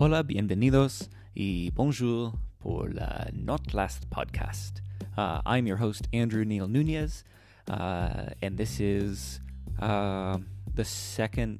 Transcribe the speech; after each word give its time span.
Hola, 0.00 0.22
bienvenidos 0.22 1.08
y 1.34 1.72
bonjour 1.74 2.32
pour 2.60 2.88
la 2.88 3.26
Not 3.32 3.74
Last 3.74 4.08
podcast. 4.10 4.80
Uh, 5.16 5.42
I'm 5.44 5.66
your 5.66 5.78
host, 5.78 6.06
Andrew 6.12 6.44
Neil 6.44 6.68
Nunez, 6.68 7.24
uh, 7.68 8.26
and 8.40 8.56
this 8.56 8.78
is 8.78 9.40
uh, 9.80 10.38
the 10.72 10.84
second 10.84 11.58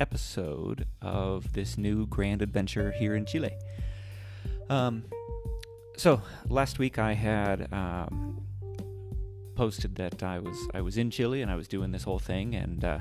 episode 0.00 0.86
of 1.02 1.52
this 1.52 1.76
new 1.76 2.06
grand 2.06 2.40
adventure 2.40 2.92
here 2.92 3.14
in 3.14 3.26
Chile. 3.26 3.52
Um, 4.70 5.04
so 5.98 6.22
last 6.48 6.78
week 6.78 6.98
I 6.98 7.12
had 7.12 7.70
um, 7.74 8.40
posted 9.54 9.96
that 9.96 10.22
I 10.22 10.38
was 10.38 10.56
I 10.72 10.80
was 10.80 10.96
in 10.96 11.10
Chile 11.10 11.42
and 11.42 11.50
I 11.50 11.56
was 11.56 11.68
doing 11.68 11.92
this 11.92 12.04
whole 12.04 12.20
thing, 12.20 12.54
and 12.54 12.82
uh, 12.82 12.98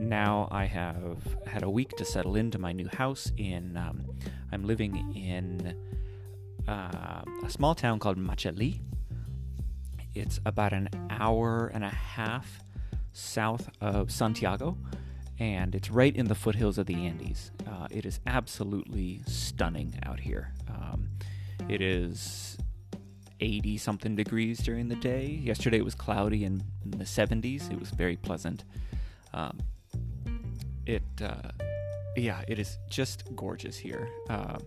now 0.00 0.48
I 0.50 0.64
have 0.64 1.18
had 1.46 1.62
a 1.62 1.70
week 1.70 1.90
to 1.98 2.04
settle 2.04 2.36
into 2.36 2.58
my 2.58 2.72
new 2.72 2.88
house. 2.88 3.30
In 3.36 3.76
um, 3.76 4.04
I'm 4.50 4.64
living 4.64 5.14
in 5.14 5.76
uh, 6.66 7.22
a 7.44 7.50
small 7.50 7.74
town 7.74 7.98
called 7.98 8.18
Machalí. 8.18 8.80
It's 10.14 10.40
about 10.44 10.72
an 10.72 10.88
hour 11.10 11.70
and 11.72 11.84
a 11.84 11.88
half 11.90 12.60
south 13.12 13.68
of 13.80 14.10
Santiago, 14.10 14.76
and 15.38 15.74
it's 15.74 15.90
right 15.90 16.14
in 16.14 16.26
the 16.26 16.34
foothills 16.34 16.78
of 16.78 16.86
the 16.86 17.06
Andes. 17.06 17.50
Uh, 17.66 17.86
it 17.90 18.04
is 18.04 18.20
absolutely 18.26 19.22
stunning 19.26 19.94
out 20.04 20.18
here. 20.18 20.52
Um, 20.68 21.10
it 21.68 21.80
is 21.80 22.58
80 23.40 23.78
something 23.78 24.16
degrees 24.16 24.58
during 24.58 24.88
the 24.88 24.96
day. 24.96 25.26
Yesterday 25.26 25.78
it 25.78 25.84
was 25.84 25.94
cloudy 25.94 26.44
and 26.44 26.62
in 26.84 26.98
the 26.98 27.04
70s. 27.04 27.70
It 27.70 27.78
was 27.78 27.90
very 27.90 28.16
pleasant. 28.16 28.64
Um, 29.32 29.58
it, 30.90 31.02
uh, 31.22 31.50
yeah, 32.16 32.42
it 32.48 32.58
is 32.58 32.78
just 32.88 33.24
gorgeous 33.36 33.76
here. 33.76 34.08
Uh, 34.28 34.58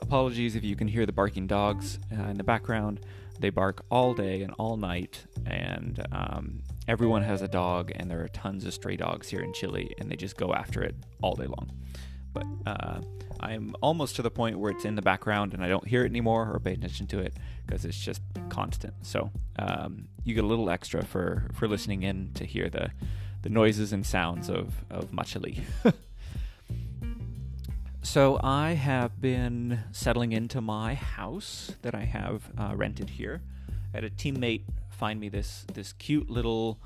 apologies 0.00 0.54
if 0.54 0.64
you 0.64 0.76
can 0.76 0.88
hear 0.88 1.06
the 1.06 1.12
barking 1.12 1.46
dogs 1.46 1.98
uh, 2.16 2.22
in 2.24 2.36
the 2.36 2.44
background. 2.44 3.00
They 3.38 3.50
bark 3.50 3.84
all 3.90 4.14
day 4.14 4.42
and 4.42 4.54
all 4.58 4.76
night, 4.76 5.24
and 5.44 6.06
um, 6.12 6.62
everyone 6.88 7.22
has 7.22 7.42
a 7.42 7.48
dog, 7.48 7.92
and 7.96 8.10
there 8.10 8.22
are 8.22 8.28
tons 8.28 8.64
of 8.64 8.72
stray 8.72 8.96
dogs 8.96 9.28
here 9.28 9.40
in 9.40 9.52
Chile, 9.52 9.92
and 9.98 10.10
they 10.10 10.16
just 10.16 10.36
go 10.36 10.54
after 10.54 10.82
it 10.82 10.94
all 11.20 11.34
day 11.34 11.46
long. 11.46 11.70
But 12.32 12.46
uh, 12.66 13.00
I'm 13.40 13.74
almost 13.82 14.16
to 14.16 14.22
the 14.22 14.30
point 14.30 14.58
where 14.58 14.70
it's 14.70 14.84
in 14.84 14.94
the 14.94 15.02
background 15.02 15.54
and 15.54 15.64
I 15.64 15.68
don't 15.68 15.86
hear 15.86 16.04
it 16.04 16.10
anymore 16.10 16.50
or 16.52 16.60
pay 16.60 16.72
attention 16.72 17.06
to 17.08 17.18
it 17.18 17.34
because 17.66 17.86
it's 17.86 17.98
just 17.98 18.20
constant. 18.50 18.94
So 19.02 19.30
um, 19.58 20.08
you 20.24 20.34
get 20.34 20.44
a 20.44 20.46
little 20.46 20.68
extra 20.68 21.02
for, 21.02 21.48
for 21.54 21.66
listening 21.66 22.02
in 22.02 22.32
to 22.34 22.44
hear 22.44 22.68
the, 22.68 22.90
the 23.46 23.52
noises 23.52 23.92
and 23.92 24.04
sounds 24.04 24.50
of, 24.50 24.74
of 24.90 25.12
Machalí. 25.12 25.60
so 28.02 28.40
I 28.42 28.72
have 28.72 29.20
been 29.20 29.84
settling 29.92 30.32
into 30.32 30.60
my 30.60 30.94
house 30.94 31.70
that 31.82 31.94
I 31.94 32.02
have 32.02 32.50
uh, 32.58 32.72
rented 32.74 33.08
here. 33.08 33.40
I 33.94 33.98
had 33.98 34.04
a 34.04 34.10
teammate 34.10 34.64
find 34.90 35.20
me 35.20 35.28
this 35.28 35.64
this 35.74 35.92
cute 35.92 36.28
little 36.28 36.80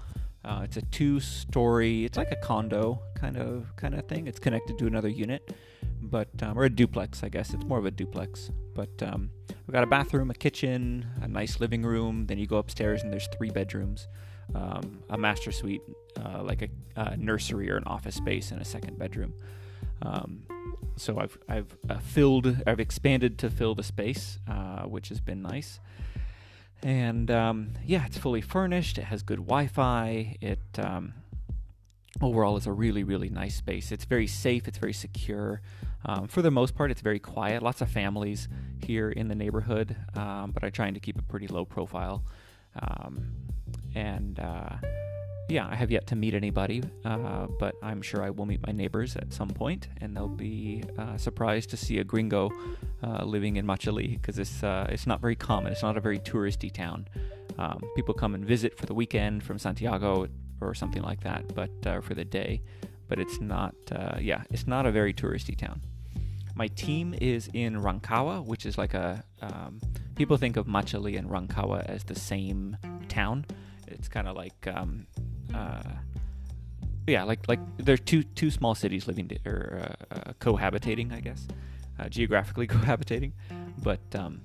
uh, 0.45 0.61
it's 0.65 0.77
a 0.77 0.83
two-story. 0.83 2.05
It's 2.05 2.19
like 2.19 2.31
a 2.31 2.37
condo 2.37 3.01
kind 3.15 3.39
of 3.39 3.75
kind 3.77 3.95
of 3.95 4.07
thing. 4.07 4.27
It's 4.27 4.39
connected 4.39 4.79
to 4.81 4.87
another 4.87 5.09
unit, 5.09 5.55
but 6.03 6.29
um, 6.43 6.59
or 6.59 6.65
a 6.65 6.71
duplex, 6.71 7.25
I 7.25 7.31
guess. 7.31 7.55
It's 7.55 7.65
more 7.65 7.79
of 7.79 7.87
a 7.87 7.91
duplex. 7.91 8.51
But 8.75 9.03
um, 9.03 9.31
we've 9.49 9.73
got 9.73 9.85
a 9.85 9.87
bathroom, 9.87 10.31
a 10.31 10.35
kitchen, 10.35 11.07
a 11.23 11.29
nice 11.29 11.59
living 11.59 11.85
room. 11.85 12.27
Then 12.27 12.39
you 12.39 12.47
go 12.47 12.59
upstairs 12.59 13.03
and 13.03 13.11
there's 13.11 13.29
three 13.29 13.51
bedrooms, 13.51 14.09
um, 14.55 15.03
a 15.11 15.19
master 15.19 15.53
suite, 15.53 15.83
uh, 16.25 16.43
like 16.43 16.63
a, 16.63 16.69
a, 16.97 17.17
nursery 17.17 17.71
or 17.71 17.77
an 17.77 17.85
office 17.85 18.17
space, 18.17 18.51
and 18.51 18.61
a 18.61 18.65
second 18.65 18.99
bedroom. 18.99 19.35
Um, 20.03 20.43
so 20.97 21.19
I've 21.19 21.39
I've 21.49 21.77
uh, 21.89 21.99
filled, 21.99 22.57
I've 22.67 22.81
expanded 22.81 23.39
to 23.39 23.51
fill 23.51 23.75
the 23.75 23.83
space, 23.83 24.39
uh, 24.49 24.83
which 24.83 25.09
has 25.09 25.21
been 25.21 25.43
nice 25.43 25.81
and 26.83 27.31
um, 27.31 27.71
yeah, 27.85 28.07
it's 28.07 28.19
fully 28.19 28.41
furnished. 28.41 28.99
It 28.99 29.05
has 29.05 29.23
good 29.23 29.39
Wi-Fi. 29.39 30.37
It 30.41 30.61
um, 30.79 31.15
overall 32.23 32.57
is 32.57 32.67
a 32.67 32.73
really 32.73 33.05
really 33.05 33.29
nice 33.29 33.57
space. 33.57 33.93
It's 33.93 34.05
very 34.05 34.27
safe. 34.27 34.67
It's 34.67 34.79
very 34.79 34.93
secure. 34.93 35.61
Um, 36.07 36.29
for 36.29 36.41
the 36.41 36.51
most 36.51 36.75
part, 36.75 36.91
it's 36.91 37.03
very 37.03 37.19
quiet. 37.19 37.63
Lots 37.63 37.83
of 37.83 37.91
families 37.91 38.49
here 38.83 39.11
in 39.11 39.29
the 39.29 39.35
neighborhood, 39.35 39.97
um, 40.15 40.51
but 40.53 40.65
I'm 40.65 40.73
trying 40.73 40.95
to 40.95 41.01
keep 41.01 41.19
a 41.19 41.23
pretty 41.23 41.47
low 41.47 41.67
profile. 41.67 42.25
And 43.95 44.39
uh, 44.41 44.77
yeah, 45.51 45.67
I 45.69 45.75
have 45.75 45.91
yet 45.91 46.07
to 46.09 46.17
meet 46.17 46.35
anybody, 46.35 46.83
uh, 47.05 47.47
but 47.59 47.75
I'm 47.83 48.03
sure 48.03 48.23
I 48.23 48.31
will 48.31 48.47
meet 48.47 48.65
my 48.65 48.73
neighbors 48.73 49.17
at 49.17 49.33
some 49.33 49.49
point, 49.49 49.89
and 50.01 50.17
they'll 50.17 50.29
be 50.29 50.85
uh, 50.97 51.17
surprised 51.17 51.71
to 51.71 51.77
see 51.77 51.99
a 51.99 52.05
gringo 52.05 52.51
uh, 53.03 53.25
living 53.25 53.57
in 53.57 53.67
Machalí 53.67 54.21
because 54.21 54.39
it's 54.39 54.63
uh, 54.63 54.87
it's 54.89 55.07
not 55.07 55.21
very 55.21 55.37
common. 55.37 55.73
It's 55.73 55.83
not 55.83 55.97
a 55.97 56.01
very 56.01 56.19
touristy 56.19 56.73
town. 56.73 57.09
Um, 57.59 57.83
people 57.97 58.15
come 58.15 58.35
and 58.35 58.45
visit 58.45 58.79
for 58.79 58.87
the 58.87 58.95
weekend 58.95 59.43
from 59.43 59.59
Santiago 59.59 60.29
or 60.61 60.75
something 60.75 61.03
like 61.03 61.23
that, 61.25 61.55
but 61.55 61.71
uh, 61.87 62.01
for 62.01 62.15
the 62.15 62.25
day. 62.25 62.63
But 63.09 63.19
it's 63.19 63.41
not, 63.41 63.75
uh, 63.91 64.19
yeah, 64.21 64.45
it's 64.51 64.69
not 64.69 64.87
a 64.87 64.93
very 64.93 65.13
touristy 65.13 65.59
town. 65.59 65.81
My 66.55 66.69
team 66.69 67.15
is 67.21 67.51
in 67.55 67.81
Rancagua, 67.81 68.45
which 68.45 68.67
is 68.67 68.79
like 68.79 68.95
a. 68.95 69.25
Um, 69.43 69.81
people 70.15 70.37
think 70.37 70.57
of 70.57 70.67
Machalí 70.67 71.19
and 71.19 71.29
Rancagua 71.29 71.87
as 71.87 72.05
the 72.05 72.15
same 72.15 72.77
town. 73.09 73.47
It's 73.91 74.09
kind 74.09 74.29
of 74.29 74.37
like 74.37 74.67
um, 74.67 75.07
uh, 75.55 75.83
yeah, 77.07 77.25
like 77.25 77.49
like 77.49 77.61
there's 77.77 78.01
two 78.01 78.23
two 78.23 78.51
small 78.51 78.75
cities 78.75 79.07
living 79.07 79.29
to, 79.29 79.39
or 79.47 79.83
uh, 79.83 80.15
uh, 80.15 80.33
cohabitating, 80.41 81.13
I 81.13 81.21
guess, 81.21 81.47
uh, 81.99 82.09
geographically 82.09 82.67
cohabitating, 82.69 83.33
but 83.83 84.01
um, 84.15 84.41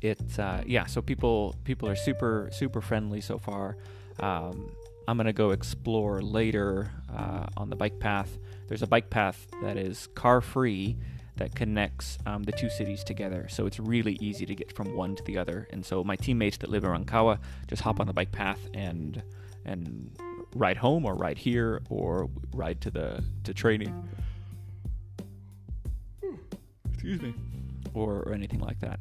it's 0.00 0.38
uh, 0.38 0.62
yeah. 0.66 0.86
So 0.86 1.00
people 1.02 1.54
people 1.64 1.88
are 1.88 1.96
super 1.96 2.48
super 2.52 2.80
friendly 2.80 3.20
so 3.20 3.38
far. 3.38 3.76
Um, 4.20 4.70
I'm 5.08 5.16
gonna 5.16 5.32
go 5.32 5.50
explore 5.50 6.20
later 6.20 6.90
uh, 7.14 7.46
on 7.56 7.70
the 7.70 7.76
bike 7.76 8.00
path. 8.00 8.36
There's 8.68 8.82
a 8.82 8.86
bike 8.86 9.10
path 9.10 9.46
that 9.62 9.76
is 9.76 10.08
car 10.14 10.40
free 10.40 10.96
that 11.36 11.54
connects 11.54 12.18
um, 12.26 12.42
the 12.42 12.52
two 12.52 12.70
cities 12.70 13.04
together. 13.04 13.46
So 13.48 13.66
it's 13.66 13.78
really 13.78 14.16
easy 14.20 14.46
to 14.46 14.54
get 14.54 14.74
from 14.74 14.96
one 14.96 15.16
to 15.16 15.22
the 15.24 15.38
other. 15.38 15.68
And 15.70 15.84
so 15.84 16.02
my 16.02 16.16
teammates 16.16 16.56
that 16.58 16.70
live 16.70 16.84
in 16.84 16.90
Rancagua 16.90 17.38
just 17.68 17.82
hop 17.82 18.00
on 18.00 18.06
the 18.06 18.12
bike 18.12 18.32
path 18.32 18.60
and 18.74 19.22
and 19.64 20.16
ride 20.54 20.76
home 20.76 21.04
or 21.04 21.14
ride 21.14 21.38
here 21.38 21.82
or 21.90 22.30
ride 22.52 22.80
to 22.82 22.90
the 22.90 23.22
to 23.44 23.52
training. 23.52 24.08
Excuse 26.92 27.20
me. 27.20 27.34
Or, 27.94 28.22
or 28.22 28.32
anything 28.32 28.60
like 28.60 28.80
that. 28.80 29.00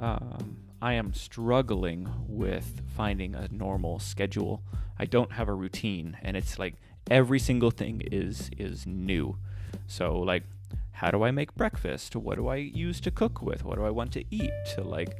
Um, 0.00 0.56
I 0.80 0.94
am 0.94 1.14
struggling 1.14 2.08
with 2.28 2.82
finding 2.96 3.34
a 3.34 3.48
normal 3.50 3.98
schedule. 3.98 4.62
I 4.98 5.06
don't 5.06 5.32
have 5.32 5.48
a 5.48 5.54
routine, 5.54 6.16
and 6.22 6.36
it's 6.36 6.58
like 6.58 6.74
every 7.10 7.38
single 7.38 7.70
thing 7.70 8.02
is 8.12 8.50
is 8.58 8.86
new. 8.86 9.38
So 9.86 10.18
like, 10.18 10.44
how 10.94 11.10
do 11.10 11.24
I 11.24 11.32
make 11.32 11.54
breakfast? 11.56 12.14
What 12.14 12.36
do 12.36 12.46
I 12.46 12.56
use 12.56 13.00
to 13.00 13.10
cook 13.10 13.42
with? 13.42 13.64
What 13.64 13.76
do 13.76 13.84
I 13.84 13.90
want 13.90 14.12
to 14.12 14.24
eat? 14.30 14.52
To 14.74 14.82
like, 14.82 15.18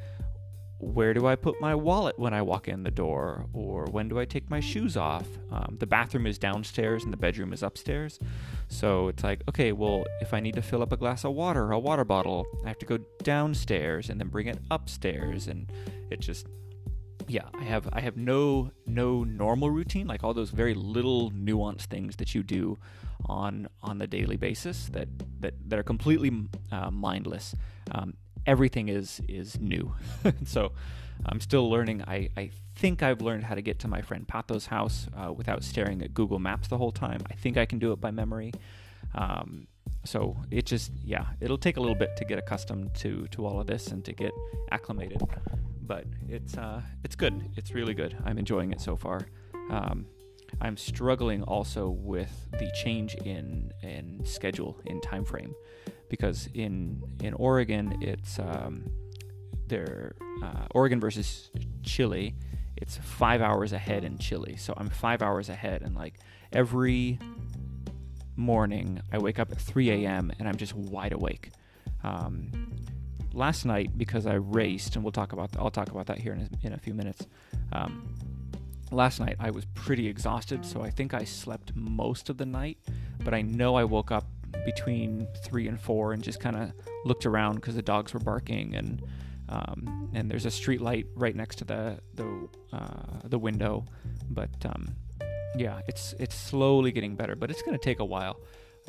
where 0.79 1.13
do 1.13 1.27
I 1.27 1.35
put 1.35 1.61
my 1.61 1.75
wallet 1.75 2.17
when 2.17 2.33
I 2.33 2.43
walk 2.43 2.69
in 2.69 2.85
the 2.85 2.93
door? 2.93 3.47
Or 3.53 3.87
when 3.87 4.09
do 4.09 4.21
I 4.21 4.25
take 4.25 4.49
my 4.49 4.61
shoes 4.61 4.97
off? 4.97 5.27
Um, 5.51 5.77
the 5.81 5.87
bathroom 5.87 6.29
is 6.29 6.39
downstairs 6.39 7.03
and 7.03 7.13
the 7.13 7.17
bedroom 7.17 7.53
is 7.53 7.65
upstairs. 7.65 8.21
So 8.69 9.09
it's 9.09 9.25
like, 9.25 9.43
okay, 9.49 9.73
well, 9.73 10.05
if 10.21 10.33
I 10.33 10.39
need 10.39 10.55
to 10.55 10.63
fill 10.63 10.81
up 10.81 10.93
a 10.93 10.97
glass 10.97 11.25
of 11.25 11.33
water, 11.33 11.73
a 11.73 11.79
water 11.79 12.05
bottle, 12.05 12.47
I 12.65 12.69
have 12.69 12.79
to 12.79 12.87
go 12.87 12.99
downstairs 13.25 14.11
and 14.11 14.21
then 14.21 14.29
bring 14.29 14.47
it 14.47 14.59
upstairs. 14.71 15.49
And 15.49 15.73
it 16.09 16.21
just, 16.21 16.47
yeah, 17.29 17.49
I 17.55 17.65
have 17.65 17.89
I 17.93 18.01
have 18.01 18.17
no 18.17 18.71
no 18.87 19.25
normal 19.25 19.71
routine 19.71 20.07
like 20.07 20.25
all 20.25 20.35
those 20.35 20.51
very 20.51 20.75
little 20.75 21.31
nuanced 21.31 21.87
things 21.87 22.17
that 22.17 22.35
you 22.35 22.43
do 22.43 22.79
on 23.27 23.69
on 23.83 23.99
the 23.99 24.07
daily 24.07 24.37
basis 24.37 24.89
that 24.93 25.09
that 25.41 25.55
that 25.69 25.79
are 25.79 25.83
completely 25.83 26.31
uh, 26.73 26.91
mindless. 26.91 27.55
Um, 27.91 28.15
everything 28.47 28.89
is 28.89 29.21
is 29.29 29.59
new. 29.61 29.95
so 30.45 30.73
I'm 31.27 31.41
still 31.41 31.71
learning. 31.71 32.03
I, 32.03 32.31
I 32.37 32.51
think 32.77 33.03
I've 33.03 33.21
learned 33.21 33.45
how 33.45 33.55
to 33.55 33.63
get 33.63 33.79
to 33.81 33.89
my 33.89 34.03
friend 34.03 34.27
Pato's 34.27 34.67
house 34.67 35.07
uh, 35.17 35.33
without 35.33 35.63
staring 35.63 36.03
at 36.03 36.13
Google 36.13 36.39
Maps 36.39 36.69
the 36.69 36.79
whole 36.79 36.93
time. 36.93 37.21
I 37.31 37.35
think 37.35 37.57
I 37.57 37.67
can 37.67 37.79
do 37.79 37.93
it 37.93 38.01
by 38.01 38.11
memory. 38.11 38.53
Um, 39.15 39.69
so 40.05 40.37
it 40.51 40.67
just 40.67 40.91
yeah, 41.05 41.27
it'll 41.41 41.59
take 41.59 41.77
a 41.77 41.81
little 41.81 41.95
bit 41.95 42.17
to 42.17 42.25
get 42.25 42.39
accustomed 42.39 42.95
to 42.97 43.27
to 43.29 43.47
all 43.47 43.61
of 43.61 43.67
this 43.67 43.89
and 43.89 44.05
to 44.05 44.13
get 44.13 44.33
acclimated. 44.71 45.23
But 45.87 46.07
it's 46.29 46.57
uh, 46.57 46.83
it's 47.05 47.17
good. 47.17 47.51
It's 47.57 47.73
really 47.73 47.95
good. 47.95 48.17
I'm 48.25 48.39
enjoying 48.39 48.73
it 48.73 48.81
so 48.81 48.97
far. 48.97 49.27
Um, 49.71 50.07
I'm 50.61 50.77
struggling 50.77 51.43
also 51.43 51.89
with 51.89 52.49
the 52.53 52.71
change 52.83 53.15
in 53.17 53.73
in 53.83 54.25
schedule 54.25 54.79
in 54.87 55.01
time 55.01 55.25
frame 55.25 55.55
because 56.09 56.49
in 56.55 57.03
in 57.23 57.35
Oregon 57.35 57.99
it's 58.01 58.39
um, 58.39 58.85
there 59.67 60.15
uh, 60.43 60.67
Oregon 60.71 61.01
versus 61.01 61.51
Chile 61.83 62.35
it's 62.77 62.97
five 62.99 63.41
hours 63.41 63.73
ahead 63.73 64.05
in 64.05 64.19
Chile 64.19 64.57
so 64.57 64.75
I'm 64.77 64.91
five 64.91 65.23
hours 65.23 65.49
ahead 65.49 65.83
and 65.83 65.97
like 65.97 66.21
every 66.53 67.19
morning, 68.37 69.01
I 69.13 69.19
wake 69.19 69.39
up 69.39 69.53
at 69.53 69.59
3 69.59 69.91
a.m. 69.91 70.33
and 70.39 70.49
I'm 70.49 70.57
just 70.57 70.75
wide 70.75 71.13
awake. 71.13 71.51
Um, 72.03 72.51
last 73.35 73.65
night, 73.65 73.97
because 73.97 74.27
I 74.27 74.35
raced, 74.35 74.97
and 74.97 75.05
we'll 75.05 75.13
talk 75.13 75.33
about 75.33 75.51
I'll 75.59 75.71
talk 75.71 75.91
about 75.91 76.07
that 76.07 76.19
here 76.19 76.33
in 76.33 76.41
a, 76.41 76.67
in 76.67 76.73
a 76.73 76.79
few 76.79 76.95
minutes. 76.95 77.27
Um, 77.73 78.15
last 78.91 79.21
night 79.21 79.37
I 79.41 79.51
was 79.51 79.65
pretty 79.75 80.09
exhausted, 80.09 80.65
so 80.65 80.83
I 80.83 80.91
think 80.91 81.15
I 81.15 81.25
slept 81.25 81.75
most 81.75 82.31
of 82.31 82.39
the 82.39 82.47
night. 82.47 82.79
But 83.23 83.35
I 83.35 83.43
know 83.43 83.75
I 83.75 83.85
woke 83.85 84.11
up 84.11 84.27
between 84.65 85.27
three 85.43 85.69
and 85.69 85.81
four 85.81 86.13
and 86.13 86.23
just 86.23 86.41
kind 86.41 86.57
of 86.57 86.73
looked 87.05 87.27
around 87.27 87.57
because 87.57 87.75
the 87.75 87.83
dogs 87.83 88.15
were 88.15 88.21
barking 88.21 88.75
and 88.75 89.03
um, 89.49 90.11
and 90.15 90.31
there's 90.31 90.47
a 90.47 90.51
street 90.51 90.81
light 90.81 91.07
right 91.15 91.37
next 91.37 91.57
to 91.57 91.65
the 91.65 91.99
the 92.15 92.49
uh, 92.73 93.21
the 93.25 93.39
window. 93.39 93.85
But 94.31 94.51
um, 94.65 94.95
yeah, 95.57 95.81
it's 95.87 96.15
it's 96.19 96.35
slowly 96.35 96.93
getting 96.93 97.15
better, 97.17 97.37
but 97.37 97.51
it's 97.51 97.63
gonna 97.63 97.79
take 97.79 98.01
a 98.01 98.05
while 98.05 98.41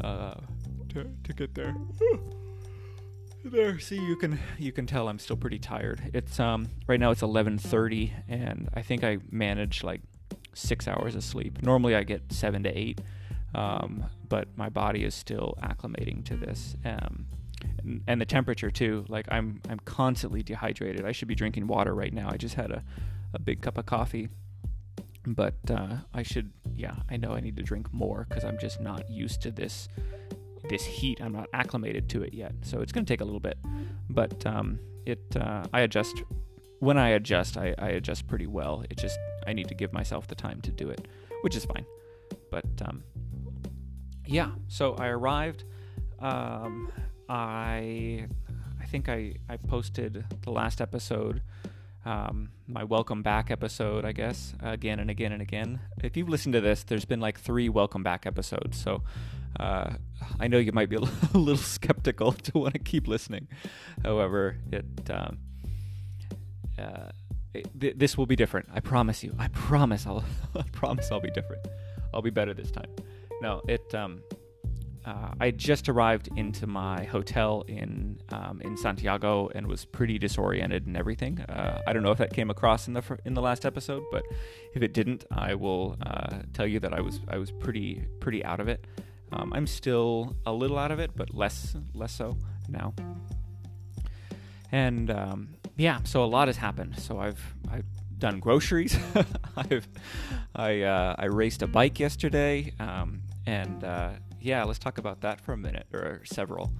uh, 0.03 0.35
to 0.89 1.05
to 1.23 1.33
get 1.33 1.53
there. 1.53 1.75
there, 3.49 3.79
see, 3.79 3.99
you 3.99 4.15
can 4.15 4.39
you 4.57 4.71
can 4.71 4.85
tell 4.85 5.07
I'm 5.07 5.19
still 5.19 5.37
pretty 5.37 5.59
tired. 5.59 6.01
It's 6.13 6.39
um 6.39 6.67
right 6.87 6.99
now 6.99 7.11
it's 7.11 7.21
11:30, 7.21 8.11
and 8.27 8.69
I 8.73 8.81
think 8.81 9.03
I 9.03 9.19
managed 9.31 9.83
like 9.83 10.01
six 10.53 10.87
hours 10.87 11.15
of 11.15 11.23
sleep. 11.23 11.61
Normally 11.61 11.95
I 11.95 12.03
get 12.03 12.31
seven 12.31 12.63
to 12.63 12.77
eight, 12.77 13.01
um, 13.53 14.05
but 14.27 14.47
my 14.55 14.69
body 14.69 15.03
is 15.03 15.13
still 15.13 15.55
acclimating 15.61 16.23
to 16.25 16.35
this. 16.35 16.75
Um, 16.85 17.27
and, 17.79 18.03
and 18.07 18.21
the 18.21 18.25
temperature 18.25 18.71
too. 18.71 19.05
Like 19.07 19.27
I'm 19.29 19.61
I'm 19.69 19.79
constantly 19.79 20.43
dehydrated. 20.43 21.05
I 21.05 21.11
should 21.11 21.27
be 21.27 21.35
drinking 21.35 21.67
water 21.67 21.93
right 21.93 22.13
now. 22.13 22.29
I 22.29 22.37
just 22.37 22.55
had 22.55 22.71
a, 22.71 22.83
a 23.33 23.39
big 23.39 23.61
cup 23.61 23.77
of 23.77 23.85
coffee, 23.85 24.29
but 25.25 25.55
uh, 25.69 25.97
I 26.13 26.23
should. 26.23 26.51
Yeah, 26.75 26.95
I 27.09 27.17
know 27.17 27.31
I 27.31 27.39
need 27.39 27.55
to 27.57 27.63
drink 27.63 27.93
more 27.93 28.25
because 28.27 28.43
I'm 28.43 28.57
just 28.57 28.81
not 28.81 29.09
used 29.09 29.41
to 29.43 29.51
this 29.51 29.87
this 30.69 30.85
heat. 30.85 31.21
I'm 31.21 31.33
not 31.33 31.47
acclimated 31.53 32.09
to 32.09 32.23
it 32.23 32.33
yet, 32.33 32.53
so 32.61 32.81
it's 32.81 32.91
going 32.91 33.05
to 33.05 33.11
take 33.11 33.21
a 33.21 33.25
little 33.25 33.39
bit. 33.39 33.57
But 34.09 34.45
um, 34.45 34.79
it 35.05 35.21
uh, 35.35 35.65
I 35.73 35.81
adjust 35.81 36.23
when 36.79 36.97
I 36.97 37.09
adjust. 37.09 37.57
I, 37.57 37.73
I 37.77 37.89
adjust 37.89 38.27
pretty 38.27 38.47
well. 38.47 38.83
It 38.89 38.97
just 38.97 39.17
I 39.47 39.53
need 39.53 39.67
to 39.67 39.75
give 39.75 39.93
myself 39.93 40.27
the 40.27 40.35
time 40.35 40.61
to 40.61 40.71
do 40.71 40.89
it, 40.89 41.07
which 41.41 41.55
is 41.55 41.65
fine. 41.65 41.85
But 42.51 42.65
um, 42.83 43.03
yeah, 44.25 44.51
so 44.67 44.93
I 44.95 45.07
arrived. 45.07 45.63
Um, 46.19 46.91
I 47.29 48.27
I 48.81 48.85
think 48.85 49.09
I 49.09 49.35
I 49.49 49.57
posted 49.57 50.25
the 50.41 50.51
last 50.51 50.81
episode, 50.81 51.41
um, 52.05 52.49
my 52.67 52.83
welcome 52.83 53.23
back 53.23 53.51
episode, 53.51 54.05
I 54.05 54.11
guess, 54.11 54.53
again 54.61 54.99
and 54.99 55.09
again 55.09 55.31
and 55.31 55.41
again. 55.41 55.79
If 56.03 56.15
you've 56.15 56.29
listened 56.29 56.53
to 56.53 56.61
this, 56.61 56.83
there's 56.83 57.05
been 57.05 57.19
like 57.19 57.39
three 57.39 57.69
welcome 57.69 58.03
back 58.03 58.25
episodes, 58.25 58.81
so 58.81 59.03
uh, 59.59 59.93
I 60.39 60.47
know 60.47 60.57
you 60.57 60.71
might 60.71 60.89
be 60.89 60.95
a 60.95 60.99
little 61.33 61.57
skeptical 61.57 62.31
to 62.43 62.57
want 62.57 62.73
to 62.73 62.79
keep 62.79 63.07
listening. 63.07 63.47
However, 64.03 64.57
it. 64.71 64.85
Um, 65.09 65.39
uh, 66.77 67.09
th- 67.79 67.95
this 67.95 68.17
will 68.17 68.25
be 68.25 68.35
different. 68.35 68.67
I 68.73 68.81
promise 68.81 69.23
you. 69.23 69.33
I 69.39 69.47
promise. 69.49 70.05
I'll. 70.05 70.23
I 70.55 70.63
promise 70.71 71.11
I'll 71.11 71.21
be 71.21 71.31
different. 71.31 71.65
I'll 72.13 72.21
be 72.21 72.29
better 72.29 72.53
this 72.53 72.71
time. 72.71 72.89
No, 73.41 73.61
it. 73.67 73.93
Um, 73.93 74.21
uh, 75.05 75.29
I 75.39 75.51
just 75.51 75.87
arrived 75.87 76.29
into 76.35 76.65
my 76.65 77.03
hotel 77.03 77.63
in 77.67 78.19
um, 78.29 78.59
in 78.61 78.75
Santiago 78.75 79.49
and 79.53 79.67
was 79.67 79.85
pretty 79.85 80.17
disoriented 80.17 80.87
and 80.87 80.97
everything. 80.97 81.41
Uh, 81.41 81.81
I 81.85 81.93
don't 81.93 82.01
know 82.01 82.11
if 82.11 82.17
that 82.17 82.33
came 82.33 82.49
across 82.49 82.87
in 82.87 82.93
the 82.93 83.03
fr- 83.03 83.15
in 83.23 83.35
the 83.35 83.41
last 83.41 83.65
episode, 83.65 84.03
but 84.11 84.23
if 84.73 84.81
it 84.81 84.93
didn't, 84.93 85.23
I 85.31 85.53
will 85.53 85.95
uh, 86.01 86.39
tell 86.53 86.65
you 86.65 86.79
that 86.79 86.93
I 86.93 87.01
was 87.01 87.19
I 87.27 87.37
was 87.37 87.51
pretty 87.51 88.03
pretty 88.19 88.43
out 88.43 88.59
of 88.59 88.67
it. 88.67 88.85
Um, 89.31 89.53
I'm 89.53 89.67
still 89.67 90.35
a 90.45 90.53
little 90.53 90.77
out 90.77 90.91
of 90.91 90.99
it, 90.99 91.11
but 91.15 91.33
less 91.33 91.75
less 91.93 92.13
so 92.13 92.37
now. 92.69 92.93
And 94.71 95.09
um, 95.11 95.49
yeah, 95.77 95.99
so 96.03 96.23
a 96.23 96.25
lot 96.25 96.47
has 96.47 96.57
happened. 96.57 96.99
So 96.99 97.19
I've 97.19 97.41
I've 97.71 97.85
done 98.17 98.39
groceries. 98.39 98.97
I've 99.57 99.87
I 100.55 100.81
uh, 100.81 101.15
I 101.17 101.25
raced 101.25 101.61
a 101.61 101.67
bike 101.67 101.99
yesterday, 101.99 102.73
um, 102.79 103.21
and 103.45 103.83
uh, 103.83 104.11
yeah, 104.41 104.63
let's 104.63 104.79
talk 104.79 104.97
about 104.97 105.21
that 105.21 105.41
for 105.41 105.53
a 105.53 105.57
minute 105.57 105.87
or 105.93 106.21
several. 106.23 106.71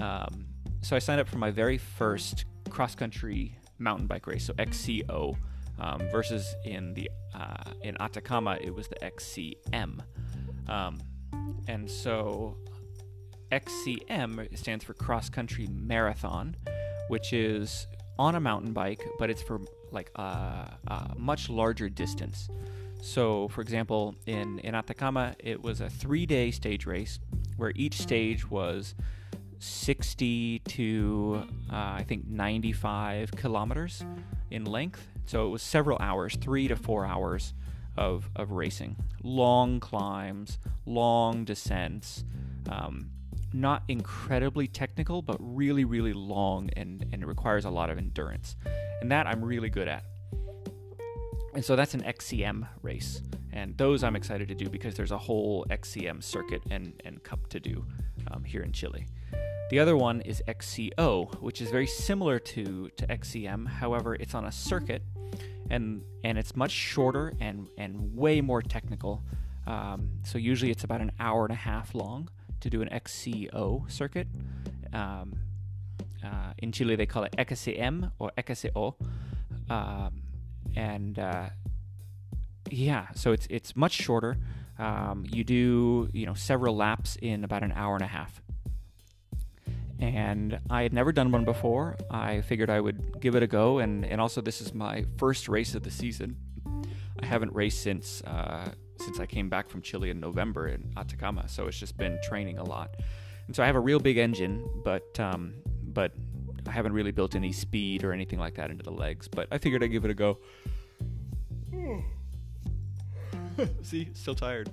Um, 0.00 0.46
so 0.82 0.96
I 0.96 0.98
signed 0.98 1.20
up 1.20 1.28
for 1.28 1.38
my 1.38 1.50
very 1.50 1.78
first 1.78 2.46
cross 2.70 2.94
country 2.94 3.56
mountain 3.78 4.06
bike 4.06 4.26
race, 4.26 4.44
so 4.44 4.54
XCO, 4.54 5.36
um, 5.78 6.00
versus 6.10 6.54
in 6.64 6.94
the 6.94 7.10
uh, 7.34 7.72
in 7.82 8.00
Atacama 8.00 8.58
it 8.60 8.74
was 8.74 8.88
the 8.88 8.96
XCM, 8.96 10.00
um, 10.68 10.98
and 11.68 11.90
so 11.90 12.56
XCM 13.52 14.56
stands 14.56 14.84
for 14.84 14.94
cross 14.94 15.28
country 15.28 15.66
marathon, 15.70 16.56
which 17.08 17.32
is 17.32 17.86
on 18.18 18.34
a 18.34 18.40
mountain 18.40 18.72
bike, 18.72 19.04
but 19.18 19.30
it's 19.30 19.42
for 19.42 19.60
like 19.90 20.10
a, 20.16 20.78
a 20.86 21.14
much 21.16 21.48
larger 21.48 21.88
distance. 21.88 22.48
So, 23.02 23.48
for 23.48 23.62
example, 23.62 24.14
in, 24.26 24.58
in 24.60 24.74
Atacama, 24.74 25.34
it 25.38 25.62
was 25.62 25.80
a 25.80 25.88
three 25.88 26.26
day 26.26 26.50
stage 26.50 26.86
race 26.86 27.18
where 27.56 27.72
each 27.74 28.00
stage 28.00 28.48
was 28.48 28.94
60 29.58 30.60
to 30.60 31.42
uh, 31.70 31.74
I 31.74 32.04
think 32.06 32.26
95 32.26 33.32
kilometers 33.32 34.04
in 34.50 34.64
length. 34.64 35.06
So 35.26 35.46
it 35.46 35.50
was 35.50 35.62
several 35.62 35.98
hours, 36.00 36.36
three 36.36 36.68
to 36.68 36.76
four 36.76 37.06
hours 37.06 37.54
of, 37.96 38.30
of 38.36 38.52
racing. 38.52 38.96
Long 39.22 39.80
climbs, 39.80 40.58
long 40.86 41.44
descents. 41.44 42.24
Um, 42.68 43.10
not 43.52 43.82
incredibly 43.88 44.68
technical, 44.68 45.22
but 45.22 45.36
really, 45.40 45.84
really 45.84 46.12
long 46.12 46.70
and, 46.76 47.04
and 47.12 47.22
it 47.22 47.26
requires 47.26 47.64
a 47.64 47.70
lot 47.70 47.90
of 47.90 47.98
endurance. 47.98 48.56
And 49.00 49.10
that 49.10 49.26
I'm 49.26 49.44
really 49.44 49.70
good 49.70 49.88
at. 49.88 50.04
And 51.54 51.64
so 51.64 51.74
that's 51.74 51.94
an 51.94 52.02
XCM 52.02 52.68
race. 52.82 53.22
And 53.52 53.76
those 53.76 54.04
I'm 54.04 54.14
excited 54.14 54.46
to 54.48 54.54
do 54.54 54.68
because 54.68 54.94
there's 54.94 55.10
a 55.10 55.18
whole 55.18 55.66
XCM 55.68 56.22
circuit 56.22 56.62
and, 56.70 57.00
and 57.04 57.22
cup 57.24 57.48
to 57.48 57.58
do 57.58 57.84
um, 58.30 58.44
here 58.44 58.62
in 58.62 58.72
Chile. 58.72 59.06
The 59.70 59.78
other 59.78 59.96
one 59.96 60.20
is 60.22 60.42
XCO, 60.48 61.40
which 61.40 61.60
is 61.60 61.70
very 61.70 61.86
similar 61.86 62.38
to, 62.40 62.88
to 62.96 63.06
XCM. 63.06 63.66
However, 63.66 64.14
it's 64.14 64.34
on 64.34 64.44
a 64.44 64.52
circuit 64.52 65.02
and, 65.70 66.02
and 66.24 66.38
it's 66.38 66.54
much 66.56 66.72
shorter 66.72 67.32
and, 67.40 67.68
and 67.78 68.16
way 68.16 68.40
more 68.40 68.62
technical. 68.62 69.22
Um, 69.66 70.10
so 70.24 70.38
usually 70.38 70.70
it's 70.70 70.84
about 70.84 71.00
an 71.00 71.12
hour 71.20 71.44
and 71.44 71.52
a 71.52 71.56
half 71.56 71.94
long 71.94 72.28
to 72.60 72.70
do 72.70 72.82
an 72.82 72.88
XCO 72.88 73.90
circuit. 73.90 74.26
Um, 74.92 75.34
uh, 76.24 76.52
in 76.58 76.72
Chile, 76.72 76.96
they 76.96 77.06
call 77.06 77.24
it 77.24 77.34
XCM 77.38 78.12
or 78.18 78.30
XCO. 78.36 78.94
Um, 79.70 80.22
and 80.76 81.18
uh, 81.18 81.50
yeah, 82.70 83.08
so 83.14 83.32
it's 83.32 83.46
it's 83.50 83.76
much 83.76 83.92
shorter. 83.92 84.36
Um, 84.78 85.24
you 85.28 85.44
do 85.44 86.08
you 86.12 86.26
know 86.26 86.34
several 86.34 86.76
laps 86.76 87.16
in 87.20 87.44
about 87.44 87.62
an 87.62 87.72
hour 87.72 87.94
and 87.94 88.04
a 88.04 88.08
half. 88.08 88.42
And 90.00 90.58
I 90.70 90.82
had 90.82 90.92
never 90.92 91.12
done 91.12 91.30
one 91.30 91.44
before. 91.44 91.96
I 92.10 92.40
figured 92.40 92.70
I 92.70 92.80
would 92.80 93.20
give 93.20 93.34
it 93.34 93.42
a 93.42 93.46
go, 93.46 93.78
and 93.78 94.04
and 94.04 94.20
also 94.20 94.40
this 94.40 94.60
is 94.60 94.72
my 94.72 95.04
first 95.18 95.48
race 95.48 95.74
of 95.74 95.82
the 95.82 95.90
season. 95.90 96.36
I 97.22 97.26
haven't 97.26 97.54
raced 97.54 97.82
since 97.82 98.22
uh, 98.22 98.72
since 98.98 99.20
I 99.20 99.26
came 99.26 99.48
back 99.48 99.68
from 99.68 99.82
Chile 99.82 100.10
in 100.10 100.18
November 100.18 100.68
in 100.68 100.92
Atacama, 100.96 101.48
so 101.48 101.66
it's 101.66 101.78
just 101.78 101.98
been 101.98 102.18
training 102.22 102.58
a 102.58 102.64
lot. 102.64 102.96
And 103.46 103.54
so 103.54 103.62
I 103.62 103.66
have 103.66 103.76
a 103.76 103.80
real 103.80 103.98
big 103.98 104.16
engine, 104.16 104.66
but 104.84 105.18
um, 105.20 105.54
but 105.82 106.12
I 106.66 106.70
haven't 106.70 106.92
really 106.92 107.10
built 107.10 107.34
any 107.34 107.52
speed 107.52 108.04
or 108.04 108.12
anything 108.12 108.38
like 108.38 108.54
that 108.54 108.70
into 108.70 108.84
the 108.84 108.92
legs, 108.92 109.28
but 109.28 109.48
I 109.50 109.58
figured 109.58 109.82
I'd 109.82 109.88
give 109.88 110.04
it 110.04 110.10
a 110.10 110.14
go. 110.14 110.38
See, 113.82 114.08
still 114.14 114.34
tired. 114.34 114.70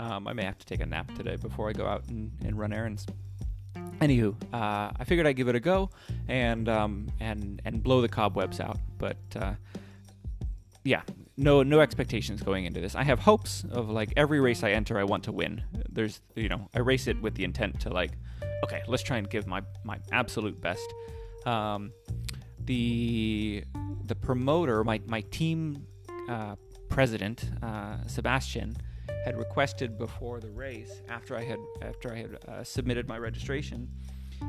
Um, 0.00 0.26
I 0.26 0.32
may 0.32 0.44
have 0.44 0.58
to 0.58 0.66
take 0.66 0.80
a 0.80 0.86
nap 0.86 1.14
today 1.14 1.36
before 1.36 1.68
I 1.68 1.72
go 1.72 1.86
out 1.86 2.08
and, 2.08 2.32
and 2.44 2.58
run 2.58 2.72
errands. 2.72 3.06
Anywho, 4.02 4.34
uh, 4.52 4.90
I 4.98 5.04
figured 5.04 5.28
I'd 5.28 5.36
give 5.36 5.46
it 5.46 5.54
a 5.54 5.60
go 5.60 5.88
and 6.26 6.68
um, 6.68 7.06
and 7.20 7.62
and 7.64 7.80
blow 7.80 8.00
the 8.00 8.08
cobwebs 8.08 8.58
out. 8.58 8.78
But 8.98 9.16
uh, 9.36 9.52
yeah, 10.82 11.02
no 11.36 11.62
no 11.62 11.78
expectations 11.78 12.42
going 12.42 12.64
into 12.64 12.80
this. 12.80 12.96
I 12.96 13.04
have 13.04 13.20
hopes 13.20 13.64
of 13.70 13.88
like 13.88 14.12
every 14.16 14.40
race 14.40 14.64
I 14.64 14.72
enter, 14.72 14.98
I 14.98 15.04
want 15.04 15.22
to 15.24 15.32
win. 15.32 15.62
There's 15.88 16.20
you 16.34 16.48
know 16.48 16.68
I 16.74 16.80
race 16.80 17.06
it 17.06 17.22
with 17.22 17.36
the 17.36 17.44
intent 17.44 17.78
to 17.82 17.90
like 17.90 18.10
okay, 18.64 18.82
let's 18.88 19.04
try 19.04 19.18
and 19.18 19.30
give 19.30 19.46
my 19.46 19.62
my 19.84 19.98
absolute 20.10 20.60
best. 20.60 20.92
Um, 21.46 21.92
the 22.64 23.62
the 24.06 24.16
promoter, 24.16 24.82
my 24.82 25.00
my 25.06 25.20
team 25.30 25.86
uh, 26.28 26.56
president, 26.88 27.44
uh, 27.62 27.98
Sebastian, 28.08 28.76
had 29.24 29.36
requested 29.38 29.98
before 29.98 30.40
the 30.40 30.50
race, 30.50 31.00
after 31.08 31.36
I 31.36 31.44
had 31.44 31.58
after 31.80 32.12
I 32.12 32.16
had 32.16 32.38
uh, 32.48 32.64
submitted 32.64 33.08
my 33.08 33.18
registration, 33.18 33.88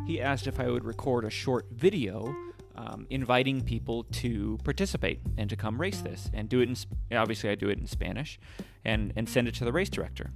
he 0.06 0.22
asked 0.22 0.48
if 0.48 0.60
I 0.60 0.70
would 0.70 0.84
record 0.84 1.26
a 1.26 1.30
short 1.30 1.68
video 1.72 2.36
um, 2.76 3.06
inviting 3.10 3.62
people 3.62 4.04
to 4.06 4.58
participate 4.64 5.22
and 5.38 5.50
to 5.50 5.56
come 5.56 5.80
race 5.80 6.02
this 6.02 6.30
and 6.34 6.50
do 6.50 6.62
it 6.62 6.70
in 6.70 7.18
obviously 7.18 7.50
I 7.50 7.56
do 7.56 7.70
it 7.70 7.78
in 7.78 7.88
Spanish 7.88 8.40
and 8.84 9.14
and 9.16 9.30
send 9.30 9.48
it 9.48 9.56
to 9.56 9.66
the 9.66 9.72
race 9.72 9.90
director. 9.90 10.32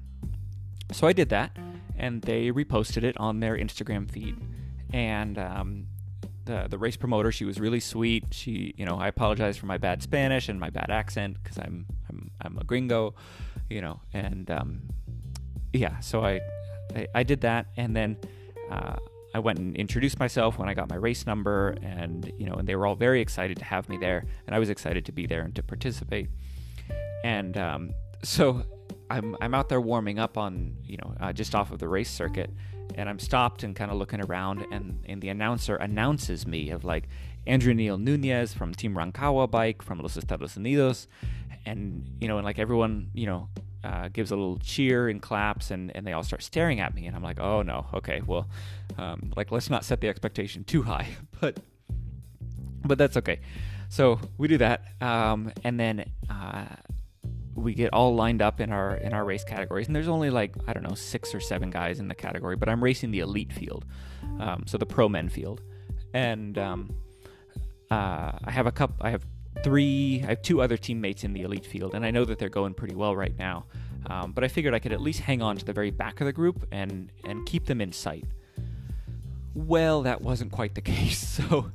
so 0.92 1.08
I 1.08 1.14
did 1.14 1.30
that, 1.30 1.58
and 1.98 2.22
they 2.22 2.52
reposted 2.52 3.04
it 3.04 3.18
on 3.18 3.40
their 3.40 3.58
Instagram 3.58 4.10
feed. 4.10 4.38
And 4.94 5.38
um, 5.38 5.88
the 6.48 6.68
the 6.68 6.78
race 6.78 6.98
promoter, 6.98 7.32
she 7.32 7.46
was 7.46 7.60
really 7.60 7.80
sweet. 7.80 8.26
She, 8.32 8.74
you 8.78 8.86
know, 8.86 8.98
I 8.98 9.08
apologize 9.08 9.58
for 9.58 9.68
my 9.68 9.78
bad 9.78 10.02
Spanish 10.02 10.50
and 10.50 10.60
my 10.60 10.70
bad 10.70 10.90
accent 10.90 11.38
because 11.42 11.58
I'm 11.60 11.86
I'm 12.10 12.32
I'm 12.42 12.58
a 12.58 12.64
gringo, 12.64 13.14
you 13.70 13.82
know, 13.82 14.02
and 14.14 14.50
um, 14.50 14.82
yeah. 15.74 16.00
So 16.00 16.24
I, 16.24 16.42
I, 16.96 17.08
I 17.14 17.24
did 17.24 17.42
that, 17.42 17.68
and 17.78 17.96
then. 17.96 18.18
Uh, 18.72 18.98
I 19.34 19.40
went 19.40 19.60
and 19.60 19.76
introduced 19.76 20.20
myself 20.20 20.58
when 20.58 20.68
I 20.68 20.74
got 20.74 20.90
my 20.90 20.96
race 20.96 21.28
number, 21.28 21.76
and 21.84 22.32
you 22.40 22.48
know, 22.48 22.56
and 22.56 22.68
they 22.68 22.76
were 22.76 22.88
all 22.88 22.96
very 22.96 23.22
excited 23.22 23.58
to 23.58 23.66
have 23.66 23.88
me 23.88 23.98
there, 23.98 24.26
and 24.48 24.56
I 24.56 24.60
was 24.60 24.70
excited 24.70 25.06
to 25.06 25.12
be 25.12 25.28
there 25.28 25.42
and 25.42 25.54
to 25.56 25.62
participate. 25.62 26.30
And 27.24 27.56
um, 27.56 27.94
so 28.24 28.64
I'm 29.10 29.36
I'm 29.42 29.54
out 29.54 29.70
there 29.70 29.82
warming 29.82 30.20
up 30.20 30.38
on 30.38 30.76
you 30.84 30.98
know 30.98 31.14
uh, 31.20 31.34
just 31.34 31.56
off 31.56 31.72
of 31.72 31.80
the 31.80 31.88
race 31.88 32.10
circuit, 32.10 32.50
and 32.96 33.10
I'm 33.10 33.20
stopped 33.20 33.64
and 33.64 33.76
kind 33.76 33.92
of 33.92 33.98
looking 33.98 34.22
around, 34.22 34.66
and 34.72 35.00
and 35.06 35.22
the 35.22 35.30
announcer 35.30 35.76
announces 35.76 36.46
me 36.46 36.70
of 36.72 36.84
like 36.84 37.08
Andrew 37.46 37.74
Neil 37.74 37.98
Nunez 37.98 38.54
from 38.54 38.74
Team 38.74 38.96
Rancagua 38.96 39.50
Bike 39.50 39.82
from 39.82 40.00
Los 40.00 40.18
Estados 40.18 40.56
Unidos, 40.56 41.08
and 41.66 42.06
you 42.20 42.28
know 42.28 42.38
and 42.38 42.46
like 42.46 42.60
everyone 42.60 43.10
you 43.14 43.26
know 43.26 43.50
uh, 43.84 44.10
gives 44.10 44.32
a 44.32 44.36
little 44.36 44.58
cheer 44.60 45.10
and 45.10 45.22
claps, 45.22 45.72
and 45.72 45.96
and 45.96 46.06
they 46.06 46.14
all 46.14 46.24
start 46.24 46.44
staring 46.44 46.80
at 46.80 46.94
me, 46.94 47.08
and 47.08 47.16
I'm 47.16 47.24
like, 47.24 47.40
oh 47.40 47.62
no, 47.62 47.86
okay, 47.94 48.22
well, 48.26 48.50
um, 48.98 49.32
like 49.36 49.52
let's 49.52 49.70
not 49.70 49.86
set 49.86 50.02
the 50.02 50.10
expectation 50.10 50.64
too 50.64 50.84
high, 50.84 51.08
but 51.40 51.60
but 52.84 52.98
that's 52.98 53.18
okay. 53.18 53.40
So 53.90 54.20
we 54.38 54.48
do 54.48 54.58
that, 54.58 54.84
um, 55.02 55.52
and 55.64 55.80
then. 55.80 56.12
Uh, 56.30 56.66
we 57.58 57.74
get 57.74 57.92
all 57.92 58.16
lined 58.16 58.42
up 58.42 58.62
in 58.62 58.72
our 58.72 58.96
in 58.98 59.14
our 59.14 59.26
race 59.26 59.44
categories, 59.44 59.88
and 59.88 59.96
there's 59.96 60.08
only 60.08 60.30
like 60.30 60.54
I 60.68 60.74
don't 60.74 60.84
know 60.84 60.96
six 60.96 61.34
or 61.34 61.40
seven 61.40 61.72
guys 61.72 62.00
in 62.00 62.08
the 62.08 62.16
category, 62.16 62.56
but 62.56 62.70
I'm 62.70 62.84
racing 62.84 63.12
the 63.12 63.20
elite 63.20 63.52
field, 63.52 63.86
um, 64.40 64.64
so 64.68 64.78
the 64.78 64.86
pro 64.86 65.10
men 65.10 65.28
field, 65.28 65.62
and 66.14 66.58
um, 66.58 66.96
uh, 67.90 68.32
I 68.44 68.52
have 68.52 68.68
a 68.68 68.72
cup. 68.72 68.94
I 69.02 69.10
have 69.10 69.26
three. 69.64 70.22
I 70.24 70.28
have 70.28 70.42
two 70.44 70.62
other 70.62 70.78
teammates 70.78 71.24
in 71.24 71.34
the 71.34 71.42
elite 71.42 71.66
field, 71.66 71.96
and 71.96 72.06
I 72.06 72.12
know 72.12 72.26
that 72.26 72.38
they're 72.38 72.48
going 72.48 72.76
pretty 72.76 72.96
well 72.96 73.16
right 73.16 73.38
now. 73.38 73.66
Um, 74.06 74.32
but 74.32 74.44
I 74.44 74.48
figured 74.48 74.74
I 74.74 74.80
could 74.80 74.94
at 74.94 75.02
least 75.02 75.22
hang 75.22 75.42
on 75.42 75.58
to 75.58 75.66
the 75.66 75.74
very 75.74 75.92
back 75.92 76.22
of 76.22 76.28
the 76.28 76.34
group 76.34 76.68
and 76.72 77.12
and 77.24 77.46
keep 77.48 77.66
them 77.66 77.82
in 77.82 77.92
sight. 77.92 78.26
Well, 79.56 80.04
that 80.04 80.22
wasn't 80.22 80.52
quite 80.52 80.76
the 80.76 80.82
case. 80.94 81.18
So 81.18 81.72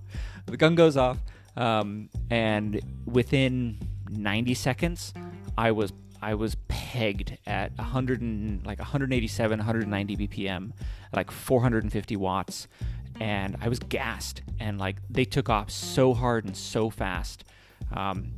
the 0.46 0.56
gun 0.56 0.76
goes 0.76 0.96
off, 0.96 1.18
um, 1.56 2.08
and 2.30 2.80
within 3.04 3.78
90 4.16 4.54
seconds, 4.54 5.12
I 5.56 5.72
was 5.72 5.92
I 6.22 6.34
was 6.34 6.54
pegged 6.68 7.36
at 7.46 7.76
100 7.76 8.20
and 8.20 8.64
like 8.64 8.78
187, 8.78 9.58
190 9.58 10.16
BPM, 10.16 10.72
like 11.12 11.32
450 11.32 12.16
watts, 12.16 12.68
and 13.20 13.56
I 13.60 13.68
was 13.68 13.80
gassed. 13.80 14.42
And 14.60 14.78
like 14.78 14.96
they 15.10 15.24
took 15.24 15.48
off 15.48 15.70
so 15.70 16.14
hard 16.14 16.44
and 16.44 16.56
so 16.56 16.90
fast, 16.90 17.44
um, 17.92 18.32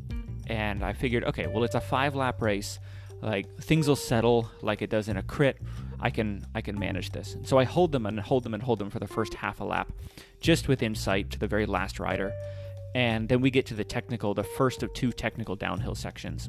and 0.47 0.83
I 0.83 0.95
figured, 0.95 1.25
okay, 1.25 1.47
well 1.47 1.63
it's 1.65 1.75
a 1.75 1.81
five 1.81 2.15
lap 2.15 2.41
race, 2.41 2.79
like 3.21 3.55
things 3.59 3.87
will 3.87 3.97
settle 3.97 4.51
like 4.63 4.81
it 4.81 4.89
does 4.89 5.09
in 5.09 5.17
a 5.19 5.23
crit. 5.23 5.59
I 6.01 6.11
can 6.11 6.45
I 6.55 6.61
can 6.61 6.79
manage 6.79 7.11
this. 7.11 7.35
And 7.35 7.47
so 7.47 7.59
I 7.59 7.65
hold 7.65 7.93
them 7.93 8.07
and 8.07 8.19
hold 8.19 8.45
them 8.45 8.55
and 8.55 8.63
hold 8.63 8.79
them 8.79 8.91
for 8.91 8.99
the 8.99 9.07
first 9.07 9.35
half 9.35 9.61
a 9.61 9.65
lap, 9.65 9.93
just 10.41 10.69
within 10.69 10.95
sight 10.95 11.31
to 11.31 11.39
the 11.39 11.47
very 11.47 11.67
last 11.67 12.01
rider, 12.01 12.33
and 12.95 13.29
then 13.29 13.41
we 13.41 13.51
get 13.51 13.67
to 13.67 13.75
the 13.75 13.85
technical, 13.85 14.35
the 14.35 14.45
first 14.45 14.83
of 14.83 14.93
two 14.93 15.13
technical 15.13 15.57
downhill 15.57 15.95
sections 15.95 16.49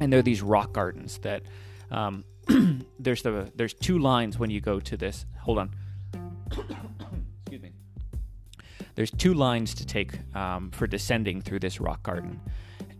and 0.00 0.12
there 0.12 0.20
are 0.20 0.22
these 0.22 0.42
rock 0.42 0.72
gardens 0.72 1.18
that 1.18 1.42
um, 1.90 2.24
there's 2.98 3.22
the 3.22 3.50
there's 3.54 3.74
two 3.74 3.98
lines 3.98 4.38
when 4.38 4.50
you 4.50 4.60
go 4.60 4.80
to 4.80 4.96
this. 4.96 5.26
Hold 5.40 5.58
on. 5.58 5.70
Excuse 6.50 7.62
me. 7.62 7.72
There's 8.94 9.10
two 9.10 9.34
lines 9.34 9.74
to 9.74 9.86
take 9.86 10.18
um, 10.36 10.70
for 10.70 10.86
descending 10.86 11.40
through 11.40 11.60
this 11.60 11.80
rock 11.80 12.02
garden. 12.02 12.40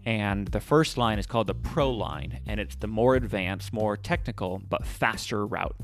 And 0.07 0.49
the 0.49 0.61
first 0.61 0.99
line 0.99 1.19
is 1.19 1.27
called 1.27 1.47
the 1.47 1.55
pro 1.55 1.91
line, 1.91 2.41
and 2.47 2.61
it's 2.61 2.77
the 2.77 2.87
more 2.87 3.15
advanced, 3.15 3.73
more 3.73 3.97
technical, 3.97 4.61
but 4.69 4.85
faster 4.85 5.47
route. 5.47 5.77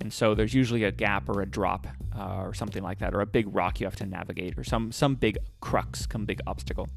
And 0.00 0.12
so 0.12 0.34
there's 0.34 0.54
usually 0.54 0.84
a 0.84 0.92
gap 0.92 1.28
or 1.28 1.42
a 1.42 1.46
drop 1.46 1.86
uh, 2.16 2.42
or 2.42 2.54
something 2.54 2.82
like 2.82 3.00
that, 3.00 3.14
or 3.14 3.20
a 3.20 3.26
big 3.26 3.52
rock 3.54 3.80
you 3.80 3.86
have 3.86 3.96
to 3.96 4.06
navigate, 4.06 4.56
or 4.56 4.64
some 4.64 4.92
some 4.92 5.16
big 5.16 5.38
crux, 5.60 6.06
some 6.10 6.24
big 6.24 6.40
obstacle. 6.46 6.88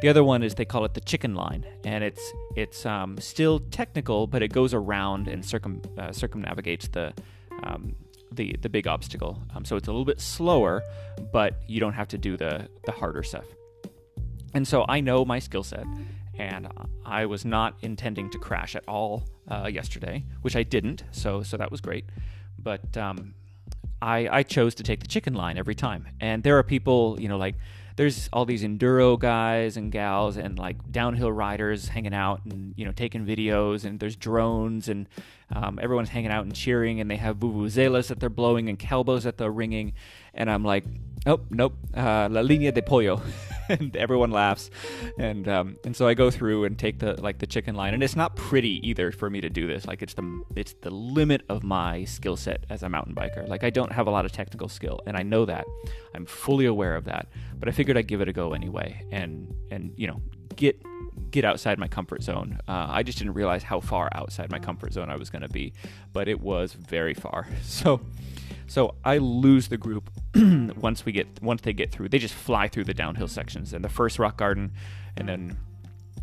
The 0.00 0.08
other 0.08 0.24
one 0.24 0.42
is 0.42 0.54
they 0.54 0.64
call 0.64 0.84
it 0.84 0.94
the 0.94 1.00
chicken 1.00 1.34
line, 1.34 1.66
and 1.84 2.02
it's 2.02 2.32
it's 2.56 2.86
um, 2.86 3.18
still 3.18 3.60
technical, 3.70 4.26
but 4.26 4.42
it 4.42 4.52
goes 4.52 4.72
around 4.72 5.28
and 5.28 5.44
circum 5.44 5.82
uh, 5.98 6.12
circumnavigates 6.12 6.88
the 6.88 7.12
um, 7.62 7.94
the 8.32 8.56
the 8.62 8.68
big 8.70 8.86
obstacle. 8.86 9.42
Um, 9.54 9.64
so 9.64 9.76
it's 9.76 9.88
a 9.88 9.90
little 9.90 10.06
bit 10.06 10.20
slower, 10.20 10.82
but 11.32 11.62
you 11.66 11.80
don't 11.80 11.94
have 11.94 12.08
to 12.08 12.18
do 12.18 12.38
the 12.38 12.68
the 12.86 12.92
harder 12.92 13.22
stuff. 13.22 13.44
And 14.54 14.66
so 14.66 14.86
I 14.88 15.00
know 15.00 15.26
my 15.26 15.38
skill 15.38 15.64
set, 15.64 15.84
and 16.38 16.66
I 17.04 17.26
was 17.26 17.44
not 17.44 17.74
intending 17.82 18.30
to 18.30 18.38
crash 18.38 18.74
at 18.74 18.84
all 18.88 19.28
uh, 19.48 19.68
yesterday, 19.70 20.24
which 20.40 20.56
I 20.56 20.62
didn't. 20.62 21.04
So 21.10 21.42
so 21.42 21.58
that 21.58 21.70
was 21.70 21.82
great 21.82 22.06
but 22.58 22.96
um, 22.96 23.34
I, 24.00 24.28
I 24.28 24.42
chose 24.42 24.74
to 24.76 24.82
take 24.82 25.00
the 25.00 25.08
chicken 25.08 25.34
line 25.34 25.58
every 25.58 25.74
time. 25.74 26.06
And 26.20 26.42
there 26.42 26.58
are 26.58 26.62
people, 26.62 27.16
you 27.20 27.28
know, 27.28 27.36
like 27.36 27.56
there's 27.98 28.28
all 28.32 28.44
these 28.44 28.62
enduro 28.62 29.18
guys 29.18 29.76
and 29.76 29.90
gals 29.90 30.36
and 30.36 30.56
like 30.56 30.76
downhill 30.92 31.32
riders 31.32 31.88
hanging 31.88 32.14
out 32.14 32.40
and 32.44 32.72
you 32.76 32.84
know 32.84 32.92
taking 32.92 33.26
videos 33.26 33.84
and 33.84 33.98
there's 33.98 34.14
drones 34.14 34.88
and 34.88 35.08
um, 35.52 35.80
everyone's 35.82 36.08
hanging 36.08 36.30
out 36.30 36.44
and 36.44 36.54
cheering 36.54 37.00
and 37.00 37.10
they 37.10 37.16
have 37.16 37.38
vuvuzelas 37.38 38.06
that 38.06 38.20
they're 38.20 38.30
blowing 38.30 38.68
and 38.68 38.78
kelbos 38.78 39.22
that 39.22 39.36
they're 39.36 39.50
ringing 39.50 39.94
and 40.32 40.48
I'm 40.48 40.64
like 40.64 40.84
oh 41.26 41.40
nope 41.50 41.74
uh, 41.92 42.28
la 42.30 42.40
línea 42.40 42.72
de 42.72 42.82
pollo 42.82 43.20
and 43.80 43.96
everyone 43.96 44.30
laughs. 44.30 44.70
And 45.18 45.48
um, 45.48 45.76
and 45.84 45.96
so 45.96 46.06
I 46.06 46.14
go 46.14 46.30
through 46.30 46.64
and 46.64 46.78
take 46.78 46.98
the 46.98 47.20
like 47.20 47.38
the 47.38 47.46
chicken 47.46 47.74
line. 47.74 47.94
And 47.94 48.02
it's 48.02 48.16
not 48.16 48.36
pretty 48.36 48.86
either 48.88 49.12
for 49.12 49.30
me 49.30 49.40
to 49.40 49.50
do 49.50 49.66
this. 49.66 49.86
Like 49.86 50.02
it's 50.02 50.14
the 50.14 50.42
it's 50.56 50.74
the 50.80 50.90
limit 50.90 51.42
of 51.48 51.62
my 51.62 52.04
skill 52.04 52.36
set 52.36 52.64
as 52.70 52.82
a 52.82 52.88
mountain 52.88 53.14
biker. 53.14 53.46
Like 53.48 53.64
I 53.64 53.70
don't 53.70 53.92
have 53.92 54.06
a 54.06 54.10
lot 54.10 54.24
of 54.24 54.32
technical 54.32 54.68
skill 54.68 55.00
and 55.06 55.16
I 55.16 55.22
know 55.22 55.44
that. 55.44 55.66
I'm 56.14 56.26
fully 56.26 56.66
aware 56.66 56.96
of 56.96 57.04
that. 57.04 57.28
But 57.58 57.68
I 57.68 57.72
figured 57.72 57.96
I'd 57.96 58.06
give 58.06 58.20
it 58.20 58.28
a 58.28 58.32
go 58.32 58.52
anyway 58.52 59.04
and 59.12 59.54
and 59.70 59.92
you 59.96 60.06
know 60.06 60.22
get 60.56 60.80
get 61.30 61.44
outside 61.44 61.78
my 61.78 61.88
comfort 61.88 62.22
zone. 62.22 62.58
Uh, 62.68 62.86
I 62.88 63.02
just 63.02 63.18
didn't 63.18 63.34
realize 63.34 63.62
how 63.62 63.80
far 63.80 64.08
outside 64.12 64.50
my 64.50 64.58
comfort 64.58 64.92
zone 64.92 65.10
I 65.10 65.16
was 65.16 65.30
going 65.30 65.42
to 65.42 65.48
be, 65.48 65.72
but 66.12 66.28
it 66.28 66.40
was 66.40 66.72
very 66.72 67.14
far. 67.14 67.46
So 67.62 68.00
so 68.68 68.94
I 69.04 69.18
lose 69.18 69.68
the 69.68 69.78
group 69.78 70.10
once 70.76 71.04
we 71.04 71.12
get 71.12 71.42
once 71.42 71.62
they 71.62 71.72
get 71.72 71.90
through. 71.90 72.10
They 72.10 72.18
just 72.18 72.34
fly 72.34 72.68
through 72.68 72.84
the 72.84 72.94
downhill 72.94 73.28
sections 73.28 73.72
and 73.72 73.84
the 73.84 73.88
first 73.88 74.18
rock 74.18 74.36
garden, 74.36 74.72
and 75.16 75.28
then 75.28 75.58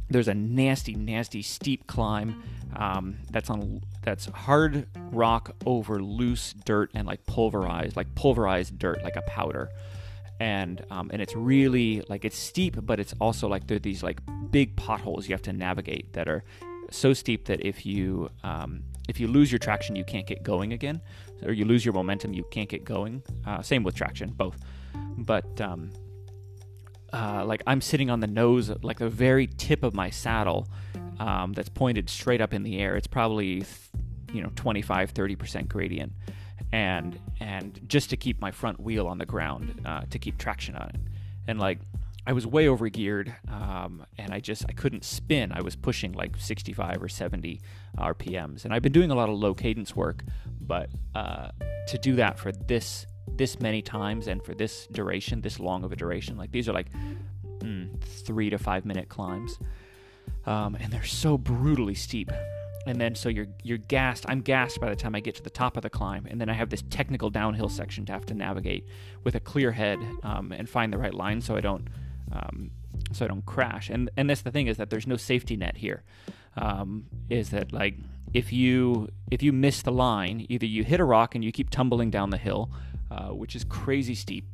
there's 0.09 0.27
a 0.27 0.33
nasty, 0.33 0.95
nasty 0.95 1.41
steep 1.41 1.87
climb 1.87 2.43
um, 2.75 3.17
that's 3.31 3.49
on 3.49 3.81
that's 4.03 4.25
hard 4.27 4.87
rock 4.95 5.55
over 5.65 6.01
loose 6.01 6.53
dirt 6.65 6.91
and 6.93 7.07
like 7.07 7.25
pulverized, 7.25 7.95
like 7.95 8.13
pulverized 8.15 8.77
dirt, 8.77 9.03
like 9.03 9.15
a 9.15 9.23
powder. 9.23 9.69
And 10.39 10.85
um, 10.91 11.09
and 11.11 11.21
it's 11.21 11.35
really 11.35 12.03
like 12.09 12.25
it's 12.25 12.37
steep, 12.37 12.77
but 12.85 12.99
it's 12.99 13.13
also 13.19 13.47
like 13.47 13.67
there 13.67 13.77
are 13.77 13.79
these 13.79 14.03
like 14.03 14.19
big 14.51 14.75
potholes 14.75 15.27
you 15.27 15.33
have 15.33 15.41
to 15.43 15.53
navigate 15.53 16.13
that 16.13 16.27
are 16.27 16.43
so 16.91 17.13
steep 17.13 17.45
that 17.45 17.65
if 17.65 17.85
you 17.85 18.29
um, 18.43 18.83
if 19.07 19.19
you 19.19 19.27
lose 19.27 19.51
your 19.51 19.59
traction, 19.59 19.95
you 19.95 20.03
can't 20.03 20.25
get 20.25 20.43
going 20.43 20.73
again, 20.73 21.01
or 21.43 21.53
you 21.53 21.65
lose 21.65 21.85
your 21.85 21.93
momentum, 21.93 22.33
you 22.33 22.45
can't 22.51 22.69
get 22.69 22.83
going. 22.83 23.21
Uh, 23.45 23.61
same 23.61 23.83
with 23.83 23.95
traction, 23.95 24.31
both. 24.31 24.57
But 25.17 25.61
um, 25.61 25.91
uh, 27.13 27.45
like 27.45 27.63
I'm 27.67 27.81
sitting 27.81 28.09
on 28.09 28.19
the 28.19 28.27
nose, 28.27 28.71
like 28.81 28.99
the 28.99 29.09
very 29.09 29.47
tip 29.47 29.83
of 29.83 29.93
my 29.93 30.09
saddle, 30.09 30.67
um, 31.19 31.53
that's 31.53 31.69
pointed 31.69 32.09
straight 32.09 32.41
up 32.41 32.53
in 32.53 32.63
the 32.63 32.79
air. 32.79 32.95
It's 32.95 33.07
probably 33.07 33.63
you 34.33 34.41
know 34.41 34.51
25, 34.55 35.11
30 35.11 35.35
percent 35.35 35.69
gradient, 35.69 36.11
and 36.71 37.19
and 37.39 37.79
just 37.87 38.09
to 38.09 38.17
keep 38.17 38.41
my 38.41 38.51
front 38.51 38.79
wheel 38.79 39.07
on 39.07 39.17
the 39.17 39.25
ground, 39.25 39.81
uh, 39.85 40.01
to 40.09 40.19
keep 40.19 40.37
traction 40.37 40.75
on 40.75 40.89
it, 40.89 40.99
and 41.47 41.59
like 41.59 41.79
I 42.27 42.33
was 42.33 42.47
way 42.47 42.67
over 42.67 42.89
geared, 42.89 43.35
um, 43.47 44.03
and 44.17 44.33
I 44.33 44.39
just 44.39 44.65
I 44.67 44.73
couldn't 44.73 45.03
spin. 45.03 45.51
I 45.51 45.61
was 45.61 45.75
pushing 45.75 46.13
like 46.13 46.37
65 46.37 47.03
or 47.03 47.07
70 47.07 47.61
RPMs, 47.97 48.65
and 48.65 48.73
I've 48.73 48.81
been 48.81 48.91
doing 48.91 49.11
a 49.11 49.15
lot 49.15 49.29
of 49.29 49.35
low 49.37 49.53
cadence 49.53 49.95
work, 49.95 50.23
but 50.59 50.89
uh, 51.13 51.49
to 51.87 51.97
do 51.99 52.15
that 52.15 52.39
for 52.39 52.51
this 52.51 53.05
this 53.27 53.59
many 53.59 53.81
times 53.81 54.27
and 54.27 54.43
for 54.43 54.55
this 54.55 54.87
duration, 54.87 55.41
this 55.41 55.59
long 55.59 55.83
of 55.83 55.91
a 55.91 55.95
duration, 55.95 56.37
like 56.37 56.51
these 56.51 56.67
are 56.67 56.73
like 56.73 56.87
mm, 57.59 57.99
three 58.01 58.49
to 58.49 58.57
five 58.57 58.85
minute 58.85 59.07
climbs, 59.07 59.59
um, 60.47 60.75
and 60.79 60.91
they're 60.91 61.03
so 61.03 61.37
brutally 61.37 61.95
steep. 61.95 62.31
And 62.87 63.01
then 63.01 63.13
so 63.13 63.29
you're 63.29 63.47
you're 63.61 63.77
gassed. 63.77 64.25
I'm 64.27 64.41
gassed 64.41 64.79
by 64.79 64.89
the 64.89 64.95
time 64.95 65.13
I 65.13 65.19
get 65.19 65.35
to 65.35 65.43
the 65.43 65.49
top 65.51 65.77
of 65.77 65.83
the 65.83 65.91
climb, 65.91 66.25
and 66.27 66.41
then 66.41 66.49
I 66.49 66.53
have 66.53 66.71
this 66.71 66.83
technical 66.89 67.29
downhill 67.29 67.69
section 67.69 68.03
to 68.05 68.13
have 68.13 68.25
to 68.27 68.33
navigate 68.33 68.87
with 69.23 69.35
a 69.35 69.39
clear 69.39 69.71
head 69.71 69.99
um, 70.23 70.51
and 70.51 70.67
find 70.67 70.91
the 70.91 70.97
right 70.97 71.13
line 71.13 71.39
so 71.39 71.55
I 71.55 71.61
don't 71.61 71.87
um, 72.31 72.71
so 73.11 73.25
I 73.25 73.27
don't 73.27 73.45
crash. 73.45 73.89
And 73.89 74.09
and 74.17 74.29
that's 74.29 74.41
the 74.41 74.51
thing 74.51 74.67
is 74.67 74.77
that 74.77 74.89
there's 74.89 75.07
no 75.07 75.17
safety 75.17 75.55
net 75.55 75.77
here. 75.77 76.03
Um, 76.57 77.05
is 77.29 77.49
that 77.49 77.73
like 77.73 77.95
if 78.33 78.51
you 78.53 79.09
if 79.31 79.43
you 79.43 79.51
miss 79.53 79.81
the 79.81 79.91
line, 79.91 80.45
either 80.49 80.65
you 80.65 80.83
hit 80.83 80.99
a 80.99 81.05
rock 81.05 81.35
and 81.35 81.43
you 81.43 81.51
keep 81.51 81.69
tumbling 81.69 82.09
down 82.09 82.29
the 82.29 82.37
hill, 82.37 82.71
uh, 83.11 83.29
which 83.29 83.55
is 83.55 83.63
crazy 83.63 84.15
steep, 84.15 84.45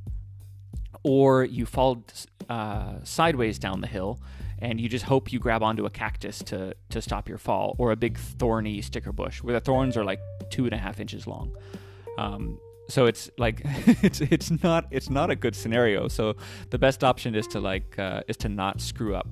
or 1.03 1.43
you 1.43 1.65
fall 1.65 2.03
uh, 2.49 2.95
sideways 3.03 3.59
down 3.59 3.81
the 3.81 3.87
hill 3.87 4.19
and 4.61 4.79
you 4.79 4.87
just 4.87 5.05
hope 5.05 5.33
you 5.33 5.39
grab 5.39 5.63
onto 5.63 5.85
a 5.85 5.89
cactus 5.89 6.39
to 6.39 6.75
to 6.89 7.01
stop 7.01 7.27
your 7.27 7.37
fall, 7.37 7.75
or 7.79 7.91
a 7.91 7.95
big 7.95 8.17
thorny 8.17 8.81
sticker 8.81 9.11
bush 9.11 9.41
where 9.41 9.53
the 9.53 9.59
thorns 9.59 9.97
are 9.97 10.05
like 10.05 10.19
two 10.49 10.65
and 10.65 10.73
a 10.73 10.77
half 10.77 10.99
inches 10.99 11.25
long. 11.27 11.55
Um, 12.17 12.59
so 12.91 13.05
it's 13.05 13.29
like 13.37 13.61
it's 14.03 14.21
it's 14.21 14.63
not 14.63 14.85
it's 14.91 15.09
not 15.09 15.29
a 15.29 15.35
good 15.35 15.55
scenario. 15.55 16.07
So 16.07 16.35
the 16.69 16.77
best 16.77 17.03
option 17.03 17.35
is 17.35 17.47
to 17.47 17.59
like 17.59 17.97
uh, 17.97 18.21
is 18.27 18.37
to 18.37 18.49
not 18.49 18.81
screw 18.81 19.15
up. 19.15 19.27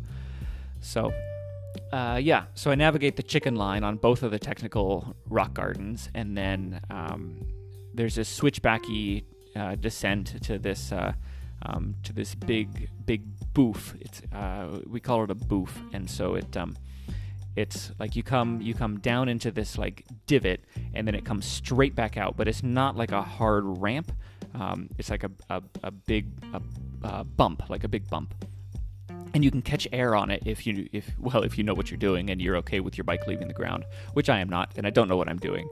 So 0.82 1.12
uh, 1.92 2.20
yeah, 2.22 2.46
so 2.56 2.72
I 2.72 2.76
navigate 2.76 3.16
the 3.16 3.24
chicken 3.24 3.56
line 3.56 3.84
on 3.84 3.98
both 3.98 4.24
of 4.24 4.32
the 4.32 4.40
technical 4.40 5.16
rock 5.30 5.54
gardens, 5.54 6.10
and 6.14 6.38
then 6.38 6.82
um, 6.90 7.46
there's 7.94 8.18
a 8.18 8.22
switchbacky 8.22 9.24
uh, 9.56 9.76
descent 9.76 10.42
to 10.44 10.60
this 10.60 10.92
uh, 10.92 11.14
um, 11.64 11.96
to 12.04 12.14
this 12.14 12.36
big 12.36 12.90
big 13.06 13.24
boof. 13.54 13.96
It's 14.00 14.22
uh, 14.34 14.80
we 14.88 15.00
call 15.00 15.24
it 15.24 15.32
a 15.32 15.36
boof, 15.36 15.80
and 15.94 16.10
so 16.10 16.36
it 16.36 16.56
um, 16.56 16.76
it's 17.60 17.92
like 18.00 18.16
you 18.16 18.24
come 18.24 18.62
you 18.62 18.74
come 18.74 19.00
down 19.00 19.28
into 19.28 19.52
this 19.52 19.78
like 19.78 20.06
divot, 20.28 20.64
and 20.94 21.06
then 21.06 21.14
it 21.14 21.26
comes 21.26 21.46
straight 21.46 21.94
back 21.94 22.16
out. 22.16 22.38
But 22.38 22.48
it's 22.48 22.64
not 22.64 22.96
like 22.96 23.12
a 23.12 23.22
hard 23.22 23.64
ramp. 23.66 24.12
Um, 24.56 24.90
it's 24.98 25.10
like 25.10 25.24
a 25.24 25.32
a, 25.50 25.62
a 25.84 25.92
big 25.92 26.28
a, 26.54 26.62
a 27.04 27.24
bump, 27.24 27.70
like 27.70 27.84
a 27.84 27.90
big 27.90 28.10
bump 28.10 28.34
and 29.34 29.44
you 29.44 29.52
can 29.52 29.62
catch 29.62 29.88
air 29.92 30.16
on 30.16 30.32
it 30.32 30.42
if 30.46 30.66
you 30.66 30.88
if 30.92 31.12
well 31.20 31.44
if 31.44 31.56
you 31.58 31.64
know 31.64 31.74
what 31.74 31.92
you're 31.92 32.00
doing 32.00 32.32
and 32.32 32.42
you're 32.42 32.58
okay 32.58 32.80
with 32.80 32.98
your 32.98 33.04
bike 33.04 33.28
leaving 33.28 33.48
the 33.48 33.54
ground 33.54 33.86
which 34.14 34.28
i 34.28 34.40
am 34.40 34.50
not 34.50 34.72
and 34.76 34.88
i 34.88 34.90
don't 34.90 35.08
know 35.08 35.18
what 35.18 35.30
i'm 35.30 35.38
doing 35.38 35.70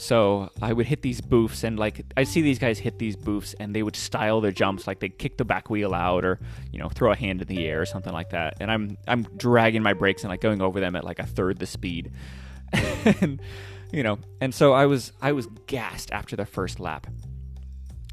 so 0.00 0.48
i 0.62 0.72
would 0.72 0.86
hit 0.86 1.02
these 1.02 1.20
boofs 1.20 1.62
and 1.62 1.78
like 1.78 2.02
i 2.16 2.24
see 2.24 2.40
these 2.40 2.58
guys 2.58 2.78
hit 2.78 2.98
these 2.98 3.16
boofs 3.16 3.54
and 3.60 3.74
they 3.74 3.82
would 3.82 3.94
style 3.94 4.40
their 4.40 4.50
jumps 4.50 4.86
like 4.86 4.98
they 4.98 5.10
kick 5.10 5.36
the 5.36 5.44
back 5.44 5.68
wheel 5.68 5.92
out 5.92 6.24
or 6.24 6.40
you 6.72 6.78
know 6.78 6.88
throw 6.88 7.12
a 7.12 7.16
hand 7.16 7.42
in 7.42 7.48
the 7.48 7.66
air 7.66 7.82
or 7.82 7.84
something 7.84 8.12
like 8.12 8.30
that. 8.30 8.56
And 8.60 8.70
i'm 8.70 8.96
i'm 9.06 9.24
dragging 9.36 9.82
my 9.82 9.92
brakes 9.92 10.22
and 10.22 10.30
like 10.30 10.40
going 10.40 10.62
over 10.62 10.80
them 10.80 10.96
at 10.96 11.04
like 11.04 11.18
a 11.18 11.26
third 11.26 11.58
the 11.58 11.66
speed. 11.66 12.12
And 13.20 13.40
you 13.92 14.02
know 14.02 14.18
and 14.40 14.54
so 14.54 14.72
i 14.72 14.86
was 14.86 15.12
i 15.20 15.32
was 15.32 15.48
gassed 15.66 16.12
after 16.12 16.36
the 16.36 16.46
first 16.46 16.80
lap. 16.80 17.06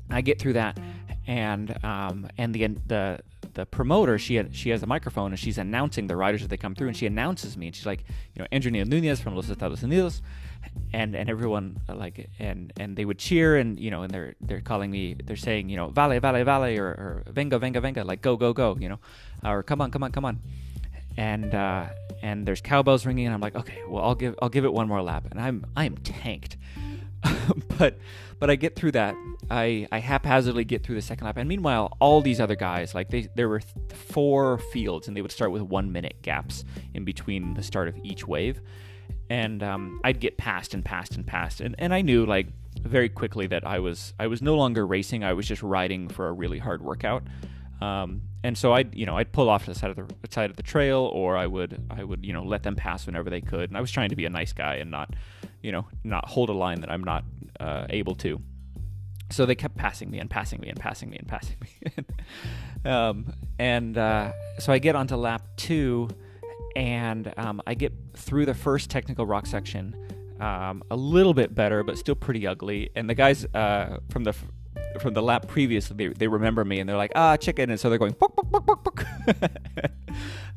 I 0.10 0.22
get 0.22 0.39
through 0.39 0.53
that 0.53 0.77
and 1.25 1.84
um 1.86 2.27
and 2.38 2.53
the 2.53 2.67
the 2.88 3.20
the 3.57 3.65
promoter, 3.65 4.19
she 4.19 4.35
had, 4.35 4.55
she 4.55 4.69
has 4.69 4.83
a 4.83 4.85
microphone 4.85 5.31
and 5.31 5.39
she's 5.39 5.57
announcing 5.57 6.05
the 6.05 6.15
riders 6.15 6.43
as 6.43 6.47
they 6.47 6.57
come 6.57 6.75
through, 6.75 6.89
and 6.89 6.95
she 6.95 7.07
announces 7.07 7.57
me, 7.57 7.65
and 7.65 7.75
she's 7.75 7.87
like, 7.87 8.05
you 8.35 8.41
know, 8.41 8.47
Andrew 8.51 8.71
Nunez 8.71 9.19
from 9.19 9.35
Los 9.35 9.49
Estados 9.49 9.81
Unidos, 9.81 10.21
and 10.93 11.15
and 11.15 11.27
everyone 11.27 11.77
uh, 11.89 11.95
like 11.95 12.29
and 12.37 12.71
and 12.79 12.95
they 12.95 13.03
would 13.03 13.17
cheer, 13.17 13.57
and 13.57 13.79
you 13.79 13.89
know, 13.89 14.03
and 14.03 14.11
they're 14.13 14.35
they're 14.41 14.61
calling 14.61 14.91
me, 14.91 15.15
they're 15.25 15.35
saying, 15.35 15.69
you 15.69 15.75
know, 15.75 15.87
vale, 15.89 16.19
vale, 16.19 16.45
vale, 16.45 16.79
or, 16.79 16.87
or 16.87 17.23
venga, 17.31 17.57
venga, 17.57 17.81
venga, 17.81 18.03
like 18.03 18.21
go, 18.21 18.37
go, 18.37 18.53
go, 18.53 18.77
you 18.79 18.89
know, 18.89 18.99
or 19.43 19.63
come 19.63 19.81
on, 19.81 19.89
come 19.89 20.03
on, 20.03 20.11
come 20.11 20.23
on, 20.23 20.39
and 21.17 21.55
uh, 21.55 21.87
and 22.21 22.45
there's 22.45 22.61
cowbells 22.61 23.07
ringing, 23.07 23.25
and 23.25 23.33
I'm 23.33 23.41
like, 23.41 23.55
okay, 23.55 23.81
well, 23.89 24.03
I'll 24.03 24.15
give 24.15 24.35
I'll 24.39 24.49
give 24.49 24.65
it 24.65 24.71
one 24.71 24.87
more 24.87 25.01
lap, 25.01 25.25
and 25.31 25.41
I'm 25.41 25.65
I 25.75 25.85
am 25.85 25.97
tanked, 25.97 26.57
but 27.77 27.98
but 28.39 28.50
I 28.50 28.55
get 28.55 28.75
through 28.75 28.91
that. 28.91 29.15
I, 29.50 29.88
I 29.91 30.00
haphazardly 30.00 30.65
get 30.65 30.84
through 30.84 30.96
the 30.96 31.01
second 31.01 31.25
lap, 31.25 31.38
and 31.38 31.48
meanwhile, 31.48 31.96
all 32.00 32.22
these 32.22 32.39
other 32.39 32.55
guys, 32.55 32.93
like 32.93 33.10
they, 33.10 33.29
there 33.36 33.50
were 33.50 33.62
th- 33.62 33.74
four 33.93 34.57
fields, 34.57 35.07
and 35.07 35.15
they 35.15 35.22
would 35.22 35.31
start 35.31 35.51
with 35.51 35.62
one 35.62 35.91
minute 35.91 36.17
gaps 36.22 36.63
in 36.93 37.03
between 37.03 37.53
the 37.53 37.63
start 37.63 37.88
of 37.88 37.98
each 38.03 38.27
wave, 38.27 38.62
and 39.29 39.63
um, 39.63 40.00
I'd 40.03 40.19
get 40.19 40.38
past 40.38 40.74
and 40.74 40.84
past 40.84 41.15
and 41.15 41.25
past, 41.25 41.62
and, 41.62 41.75
and 41.79 41.93
I 41.93 42.01
knew 42.01 42.25
like 42.25 42.48
very 42.81 43.09
quickly 43.09 43.48
that 43.48 43.66
I 43.66 43.79
was 43.79 44.13
I 44.20 44.27
was 44.27 44.42
no 44.42 44.55
longer 44.55 44.85
racing, 44.85 45.24
I 45.24 45.33
was 45.33 45.48
just 45.48 45.63
riding 45.63 46.09
for 46.09 46.27
a 46.27 46.33
really 46.33 46.59
hard 46.59 46.81
workout, 46.81 47.24
um, 47.81 48.22
and 48.44 48.57
so 48.57 48.74
I'd 48.74 48.94
you 48.94 49.05
know 49.05 49.18
I'd 49.18 49.31
pull 49.31 49.50
off 49.50 49.66
to 49.66 49.74
the 49.74 49.79
side 49.79 49.92
of 49.92 49.96
the 49.96 50.13
side 50.29 50.50
of 50.50 50.57
the 50.57 50.63
trail, 50.63 51.09
or 51.13 51.37
I 51.37 51.48
would 51.48 51.81
I 51.90 52.03
would 52.03 52.25
you 52.25 52.33
know 52.33 52.44
let 52.44 52.63
them 52.63 52.75
pass 52.75 53.05
whenever 53.05 53.29
they 53.29 53.42
could, 53.42 53.70
and 53.70 53.77
I 53.77 53.81
was 53.81 53.92
trying 53.92 54.09
to 54.09 54.16
be 54.16 54.25
a 54.25 54.29
nice 54.29 54.53
guy 54.53 54.75
and 54.75 54.92
not 54.92 55.13
you 55.61 55.72
know 55.72 55.87
not 56.03 56.27
hold 56.27 56.50
a 56.50 56.53
line 56.53 56.81
that 56.81 56.91
I'm 56.91 57.03
not 57.03 57.24
uh, 57.59 57.85
able 57.89 58.15
to. 58.15 58.41
So 59.29 59.46
they 59.46 59.55
kept 59.55 59.75
passing 59.75 60.09
me 60.09 60.20
and 60.20 60.29
passing 60.29 60.61
me 60.61 60.70
and 60.70 60.79
passing 60.79 61.09
me 61.09 61.17
and 61.17 61.27
passing 61.27 61.57
me. 61.61 61.91
um, 62.89 63.33
and 63.59 63.98
uh, 63.98 64.31
so 64.59 64.72
I 64.72 64.79
get 64.79 64.96
onto 64.96 65.15
lap 65.17 65.41
two, 65.57 66.07
and 66.75 67.33
um, 67.37 67.61
I 67.67 67.74
get 67.74 67.93
through 68.13 68.46
the 68.46 68.53
first 68.53 68.89
technical 68.89 69.25
rock 69.25 69.46
section 69.46 69.96
um, 70.39 70.83
a 70.89 70.96
little 70.96 71.33
bit 71.33 71.53
better, 71.53 71.83
but 71.83 71.98
still 71.98 72.15
pretty 72.15 72.48
ugly. 72.48 72.89
And 72.96 73.09
the 73.09 73.15
guys 73.15 73.46
uh, 73.53 74.00
from 74.09 74.24
the 74.24 74.33
from 75.01 75.13
the 75.13 75.22
lap 75.22 75.48
previously, 75.48 75.96
they, 75.96 76.07
they 76.13 76.27
remember 76.27 76.63
me 76.65 76.79
and 76.79 76.89
they're 76.89 76.98
like, 76.98 77.11
ah, 77.15 77.37
chicken. 77.37 77.70
And 77.70 77.79
so 77.79 77.89
they're 77.89 78.00
going. 78.00 78.15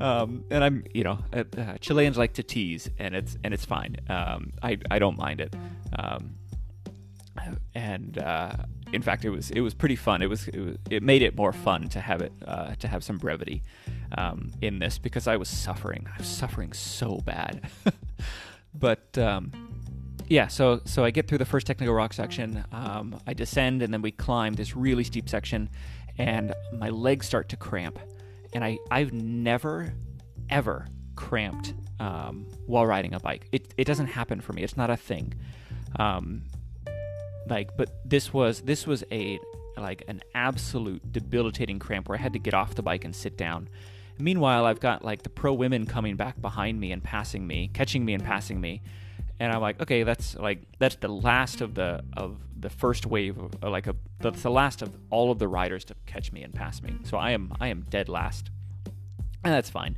um, 0.00 0.44
and 0.50 0.64
I'm, 0.64 0.84
you 0.94 1.04
know, 1.04 1.18
uh, 1.32 1.44
Chileans 1.80 2.18
like 2.18 2.34
to 2.34 2.42
tease 2.42 2.88
and 2.98 3.14
it's, 3.14 3.36
and 3.44 3.54
it's 3.54 3.64
fine. 3.64 3.96
Um, 4.08 4.52
I, 4.62 4.78
I 4.90 4.98
don't 4.98 5.18
mind 5.18 5.40
it. 5.40 5.54
Um, 5.98 6.34
and 7.74 8.18
uh, 8.18 8.52
in 8.92 9.02
fact, 9.02 9.24
it 9.24 9.30
was 9.30 9.50
it 9.50 9.60
was 9.60 9.74
pretty 9.74 9.96
fun. 9.96 10.22
It 10.22 10.28
was 10.28 10.48
it, 10.48 10.58
was, 10.58 10.76
it 10.90 11.02
made 11.02 11.22
it 11.22 11.36
more 11.36 11.52
fun 11.52 11.88
to 11.90 12.00
have 12.00 12.20
it 12.20 12.32
uh, 12.46 12.74
to 12.76 12.88
have 12.88 13.04
some 13.04 13.18
brevity 13.18 13.62
um, 14.16 14.52
in 14.60 14.78
this 14.78 14.98
because 14.98 15.26
I 15.26 15.36
was 15.36 15.48
suffering. 15.48 16.06
I 16.12 16.18
was 16.18 16.28
suffering 16.28 16.72
so 16.72 17.18
bad. 17.18 17.68
but 18.74 19.16
um, 19.18 19.52
yeah, 20.28 20.48
so 20.48 20.80
so 20.84 21.04
I 21.04 21.10
get 21.10 21.28
through 21.28 21.38
the 21.38 21.44
first 21.44 21.66
technical 21.66 21.94
rock 21.94 22.12
section. 22.12 22.64
Um, 22.72 23.20
I 23.26 23.34
descend 23.34 23.82
and 23.82 23.92
then 23.92 24.02
we 24.02 24.10
climb 24.10 24.54
this 24.54 24.76
really 24.76 25.04
steep 25.04 25.28
section, 25.28 25.68
and 26.18 26.54
my 26.72 26.90
legs 26.90 27.26
start 27.26 27.48
to 27.50 27.56
cramp. 27.56 27.98
And 28.52 28.64
I 28.64 28.78
I've 28.90 29.12
never 29.12 29.94
ever 30.48 30.86
cramped 31.14 31.74
um, 31.98 32.46
while 32.66 32.86
riding 32.86 33.14
a 33.14 33.20
bike. 33.20 33.46
It 33.52 33.72
it 33.76 33.84
doesn't 33.84 34.08
happen 34.08 34.40
for 34.40 34.52
me. 34.52 34.62
It's 34.62 34.76
not 34.76 34.90
a 34.90 34.96
thing. 34.96 35.34
Um, 35.96 36.42
like 37.48 37.76
but 37.76 37.90
this 38.04 38.32
was 38.32 38.62
this 38.62 38.86
was 38.86 39.04
a 39.10 39.38
like 39.76 40.04
an 40.08 40.20
absolute 40.34 41.12
debilitating 41.12 41.78
cramp 41.78 42.08
where 42.08 42.18
I 42.18 42.20
had 42.20 42.32
to 42.34 42.38
get 42.38 42.54
off 42.54 42.74
the 42.74 42.82
bike 42.82 43.04
and 43.04 43.14
sit 43.14 43.36
down. 43.36 43.68
Meanwhile, 44.18 44.66
I've 44.66 44.80
got 44.80 45.04
like 45.04 45.22
the 45.22 45.30
pro 45.30 45.52
women 45.52 45.86
coming 45.86 46.16
back 46.16 46.40
behind 46.40 46.78
me 46.78 46.92
and 46.92 47.02
passing 47.02 47.46
me, 47.46 47.70
catching 47.72 48.04
me 48.04 48.14
and 48.14 48.22
passing 48.22 48.60
me. 48.60 48.82
And 49.40 49.50
I'm 49.50 49.62
like, 49.62 49.80
okay, 49.80 50.02
that's 50.02 50.36
like 50.36 50.60
that's 50.78 50.96
the 50.96 51.08
last 51.08 51.62
of 51.62 51.74
the 51.74 52.04
of 52.14 52.36
the 52.60 52.68
first 52.68 53.06
wave 53.06 53.38
of 53.38 53.54
like 53.62 53.86
a 53.86 53.96
that's 54.20 54.42
the 54.42 54.50
last 54.50 54.82
of 54.82 54.94
all 55.08 55.30
of 55.32 55.38
the 55.38 55.48
riders 55.48 55.82
to 55.86 55.94
catch 56.04 56.30
me 56.30 56.42
and 56.42 56.54
pass 56.54 56.82
me. 56.82 56.94
So 57.04 57.16
I 57.16 57.30
am 57.30 57.54
I 57.58 57.68
am 57.68 57.86
dead 57.88 58.10
last. 58.10 58.50
And 59.42 59.54
that's 59.54 59.70
fine. 59.70 59.96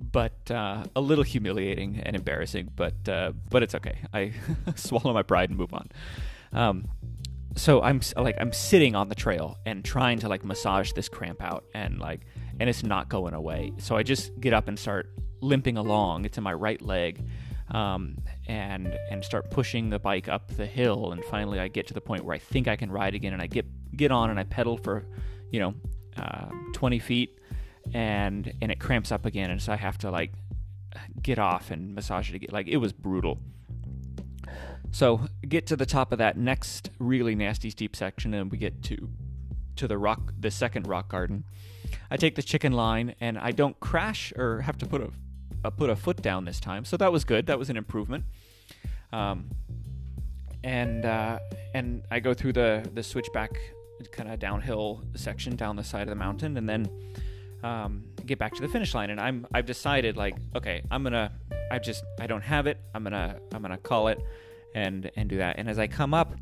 But 0.00 0.50
uh, 0.50 0.84
a 0.96 1.00
little 1.02 1.22
humiliating 1.22 2.00
and 2.02 2.16
embarrassing, 2.16 2.70
but 2.74 3.06
uh, 3.06 3.32
but 3.50 3.62
it's 3.62 3.74
okay. 3.74 3.98
I 4.14 4.32
swallow 4.74 5.12
my 5.12 5.22
pride 5.22 5.50
and 5.50 5.58
move 5.58 5.74
on. 5.74 5.88
Um, 6.54 6.88
so 7.54 7.82
I'm 7.82 8.00
like 8.16 8.36
I'm 8.40 8.54
sitting 8.54 8.94
on 8.94 9.10
the 9.10 9.14
trail 9.14 9.58
and 9.66 9.84
trying 9.84 10.18
to 10.20 10.28
like 10.30 10.46
massage 10.46 10.92
this 10.92 11.10
cramp 11.10 11.42
out 11.42 11.64
and 11.74 11.98
like 11.98 12.22
and 12.58 12.70
it's 12.70 12.82
not 12.82 13.10
going 13.10 13.34
away. 13.34 13.74
So 13.76 13.96
I 13.96 14.02
just 14.02 14.40
get 14.40 14.54
up 14.54 14.66
and 14.66 14.78
start 14.78 15.10
limping 15.42 15.76
along. 15.76 16.24
It's 16.24 16.38
in 16.38 16.44
my 16.44 16.54
right 16.54 16.80
leg. 16.80 17.22
Um, 17.72 18.18
and 18.48 18.98
and 19.10 19.24
start 19.24 19.50
pushing 19.50 19.88
the 19.88 19.98
bike 19.98 20.28
up 20.28 20.54
the 20.56 20.66
hill. 20.66 21.12
And 21.12 21.24
finally 21.24 21.58
I 21.58 21.68
get 21.68 21.86
to 21.86 21.94
the 21.94 22.02
point 22.02 22.24
where 22.24 22.34
I 22.34 22.38
think 22.38 22.68
I 22.68 22.76
can 22.76 22.92
ride 22.92 23.14
again 23.14 23.32
and 23.32 23.40
I 23.40 23.46
get 23.46 23.66
get 23.96 24.12
on 24.12 24.28
and 24.28 24.38
I 24.38 24.44
pedal 24.44 24.76
for 24.76 25.06
you 25.50 25.58
know 25.58 25.74
uh, 26.18 26.50
20 26.74 26.98
feet 26.98 27.38
and 27.94 28.52
and 28.60 28.70
it 28.70 28.78
cramps 28.78 29.10
up 29.10 29.24
again. 29.24 29.50
And 29.50 29.60
so 29.60 29.72
I 29.72 29.76
have 29.76 29.96
to 29.98 30.10
like 30.10 30.32
get 31.22 31.38
off 31.38 31.70
and 31.70 31.94
massage 31.94 32.30
it 32.30 32.36
again. 32.36 32.50
Like 32.52 32.68
it 32.68 32.76
was 32.76 32.92
brutal. 32.92 33.38
So 34.90 35.26
get 35.48 35.66
to 35.68 35.76
the 35.76 35.86
top 35.86 36.12
of 36.12 36.18
that 36.18 36.36
next 36.36 36.90
really 36.98 37.34
nasty 37.34 37.70
steep 37.70 37.96
section, 37.96 38.34
and 38.34 38.50
we 38.50 38.58
get 38.58 38.82
to 38.84 39.08
to 39.76 39.88
the 39.88 39.96
rock, 39.96 40.34
the 40.38 40.50
second 40.50 40.86
rock 40.86 41.08
garden. 41.08 41.44
I 42.10 42.18
take 42.18 42.34
the 42.34 42.42
chicken 42.42 42.72
line, 42.72 43.14
and 43.20 43.38
I 43.38 43.52
don't 43.52 43.78
crash 43.80 44.32
or 44.36 44.60
have 44.60 44.76
to 44.78 44.86
put 44.86 45.00
a, 45.00 45.10
a 45.64 45.70
put 45.70 45.90
a 45.90 45.96
foot 45.96 46.22
down 46.22 46.44
this 46.44 46.60
time. 46.60 46.84
So 46.84 46.96
that 46.96 47.12
was 47.12 47.24
good. 47.24 47.46
That 47.46 47.58
was 47.58 47.70
an 47.70 47.76
improvement. 47.76 48.24
Um, 49.12 49.50
and 50.64 51.04
uh, 51.04 51.38
and 51.74 52.02
I 52.10 52.20
go 52.20 52.34
through 52.34 52.54
the 52.54 52.88
the 52.94 53.02
switchback 53.02 53.58
kind 54.10 54.30
of 54.30 54.38
downhill 54.38 55.02
section 55.14 55.54
down 55.56 55.76
the 55.76 55.84
side 55.84 56.02
of 56.02 56.08
the 56.08 56.14
mountain, 56.14 56.56
and 56.56 56.68
then 56.68 56.88
um, 57.62 58.04
get 58.26 58.38
back 58.38 58.54
to 58.54 58.62
the 58.62 58.68
finish 58.68 58.94
line. 58.94 59.10
And 59.10 59.20
I'm 59.20 59.46
I've 59.54 59.66
decided 59.66 60.16
like 60.16 60.36
okay, 60.54 60.82
I'm 60.90 61.02
gonna 61.02 61.32
I 61.70 61.78
just 61.78 62.04
I 62.20 62.26
don't 62.26 62.42
have 62.42 62.66
it. 62.66 62.78
I'm 62.94 63.02
gonna 63.02 63.38
I'm 63.52 63.62
gonna 63.62 63.78
call 63.78 64.08
it 64.08 64.20
and 64.74 65.10
and 65.16 65.28
do 65.28 65.38
that. 65.38 65.58
And 65.58 65.68
as 65.68 65.78
I 65.78 65.86
come 65.86 66.14
up, 66.14 66.34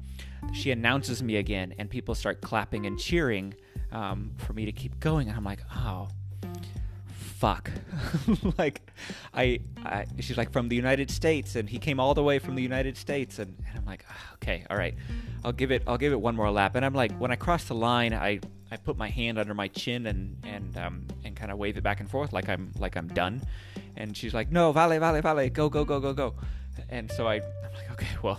she 0.53 0.71
announces 0.71 1.23
me 1.23 1.37
again, 1.37 1.75
and 1.79 1.89
people 1.89 2.15
start 2.15 2.41
clapping 2.41 2.87
and 2.87 2.99
cheering 2.99 3.55
um, 3.93 4.33
for 4.39 4.53
me 4.53 4.65
to 4.65 4.73
keep 4.73 5.01
going. 5.01 5.29
And 5.29 5.37
I'm 5.37 5.45
like, 5.45 5.61
oh, 5.75 6.09
fuck. 7.41 7.71
like, 8.59 8.83
I, 9.33 9.61
I, 9.83 10.05
she's 10.21 10.37
like, 10.37 10.53
from 10.53 10.69
the 10.69 10.77
United 10.77 11.11
States, 11.11 11.57
and 11.57 11.69
he 11.69 11.79
came 11.79 11.99
all 11.99 12.13
the 12.13 12.23
way 12.23 12.39
from 12.39 12.55
the 12.55 12.63
United 12.63 12.99
States, 12.99 13.39
and, 13.39 13.57
and 13.67 13.79
I'm 13.79 13.87
like, 13.87 14.05
oh, 14.11 14.35
okay, 14.35 14.67
all 14.69 14.77
right, 14.77 14.95
I'll 15.43 15.53
give 15.53 15.71
it, 15.71 15.83
I'll 15.87 15.97
give 15.97 16.13
it 16.13 16.21
one 16.21 16.37
more 16.37 16.51
lap. 16.51 16.77
And 16.77 16.85
I'm 16.85 16.93
like, 16.95 17.13
when 17.19 17.31
I 17.33 17.37
cross 17.37 17.65
the 17.65 17.75
line, 17.75 18.13
I, 18.13 18.41
I 18.71 18.77
put 18.77 18.99
my 18.99 19.09
hand 19.09 19.39
under 19.39 19.55
my 19.55 19.69
chin 19.69 20.07
and 20.07 20.37
and 20.45 20.77
um, 20.77 21.07
and 21.25 21.35
kind 21.35 21.51
of 21.51 21.59
wave 21.59 21.77
it 21.77 21.83
back 21.83 21.99
and 21.99 22.09
forth 22.09 22.33
like 22.33 22.49
I'm 22.49 22.71
like 22.79 22.97
I'm 22.97 23.09
done. 23.09 23.43
And 23.97 24.17
she's 24.17 24.33
like, 24.33 24.53
no, 24.53 24.71
vale, 24.71 25.01
vale, 25.01 25.21
vale, 25.21 25.51
go, 25.51 25.69
go, 25.69 25.85
go, 25.85 25.99
go, 25.99 26.13
go. 26.13 26.35
And 26.89 27.11
so 27.11 27.27
I, 27.27 27.37
I'm 27.37 27.75
like, 27.75 27.91
okay, 27.93 28.17
well, 28.23 28.39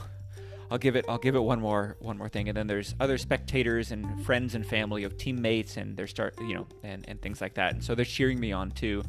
I'll 0.72 0.78
give 0.78 0.96
it 0.96 1.04
I'll 1.10 1.18
give 1.18 1.36
it 1.36 1.42
one 1.42 1.60
more 1.60 1.98
one 2.00 2.18
more 2.18 2.30
thing. 2.30 2.48
And 2.48 2.56
then 2.56 2.66
there's 2.66 2.96
other 3.02 3.18
spectators 3.18 3.92
and 3.92 4.26
friends 4.26 4.56
and 4.56 4.66
family 4.66 5.04
of 5.04 5.18
teammates 5.18 5.76
and 5.76 5.98
they're 5.98 6.08
start 6.08 6.34
you 6.40 6.56
know 6.56 6.68
and, 6.82 7.04
and 7.10 7.22
things 7.22 7.42
like 7.42 7.56
that. 7.56 7.74
And 7.74 7.84
so 7.84 7.94
they're 7.94 8.06
cheering 8.06 8.40
me 8.40 8.54
on 8.54 8.72
too. 8.72 9.04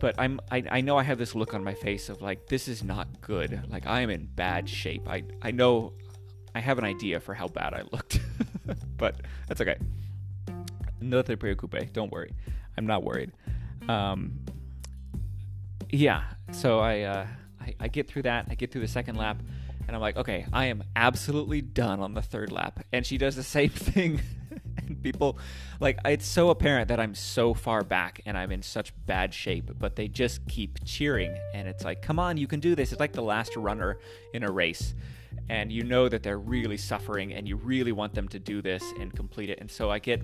But 0.00 0.14
I'm 0.18 0.40
I, 0.50 0.64
I 0.70 0.80
know 0.80 0.96
I 0.96 1.02
have 1.02 1.18
this 1.18 1.34
look 1.34 1.52
on 1.52 1.62
my 1.62 1.74
face 1.74 2.08
of 2.08 2.22
like 2.22 2.46
this 2.46 2.66
is 2.66 2.82
not 2.82 3.20
good. 3.20 3.62
Like 3.68 3.86
I 3.86 4.00
am 4.00 4.08
in 4.08 4.24
bad 4.24 4.70
shape. 4.70 5.06
I 5.06 5.22
I 5.42 5.50
know 5.50 5.92
I 6.54 6.60
have 6.60 6.78
an 6.78 6.84
idea 6.84 7.20
for 7.20 7.34
how 7.34 7.48
bad 7.48 7.74
I 7.74 7.82
looked. 7.92 8.20
But 8.98 9.14
that's 9.46 9.62
okay. 9.62 9.76
No 11.00 11.22
te 11.22 11.36
preocupe 11.36 11.92
don't 11.92 12.10
worry. 12.10 12.32
I'm 12.76 12.86
not 12.86 13.04
worried. 13.04 13.32
Um 13.88 14.40
yeah. 15.90 16.24
So 16.52 16.78
I 16.78 17.02
uh 17.02 17.26
I, 17.60 17.74
I 17.80 17.88
get 17.88 18.08
through 18.08 18.22
that. 18.22 18.46
I 18.50 18.54
get 18.54 18.72
through 18.72 18.80
the 18.80 18.88
second 18.88 19.16
lap 19.16 19.42
and 19.88 19.96
I'm 19.96 20.02
like, 20.02 20.18
okay, 20.18 20.44
I 20.52 20.66
am 20.66 20.84
absolutely 20.94 21.62
done 21.62 22.00
on 22.00 22.12
the 22.12 22.20
third 22.20 22.52
lap. 22.52 22.84
And 22.92 23.06
she 23.06 23.16
does 23.16 23.36
the 23.36 23.42
same 23.42 23.70
thing. 23.70 24.20
and 24.76 25.02
people, 25.02 25.38
like, 25.80 25.98
it's 26.04 26.26
so 26.26 26.50
apparent 26.50 26.88
that 26.88 27.00
I'm 27.00 27.14
so 27.14 27.54
far 27.54 27.82
back 27.82 28.20
and 28.26 28.36
I'm 28.36 28.52
in 28.52 28.60
such 28.60 28.92
bad 29.06 29.32
shape, 29.32 29.70
but 29.78 29.96
they 29.96 30.06
just 30.06 30.46
keep 30.46 30.84
cheering. 30.84 31.34
And 31.54 31.66
it's 31.66 31.84
like, 31.84 32.02
come 32.02 32.18
on, 32.18 32.36
you 32.36 32.46
can 32.46 32.60
do 32.60 32.74
this. 32.74 32.92
It's 32.92 33.00
like 33.00 33.14
the 33.14 33.22
last 33.22 33.56
runner 33.56 33.98
in 34.34 34.42
a 34.44 34.50
race. 34.50 34.94
And 35.48 35.72
you 35.72 35.84
know 35.84 36.06
that 36.06 36.22
they're 36.22 36.38
really 36.38 36.76
suffering 36.76 37.32
and 37.32 37.48
you 37.48 37.56
really 37.56 37.92
want 37.92 38.12
them 38.12 38.28
to 38.28 38.38
do 38.38 38.60
this 38.60 38.84
and 39.00 39.14
complete 39.14 39.48
it. 39.48 39.58
And 39.60 39.70
so 39.70 39.90
I 39.90 39.98
get. 39.98 40.22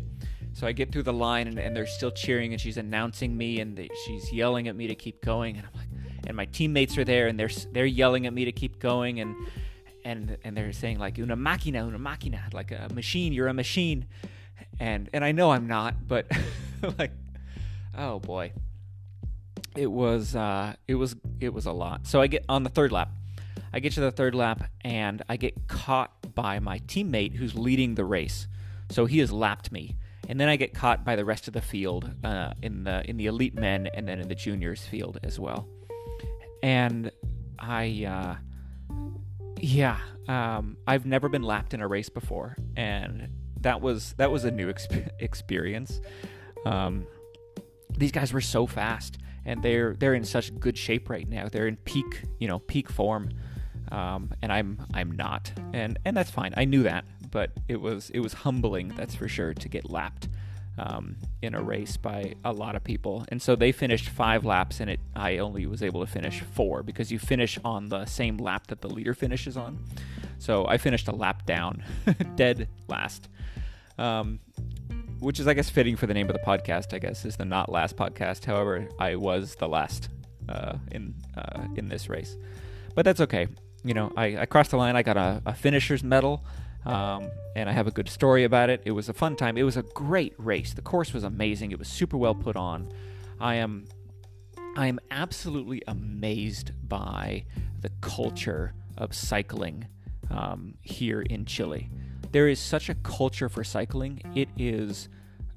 So 0.52 0.68
I 0.68 0.72
get 0.72 0.92
through 0.92 1.02
the 1.02 1.12
line 1.12 1.48
and, 1.48 1.58
and 1.58 1.74
they're 1.74 1.84
still 1.84 2.12
cheering 2.12 2.52
and 2.52 2.60
she's 2.60 2.76
announcing 2.76 3.36
me 3.36 3.58
and 3.58 3.76
they, 3.76 3.88
she's 4.06 4.32
yelling 4.32 4.68
at 4.68 4.76
me 4.76 4.86
to 4.86 4.94
keep 4.94 5.20
going 5.20 5.56
and 5.56 5.66
I'm 5.66 5.72
like, 5.76 5.83
and 6.26 6.36
my 6.36 6.46
teammates 6.46 6.96
are 6.98 7.04
there 7.04 7.26
and 7.26 7.38
they're 7.38 7.50
they're 7.72 7.86
yelling 7.86 8.26
at 8.26 8.32
me 8.32 8.44
to 8.44 8.52
keep 8.52 8.78
going 8.78 9.20
and 9.20 9.34
and 10.04 10.36
and 10.44 10.56
they're 10.56 10.72
saying 10.72 10.98
like 10.98 11.18
una 11.18 11.36
máquina 11.36 11.86
una 11.86 11.98
máquina 11.98 12.52
like 12.52 12.72
a 12.72 12.88
machine 12.92 13.32
you're 13.32 13.48
a 13.48 13.54
machine. 13.54 14.06
And 14.80 15.08
and 15.12 15.24
I 15.24 15.32
know 15.32 15.50
I'm 15.50 15.66
not 15.66 16.06
but 16.06 16.26
like 16.98 17.12
oh 17.96 18.18
boy. 18.20 18.52
It 19.76 19.90
was 19.90 20.36
uh 20.36 20.74
it 20.86 20.94
was 20.94 21.16
it 21.40 21.52
was 21.52 21.66
a 21.66 21.72
lot. 21.72 22.06
So 22.06 22.20
I 22.20 22.26
get 22.26 22.44
on 22.48 22.62
the 22.62 22.70
third 22.70 22.92
lap. 22.92 23.10
I 23.72 23.80
get 23.80 23.92
to 23.94 24.00
the 24.00 24.12
third 24.12 24.34
lap 24.34 24.70
and 24.82 25.22
I 25.28 25.36
get 25.36 25.66
caught 25.66 26.34
by 26.34 26.60
my 26.60 26.78
teammate 26.80 27.34
who's 27.34 27.56
leading 27.56 27.96
the 27.96 28.04
race. 28.04 28.46
So 28.90 29.06
he 29.06 29.18
has 29.18 29.32
lapped 29.32 29.72
me. 29.72 29.96
And 30.28 30.40
then 30.40 30.48
I 30.48 30.56
get 30.56 30.72
caught 30.72 31.04
by 31.04 31.16
the 31.16 31.24
rest 31.24 31.48
of 31.48 31.54
the 31.54 31.60
field 31.60 32.10
uh, 32.22 32.54
in 32.62 32.84
the 32.84 33.08
in 33.08 33.16
the 33.16 33.26
elite 33.26 33.54
men 33.54 33.88
and 33.94 34.06
then 34.08 34.20
in 34.20 34.28
the 34.28 34.34
juniors 34.34 34.82
field 34.86 35.18
as 35.22 35.38
well 35.38 35.68
and 36.64 37.10
I, 37.58 38.06
uh, 38.08 38.94
yeah, 39.60 39.98
um, 40.28 40.78
I've 40.86 41.04
never 41.04 41.28
been 41.28 41.42
lapped 41.42 41.74
in 41.74 41.82
a 41.82 41.86
race 41.86 42.08
before, 42.08 42.56
and 42.74 43.28
that 43.60 43.82
was 43.82 44.14
that 44.14 44.30
was 44.32 44.44
a 44.44 44.50
new 44.50 44.72
exp- 44.72 45.10
experience. 45.20 46.00
Um, 46.64 47.06
these 47.90 48.12
guys 48.12 48.32
were 48.32 48.40
so 48.40 48.66
fast, 48.66 49.18
and 49.44 49.62
they're 49.62 49.94
they're 49.94 50.14
in 50.14 50.24
such 50.24 50.58
good 50.58 50.78
shape 50.78 51.10
right 51.10 51.28
now. 51.28 51.48
They're 51.52 51.68
in 51.68 51.76
peak, 51.76 52.22
you 52.38 52.48
know, 52.48 52.60
peak 52.60 52.88
form, 52.88 53.28
um, 53.92 54.32
and 54.40 54.50
I'm 54.50 54.78
I'm 54.94 55.12
not, 55.12 55.52
and 55.74 55.98
and 56.06 56.16
that's 56.16 56.30
fine. 56.30 56.54
I 56.56 56.64
knew 56.64 56.84
that, 56.84 57.04
but 57.30 57.50
it 57.68 57.78
was 57.78 58.08
it 58.08 58.20
was 58.20 58.32
humbling, 58.32 58.88
that's 58.96 59.14
for 59.14 59.28
sure, 59.28 59.52
to 59.52 59.68
get 59.68 59.90
lapped 59.90 60.30
um, 60.78 61.16
in 61.42 61.54
a 61.54 61.62
race 61.62 61.96
by 61.96 62.34
a 62.44 62.52
lot 62.52 62.76
of 62.76 62.84
people. 62.84 63.24
And 63.28 63.40
so 63.40 63.56
they 63.56 63.72
finished 63.72 64.08
five 64.08 64.44
laps, 64.44 64.80
and 64.80 64.90
it 64.90 65.00
I 65.14 65.38
only 65.38 65.66
was 65.66 65.82
able 65.82 66.04
to 66.04 66.10
finish 66.10 66.40
four 66.40 66.82
because 66.82 67.12
you 67.12 67.18
finish 67.18 67.58
on 67.64 67.88
the 67.88 68.04
same 68.06 68.36
lap 68.38 68.66
that 68.68 68.80
the 68.80 68.88
leader 68.88 69.14
finishes 69.14 69.56
on. 69.56 69.78
So 70.38 70.66
I 70.66 70.78
finished 70.78 71.08
a 71.08 71.14
lap 71.14 71.46
down, 71.46 71.84
dead 72.36 72.68
last. 72.88 73.28
Um, 73.98 74.40
which 75.20 75.40
is, 75.40 75.46
I 75.46 75.54
guess, 75.54 75.70
fitting 75.70 75.96
for 75.96 76.06
the 76.06 76.14
name 76.14 76.28
of 76.28 76.34
the 76.34 76.42
podcast. 76.42 76.92
I 76.92 76.98
guess 76.98 77.24
is 77.24 77.36
the 77.36 77.44
not 77.44 77.70
last 77.70 77.96
podcast. 77.96 78.44
However, 78.44 78.88
I 78.98 79.16
was 79.16 79.54
the 79.54 79.68
last 79.68 80.08
uh, 80.48 80.76
in 80.90 81.14
uh, 81.36 81.66
in 81.76 81.88
this 81.88 82.08
race, 82.08 82.36
but 82.94 83.04
that's 83.04 83.20
okay. 83.20 83.46
You 83.84 83.94
know, 83.94 84.12
I, 84.16 84.38
I 84.38 84.46
crossed 84.46 84.70
the 84.70 84.76
line. 84.76 84.96
I 84.96 85.02
got 85.02 85.16
a, 85.16 85.42
a 85.46 85.54
finisher's 85.54 86.02
medal. 86.02 86.44
Um, 86.86 87.30
and 87.56 87.68
I 87.68 87.72
have 87.72 87.86
a 87.86 87.90
good 87.90 88.08
story 88.08 88.44
about 88.44 88.68
it. 88.68 88.82
It 88.84 88.90
was 88.90 89.08
a 89.08 89.12
fun 89.12 89.36
time. 89.36 89.56
It 89.56 89.62
was 89.62 89.76
a 89.76 89.82
great 89.82 90.34
race. 90.38 90.74
The 90.74 90.82
course 90.82 91.12
was 91.14 91.24
amazing. 91.24 91.72
It 91.72 91.78
was 91.78 91.88
super 91.88 92.16
well 92.16 92.34
put 92.34 92.56
on. 92.56 92.88
I 93.40 93.56
am 93.56 93.86
I 94.76 94.88
am 94.88 94.98
absolutely 95.10 95.82
amazed 95.86 96.72
by 96.88 97.44
the 97.80 97.90
culture 98.00 98.74
of 98.98 99.14
cycling 99.14 99.86
um, 100.30 100.74
here 100.82 101.22
in 101.22 101.44
Chile. 101.44 101.88
There 102.32 102.48
is 102.48 102.58
such 102.58 102.88
a 102.88 102.94
culture 102.96 103.48
for 103.48 103.62
cycling. 103.62 104.20
It 104.34 104.48
is, 104.58 105.08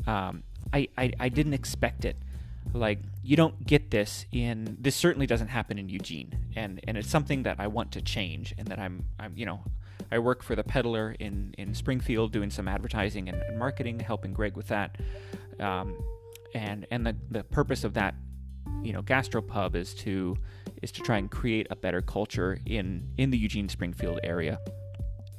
um, 0.06 0.44
I, 0.72 0.88
I, 0.98 1.14
I 1.20 1.30
didn't 1.30 1.54
expect 1.54 2.06
it. 2.06 2.18
Like, 2.74 3.00
you 3.24 3.36
don't 3.36 3.66
get 3.66 3.90
this 3.90 4.26
in, 4.32 4.78
this 4.80 4.96
certainly 4.96 5.26
doesn't 5.26 5.48
happen 5.48 5.80
in 5.80 5.90
Eugene. 5.90 6.38
And, 6.56 6.80
and 6.88 6.98
it's 6.98 7.10
something 7.10 7.44
that 7.44 7.60
I 7.60 7.68
want 7.68 7.94
to 7.94 8.02
change 8.02 8.54
and 8.58 8.68
that 8.68 8.78
I'm, 8.78 9.06
I'm 9.20 9.34
you 9.36 9.48
know, 9.48 9.64
I 10.12 10.20
work 10.20 10.44
for 10.44 10.56
the 10.56 10.64
Peddler 10.64 11.16
in, 11.20 11.54
in 11.58 11.74
Springfield 11.74 12.32
doing 12.32 12.50
some 12.50 12.68
advertising 12.68 13.30
and, 13.30 13.42
and 13.42 13.58
marketing, 13.58 14.00
helping 14.00 14.34
Greg 14.34 14.56
with 14.56 14.68
that. 14.68 14.98
Um, 15.60 15.98
and 16.54 16.88
and 16.92 17.06
the, 17.06 17.16
the 17.30 17.44
purpose 17.44 17.84
of 17.84 17.94
that, 17.96 18.16
you 18.82 18.94
know, 18.94 19.02
gastropub 19.02 19.76
is 19.76 19.94
to 19.96 20.38
is 20.82 20.92
to 20.94 21.02
try 21.02 21.18
and 21.18 21.30
create 21.30 21.68
a 21.70 21.76
better 21.76 22.02
culture 22.02 22.60
in 22.66 23.10
in 23.18 23.32
the 23.32 23.38
Eugene 23.38 23.70
Springfield 23.70 24.20
area 24.24 24.60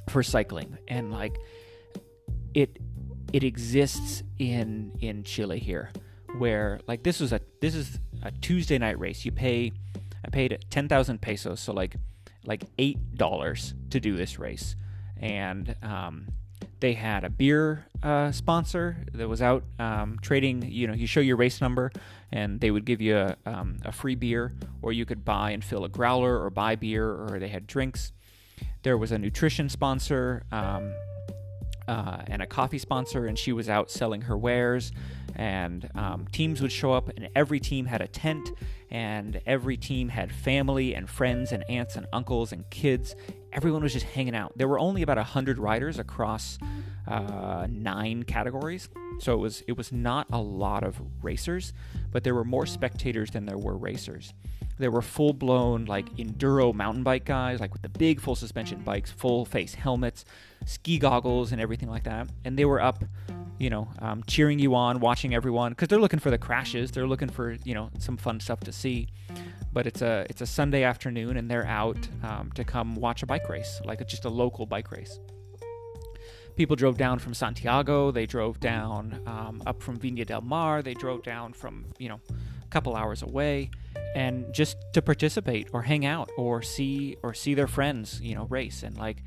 for 0.09 0.21
cycling. 0.21 0.77
And 0.87 1.11
like 1.11 1.37
it 2.53 2.77
it 3.33 3.43
exists 3.43 4.23
in 4.37 4.91
in 5.01 5.23
Chile 5.23 5.59
here 5.59 5.91
where 6.37 6.79
like 6.87 7.03
this 7.03 7.19
was 7.19 7.33
a 7.33 7.41
this 7.59 7.75
is 7.75 7.99
a 8.23 8.31
Tuesday 8.31 8.77
night 8.77 8.99
race. 8.99 9.25
You 9.25 9.31
pay 9.31 9.71
I 10.23 10.29
paid 10.29 10.65
10,000 10.69 11.21
pesos, 11.21 11.59
so 11.59 11.73
like 11.73 11.95
like 12.45 12.63
eight 12.77 13.15
dollars 13.15 13.73
to 13.89 13.99
do 13.99 14.15
this 14.15 14.39
race, 14.39 14.75
and 15.17 15.75
um, 15.83 16.27
they 16.79 16.93
had 16.93 17.23
a 17.23 17.29
beer 17.29 17.85
uh, 18.03 18.31
sponsor 18.31 18.97
that 19.13 19.27
was 19.27 19.41
out 19.41 19.63
um, 19.79 20.17
trading. 20.21 20.61
You 20.63 20.87
know, 20.87 20.93
you 20.93 21.07
show 21.07 21.19
your 21.19 21.35
race 21.35 21.61
number, 21.61 21.91
and 22.31 22.59
they 22.59 22.71
would 22.71 22.85
give 22.85 23.01
you 23.01 23.17
a, 23.17 23.35
um, 23.45 23.77
a, 23.83 23.91
free 23.91 24.15
beer, 24.15 24.53
or 24.81 24.93
you 24.93 25.05
could 25.05 25.25
buy 25.25 25.51
and 25.51 25.63
fill 25.63 25.83
a 25.83 25.89
growler, 25.89 26.41
or 26.41 26.49
buy 26.49 26.75
beer, 26.75 27.05
or 27.05 27.37
they 27.39 27.49
had 27.49 27.67
drinks. 27.67 28.13
There 28.83 28.97
was 28.97 29.11
a 29.11 29.17
nutrition 29.17 29.67
sponsor 29.67 30.43
um, 30.51 30.93
uh, 31.87 32.21
and 32.27 32.41
a 32.41 32.47
coffee 32.47 32.79
sponsor, 32.79 33.25
and 33.25 33.37
she 33.37 33.51
was 33.51 33.67
out 33.67 33.91
selling 33.91 34.21
her 34.21 34.37
wares. 34.37 34.91
And 35.35 35.89
um, 35.95 36.27
teams 36.31 36.61
would 36.61 36.71
show 36.71 36.91
up, 36.91 37.09
and 37.09 37.29
every 37.35 37.59
team 37.59 37.85
had 37.85 38.01
a 38.01 38.07
tent, 38.07 38.51
and 38.89 39.41
every 39.45 39.77
team 39.77 40.09
had 40.09 40.31
family 40.31 40.93
and 40.95 41.09
friends 41.09 41.51
and 41.51 41.63
aunts 41.69 41.95
and 41.95 42.07
uncles 42.11 42.51
and 42.51 42.69
kids. 42.69 43.15
Everyone 43.53 43.81
was 43.81 43.93
just 43.93 44.05
hanging 44.05 44.35
out. 44.35 44.57
There 44.57 44.67
were 44.67 44.79
only 44.79 45.01
about 45.01 45.17
hundred 45.19 45.57
riders 45.57 45.99
across 45.99 46.57
uh, 47.07 47.67
nine 47.69 48.23
categories, 48.23 48.89
so 49.19 49.33
it 49.33 49.37
was 49.37 49.63
it 49.67 49.77
was 49.77 49.91
not 49.91 50.27
a 50.31 50.41
lot 50.41 50.83
of 50.83 50.99
racers, 51.21 51.73
but 52.11 52.23
there 52.23 52.35
were 52.35 52.43
more 52.43 52.65
spectators 52.65 53.31
than 53.31 53.45
there 53.45 53.57
were 53.57 53.77
racers. 53.77 54.33
There 54.77 54.91
were 54.91 55.01
full 55.01 55.33
blown 55.33 55.85
like 55.85 56.15
enduro 56.15 56.73
mountain 56.73 57.03
bike 57.03 57.25
guys, 57.25 57.59
like 57.59 57.73
with 57.73 57.81
the 57.81 57.89
big 57.89 58.21
full 58.21 58.35
suspension 58.35 58.79
bikes, 58.79 59.11
full 59.11 59.45
face 59.45 59.73
helmets, 59.73 60.23
ski 60.65 60.97
goggles, 60.97 61.51
and 61.51 61.59
everything 61.59 61.89
like 61.89 62.05
that. 62.05 62.29
And 62.45 62.57
they 62.57 62.65
were 62.65 62.81
up 62.81 63.03
you 63.59 63.69
know, 63.69 63.89
um, 63.99 64.23
cheering 64.25 64.57
you 64.57 64.73
on, 64.73 64.99
watching 65.01 65.35
everyone 65.35 65.73
because 65.73 65.89
they're 65.89 65.99
looking 65.99 66.19
for 66.19 66.31
the 66.31 66.37
crashes. 66.37 66.91
They're 66.91 67.07
looking 67.07 67.29
for 67.29 67.57
you 67.63 67.75
know 67.75 67.89
some 67.99 68.17
fun 68.17 68.39
stuff 68.39 68.61
to 68.61 68.71
see. 68.71 69.09
But 69.71 69.85
it's 69.85 70.01
a 70.01 70.25
it's 70.29 70.41
a 70.41 70.47
Sunday 70.47 70.83
afternoon 70.83 71.37
and 71.37 71.51
they're 71.51 71.67
out 71.67 72.07
um, 72.23 72.51
to 72.55 72.63
come 72.63 72.95
watch 72.95 73.21
a 73.21 73.25
bike 73.25 73.47
race, 73.49 73.81
like 73.83 74.05
just 74.07 74.25
a 74.25 74.29
local 74.29 74.65
bike 74.65 74.91
race. 74.91 75.19
People 76.55 76.75
drove 76.75 76.97
down 76.97 77.19
from 77.19 77.33
Santiago. 77.33 78.11
They 78.11 78.25
drove 78.25 78.59
down 78.59 79.21
um, 79.27 79.61
up 79.67 79.83
from 79.83 79.97
Viña 79.99 80.25
del 80.25 80.41
Mar. 80.41 80.81
They 80.81 80.93
drove 80.93 81.23
down 81.23 81.53
from 81.53 81.85
you 81.99 82.09
know 82.09 82.19
a 82.29 82.67
couple 82.69 82.95
hours 82.95 83.21
away, 83.21 83.69
and 84.15 84.51
just 84.53 84.77
to 84.93 85.01
participate 85.01 85.69
or 85.73 85.81
hang 85.81 86.05
out 86.05 86.31
or 86.37 86.61
see 86.61 87.17
or 87.23 87.33
see 87.33 87.53
their 87.53 87.67
friends 87.67 88.19
you 88.21 88.35
know 88.35 88.45
race 88.45 88.83
and 88.83 88.97
like 88.97 89.23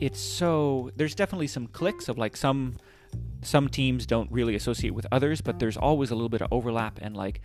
it's 0.00 0.20
so 0.20 0.90
there's 0.96 1.14
definitely 1.14 1.46
some 1.46 1.66
cliques 1.66 2.08
of 2.08 2.18
like 2.18 2.36
some 2.36 2.76
some 3.42 3.68
teams 3.68 4.06
don't 4.06 4.30
really 4.30 4.54
associate 4.54 4.94
with 4.94 5.06
others, 5.12 5.40
but 5.40 5.58
there's 5.58 5.76
always 5.76 6.10
a 6.10 6.14
little 6.14 6.28
bit 6.28 6.42
of 6.42 6.48
overlap 6.52 6.98
and 7.00 7.16
like 7.16 7.40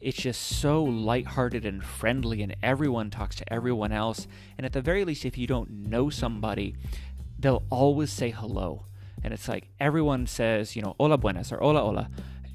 it's 0.00 0.16
just 0.16 0.40
so 0.40 0.82
lighthearted 0.82 1.64
and 1.64 1.84
friendly 1.84 2.42
and 2.42 2.56
everyone 2.62 3.08
talks 3.10 3.36
to 3.36 3.52
everyone 3.52 3.92
else. 3.92 4.26
And 4.58 4.64
at 4.64 4.72
the 4.72 4.82
very 4.82 5.04
least 5.04 5.24
if 5.24 5.38
you 5.38 5.46
don't 5.46 5.70
know 5.70 6.10
somebody 6.10 6.74
they'll 7.38 7.64
always 7.70 8.10
say 8.12 8.30
hello. 8.30 8.86
And 9.22 9.32
it's 9.32 9.48
like 9.48 9.68
everyone 9.78 10.26
says 10.26 10.74
you 10.74 10.82
know 10.82 10.96
hola 10.98 11.18
buenas 11.18 11.52
or 11.52 11.58
hola 11.58 11.80
hola. 11.80 12.08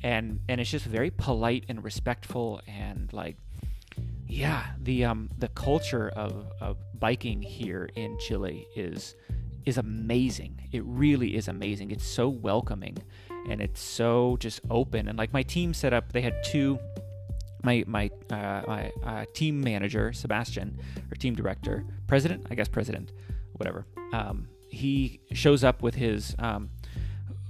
And 0.04 0.40
and 0.50 0.60
it's 0.60 0.70
just 0.70 0.86
very 0.86 1.12
polite 1.12 1.66
and 1.70 1.84
respectful 1.84 2.62
and 2.68 3.12
like 3.14 3.38
yeah 4.28 4.72
the 4.82 5.06
um 5.06 5.30
the 5.38 5.48
culture 5.50 6.10
of 6.10 6.52
of 6.60 6.78
biking 7.00 7.42
here 7.42 7.90
in 7.96 8.18
Chile 8.20 8.68
is 8.76 9.16
is 9.68 9.78
amazing. 9.78 10.70
It 10.72 10.82
really 10.86 11.36
is 11.36 11.50
amazing. 11.50 11.92
It's 11.92 12.08
so 12.08 12.30
welcoming 12.30 12.98
and 13.50 13.62
it's 13.62 13.82
so 13.82 14.38
just 14.40 14.62
open. 14.70 15.10
And 15.10 15.18
like 15.18 15.34
my 15.34 15.44
team 15.44 15.74
set 15.74 15.94
up, 15.94 16.14
they 16.14 16.22
had 16.22 16.42
two. 16.44 16.80
My 17.64 17.84
my 17.86 18.10
uh, 18.30 18.62
my 18.66 18.92
uh, 19.04 19.26
team 19.34 19.60
manager 19.60 20.14
Sebastian 20.14 20.80
or 21.12 21.16
team 21.16 21.36
director, 21.36 21.84
president, 22.08 22.48
I 22.50 22.56
guess 22.56 22.70
president, 22.70 23.12
whatever. 23.54 23.86
Um, 24.14 24.48
he 24.70 25.20
shows 25.34 25.64
up 25.66 25.82
with 25.82 25.96
his 25.96 26.34
um, 26.40 26.70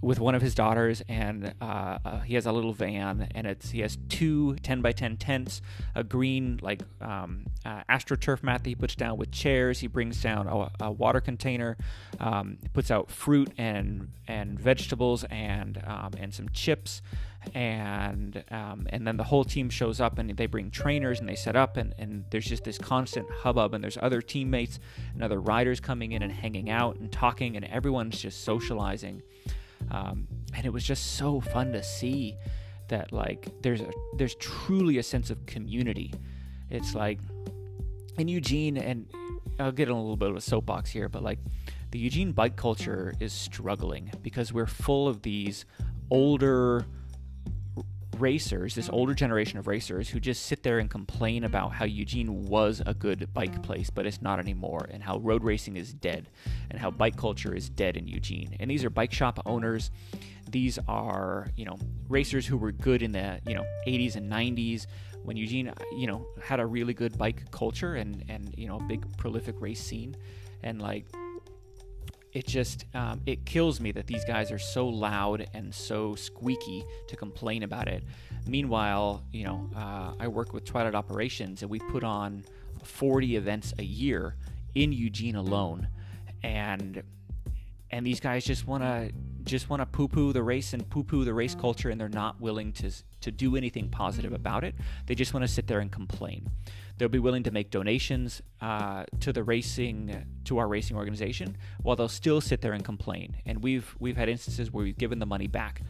with 0.02 0.20
one 0.20 0.36
of 0.36 0.42
his 0.42 0.54
daughters, 0.54 1.02
and 1.10 1.54
uh, 1.60 1.98
uh, 2.06 2.20
he 2.22 2.36
has 2.36 2.46
a 2.46 2.52
little 2.52 2.74
van, 2.74 3.28
and 3.34 3.48
it's 3.48 3.72
he 3.72 3.80
has 3.80 3.98
two 4.10 4.56
10 4.58 4.82
by 4.82 4.92
10 4.92 5.18
tents, 5.18 5.62
a 5.96 6.04
green 6.04 6.60
like 6.62 6.82
um, 7.02 7.46
uh, 7.66 7.82
astroturf 7.90 8.44
mat 8.44 8.64
that 8.64 8.70
he 8.70 8.76
puts 8.76 8.96
down 8.96 9.18
with 9.18 9.32
chairs. 9.32 9.80
He 9.80 9.88
brings 9.88 10.22
down 10.22 10.48
a, 10.48 10.86
a 10.86 10.92
water 10.92 11.20
container, 11.20 11.78
um, 12.20 12.58
puts 12.74 12.92
out 12.92 13.10
fruit 13.10 13.52
and 13.58 14.10
and 14.28 14.60
vegetables 14.60 15.24
and 15.26 15.82
um, 15.88 16.12
and 16.20 16.34
some 16.34 16.50
chips, 16.50 17.02
and 17.54 18.44
um, 18.52 18.88
and 18.90 19.08
then 19.08 19.18
the 19.18 19.24
whole 19.24 19.44
team 19.44 19.70
shows 19.70 20.00
up 20.00 20.20
and 20.20 20.30
they 20.38 20.46
bring 20.46 20.70
trainers 20.70 21.20
and 21.20 21.28
they 21.28 21.36
set 21.36 21.56
up 21.56 21.78
and, 21.78 21.94
and 21.98 22.26
there's 22.30 22.46
just 22.46 22.64
this 22.64 22.78
constant 22.78 23.30
hubbub 23.30 23.74
and 23.74 23.84
there's 23.84 23.98
other 24.02 24.22
teammates 24.22 24.80
and 25.14 25.24
other 25.24 25.40
riders 25.40 25.80
coming 25.80 26.12
in 26.12 26.22
and 26.22 26.32
hanging 26.32 26.70
out 26.70 26.98
and 26.98 27.12
talking 27.12 27.56
and 27.56 27.66
everyone's 27.66 28.20
just 28.20 28.44
socializing 28.44 29.22
um, 29.92 30.28
and 30.56 30.66
it 30.66 30.72
was 30.74 30.84
just 30.84 31.18
so 31.18 31.40
fun 31.40 31.72
to 31.74 31.84
see 31.84 32.36
that 32.88 33.12
like 33.12 33.50
there's 33.62 33.82
a, 33.82 33.92
there's 34.18 34.36
truly 34.36 34.98
a 34.98 35.04
sense 35.04 35.30
of 35.30 35.46
community. 35.46 36.14
It's 36.70 36.96
like 36.96 37.20
in 38.18 38.28
Eugene, 38.28 38.78
and 38.78 39.08
I'll 39.60 39.72
get 39.72 39.88
in 39.90 39.94
a 39.94 40.00
little 40.00 40.18
bit 40.18 40.30
of 40.30 40.36
a 40.36 40.42
soapbox 40.42 40.90
here, 40.90 41.10
but 41.10 41.24
like 41.24 41.40
the 41.92 42.00
Eugene 42.00 42.32
bike 42.32 42.56
culture 42.56 43.14
is 43.20 43.34
struggling 43.34 44.12
because 44.22 44.52
we're 44.52 44.68
full 44.68 45.08
of 45.08 45.22
these 45.22 45.66
older 46.10 46.86
racers, 48.18 48.76
this 48.76 48.88
mm-hmm. 48.88 48.96
older 48.96 49.14
generation 49.14 49.60
of 49.60 49.68
racers 49.68 50.10
who 50.10 50.20
just 50.20 50.46
sit 50.46 50.64
there 50.64 50.80
and 50.80 50.90
complain 50.90 51.44
about 51.44 51.74
how 51.74 51.86
Eugene 51.86 52.46
was 52.46 52.82
a 52.86 52.94
good 52.94 53.32
bike 53.34 53.62
place, 53.64 53.90
but 53.90 54.06
it's 54.06 54.22
not 54.22 54.40
anymore, 54.40 54.88
and 54.92 55.04
how 55.04 55.18
road 55.20 55.44
racing 55.44 55.78
is 55.78 55.94
dead, 55.94 56.30
and 56.70 56.80
how 56.80 56.92
bike 56.92 57.18
culture 57.18 57.54
is 57.54 57.70
dead 57.70 57.98
in 57.98 58.08
Eugene. 58.08 58.56
And 58.60 58.70
these 58.70 58.84
are 58.84 58.90
bike 58.90 59.14
shop 59.14 59.40
owners. 59.46 59.92
These 60.50 60.80
are, 60.88 61.48
you 61.56 61.66
know, 61.66 61.78
racers 62.08 62.46
who 62.46 62.58
were 62.58 62.72
good 62.72 63.02
in 63.02 63.12
the, 63.12 63.40
you 63.46 63.56
know, 63.56 63.66
80s 63.86 64.16
and 64.16 64.32
90s 64.32 64.88
when 65.24 65.36
Eugene, 65.36 65.74
you 65.98 66.08
know, 66.08 66.26
had 66.42 66.60
a 66.60 66.66
really 66.66 66.94
good 66.94 67.18
bike 67.18 67.52
culture 67.52 67.96
and 67.96 68.24
and 68.30 68.54
you 68.58 68.68
know, 68.68 68.78
a 68.78 68.84
big 68.84 69.06
prolific 69.18 69.60
race 69.60 69.84
scene. 69.84 70.16
And 70.64 70.82
like 70.82 71.06
it 72.38 72.46
just 72.46 72.86
um, 72.94 73.20
it 73.26 73.46
kills 73.46 73.80
me 73.80 73.92
that 73.92 74.06
these 74.06 74.24
guys 74.24 74.52
are 74.52 74.60
so 74.60 74.88
loud 74.88 75.50
and 75.56 75.74
so 75.74 76.14
squeaky 76.14 76.86
to 77.08 77.16
complain 77.16 77.64
about 77.64 77.88
it. 77.88 78.04
Meanwhile, 78.46 79.24
you 79.34 79.44
know, 79.44 79.68
uh, 79.76 80.14
I 80.20 80.28
work 80.28 80.54
with 80.54 80.64
Twilight 80.64 80.94
Operations, 80.94 81.64
and 81.64 81.72
we 81.72 81.80
put 81.80 82.04
on 82.04 82.46
40 82.84 83.38
events 83.38 83.74
a 83.80 83.84
year 83.84 84.36
in 84.76 84.92
Eugene 84.92 85.36
alone, 85.36 85.88
and 86.44 87.02
and 87.92 88.06
these 88.06 88.20
guys 88.20 88.46
just 88.46 88.68
want 88.68 88.84
to 88.84 89.12
just 89.44 89.70
want 89.70 89.82
to 89.82 89.86
poo-poo 89.86 90.34
the 90.34 90.44
race 90.44 90.74
and 90.74 90.90
poo-poo 90.90 91.24
the 91.24 91.34
race 91.34 91.56
culture, 91.56 91.90
and 91.90 92.00
they're 92.00 92.10
not 92.10 92.42
willing 92.42 92.74
to 92.74 92.92
to 93.22 93.32
do 93.32 93.56
anything 93.56 93.90
positive 93.90 94.34
about 94.34 94.64
it. 94.64 94.76
They 95.06 95.16
just 95.16 95.34
want 95.34 95.44
to 95.44 95.48
sit 95.48 95.68
there 95.68 95.80
and 95.80 95.92
complain. 95.92 96.50
They'll 96.98 97.10
be 97.10 97.20
willing 97.20 97.44
to 97.44 97.52
make 97.52 97.70
donations 97.70 98.42
uh, 98.60 99.04
to 99.20 99.32
the 99.32 99.44
racing 99.44 100.26
to 100.46 100.58
our 100.58 100.68
racing 100.68 100.98
organization, 100.98 101.58
while 101.82 101.96
they'll 101.96 102.10
still 102.10 102.42
sit 102.42 102.62
there 102.62 102.74
and 102.74 102.84
complain. 102.84 103.38
And 103.46 103.64
we've 103.64 103.96
we've 104.00 104.18
had 104.18 104.30
instances 104.30 104.74
where 104.74 104.84
we've 104.84 104.98
given 104.98 105.20
the 105.20 105.26
money 105.26 105.48
back 105.48 105.82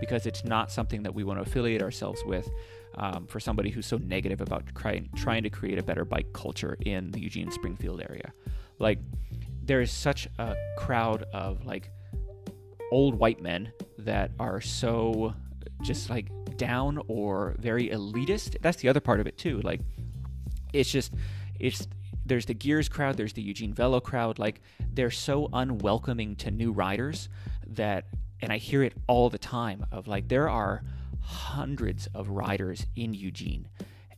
because 0.00 0.26
it's 0.26 0.44
not 0.44 0.72
something 0.72 1.02
that 1.04 1.14
we 1.14 1.22
want 1.22 1.38
to 1.38 1.42
affiliate 1.42 1.82
ourselves 1.82 2.22
with. 2.24 2.48
Um, 2.96 3.26
for 3.26 3.40
somebody 3.40 3.70
who's 3.70 3.86
so 3.86 3.96
negative 3.96 4.40
about 4.40 4.72
trying 4.76 5.08
trying 5.16 5.42
to 5.42 5.50
create 5.50 5.78
a 5.78 5.82
better 5.82 6.04
bike 6.04 6.32
culture 6.32 6.76
in 6.86 7.10
the 7.10 7.18
Eugene 7.18 7.50
Springfield 7.50 8.00
area, 8.00 8.32
like 8.78 9.00
there 9.66 9.80
is 9.80 9.90
such 9.90 10.28
a 10.38 10.54
crowd 10.76 11.24
of 11.32 11.64
like 11.64 11.90
old 12.92 13.14
white 13.14 13.40
men 13.40 13.72
that 13.98 14.30
are 14.38 14.60
so 14.60 15.34
just 15.82 16.10
like 16.10 16.28
down 16.56 17.00
or 17.08 17.56
very 17.58 17.88
elitist. 17.88 18.56
That's 18.60 18.78
the 18.78 18.88
other 18.88 19.00
part 19.00 19.20
of 19.20 19.26
it 19.26 19.38
too. 19.38 19.60
Like 19.62 19.80
it's 20.72 20.90
just 20.90 21.12
it's 21.58 21.88
there's 22.26 22.46
the 22.46 22.54
gears 22.54 22.88
crowd 22.88 23.16
there's 23.16 23.34
the 23.34 23.42
eugene 23.42 23.72
velo 23.72 24.00
crowd 24.00 24.38
like 24.38 24.60
they're 24.92 25.10
so 25.10 25.48
unwelcoming 25.52 26.34
to 26.34 26.50
new 26.50 26.72
riders 26.72 27.28
that 27.66 28.06
and 28.40 28.50
i 28.50 28.56
hear 28.56 28.82
it 28.82 28.94
all 29.06 29.28
the 29.28 29.38
time 29.38 29.84
of 29.92 30.08
like 30.08 30.26
there 30.28 30.48
are 30.48 30.82
hundreds 31.20 32.06
of 32.14 32.30
riders 32.30 32.86
in 32.96 33.12
eugene 33.12 33.68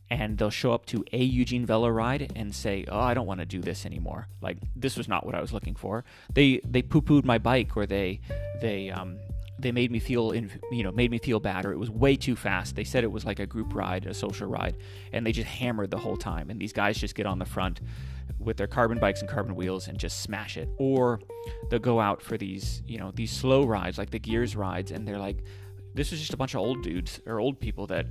and 0.09 0.37
they'll 0.37 0.49
show 0.49 0.73
up 0.73 0.85
to 0.87 1.03
a 1.11 1.21
Eugene 1.21 1.65
Velo 1.65 1.89
ride 1.89 2.31
and 2.35 2.53
say, 2.53 2.85
"Oh, 2.87 2.99
I 2.99 3.13
don't 3.13 3.27
want 3.27 3.39
to 3.39 3.45
do 3.45 3.61
this 3.61 3.85
anymore. 3.85 4.27
Like 4.41 4.57
this 4.75 4.97
was 4.97 5.07
not 5.07 5.25
what 5.25 5.35
I 5.35 5.41
was 5.41 5.53
looking 5.53 5.75
for." 5.75 6.05
They 6.33 6.61
they 6.65 6.81
poo 6.81 7.01
pooed 7.01 7.25
my 7.25 7.37
bike, 7.37 7.75
or 7.75 7.85
they 7.85 8.21
they 8.61 8.89
um, 8.89 9.19
they 9.59 9.71
made 9.71 9.91
me 9.91 9.99
feel 9.99 10.31
in, 10.31 10.51
you 10.71 10.83
know 10.83 10.91
made 10.91 11.11
me 11.11 11.17
feel 11.17 11.39
bad 11.39 11.65
or 11.65 11.71
it 11.71 11.77
was 11.77 11.89
way 11.89 12.15
too 12.15 12.35
fast 12.35 12.75
they 12.75 12.83
said 12.83 13.03
it 13.03 13.11
was 13.11 13.25
like 13.25 13.39
a 13.39 13.45
group 13.45 13.73
ride 13.73 14.05
a 14.05 14.13
social 14.13 14.47
ride 14.47 14.77
and 15.13 15.25
they 15.25 15.31
just 15.31 15.47
hammered 15.47 15.89
the 15.89 15.97
whole 15.97 16.17
time 16.17 16.49
and 16.49 16.59
these 16.59 16.73
guys 16.73 16.97
just 16.97 17.15
get 17.15 17.25
on 17.25 17.39
the 17.39 17.45
front 17.45 17.81
with 18.39 18.57
their 18.57 18.67
carbon 18.67 18.99
bikes 18.99 19.21
and 19.21 19.29
carbon 19.29 19.55
wheels 19.55 19.87
and 19.87 19.97
just 19.97 20.21
smash 20.21 20.57
it 20.57 20.69
or 20.77 21.19
they'll 21.69 21.79
go 21.79 21.99
out 21.99 22.21
for 22.21 22.37
these 22.37 22.81
you 22.85 22.97
know 22.97 23.11
these 23.11 23.31
slow 23.31 23.65
rides 23.65 23.97
like 23.97 24.11
the 24.11 24.19
gears 24.19 24.55
rides 24.55 24.91
and 24.91 25.07
they're 25.07 25.17
like 25.17 25.43
this 25.93 26.13
is 26.13 26.19
just 26.19 26.33
a 26.33 26.37
bunch 26.37 26.53
of 26.53 26.61
old 26.61 26.83
dudes 26.83 27.19
or 27.25 27.39
old 27.39 27.59
people 27.59 27.87
that 27.87 28.05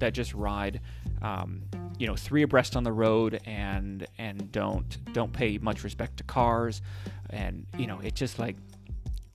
that 0.00 0.12
just 0.12 0.34
ride 0.34 0.80
um, 1.22 1.62
you 1.98 2.06
know 2.06 2.16
three 2.16 2.42
abreast 2.42 2.76
on 2.76 2.84
the 2.84 2.92
road 2.92 3.40
and 3.44 4.06
and 4.18 4.50
don't 4.52 5.12
don't 5.12 5.32
pay 5.32 5.58
much 5.58 5.84
respect 5.84 6.16
to 6.16 6.24
cars 6.24 6.82
and 7.30 7.66
you 7.78 7.86
know 7.86 8.00
it 8.00 8.14
just 8.14 8.38
like 8.38 8.56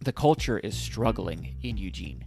the 0.06 0.14
culture 0.14 0.60
is 0.60 0.78
struggling 0.78 1.56
in 1.64 1.78
Eugene. 1.78 2.24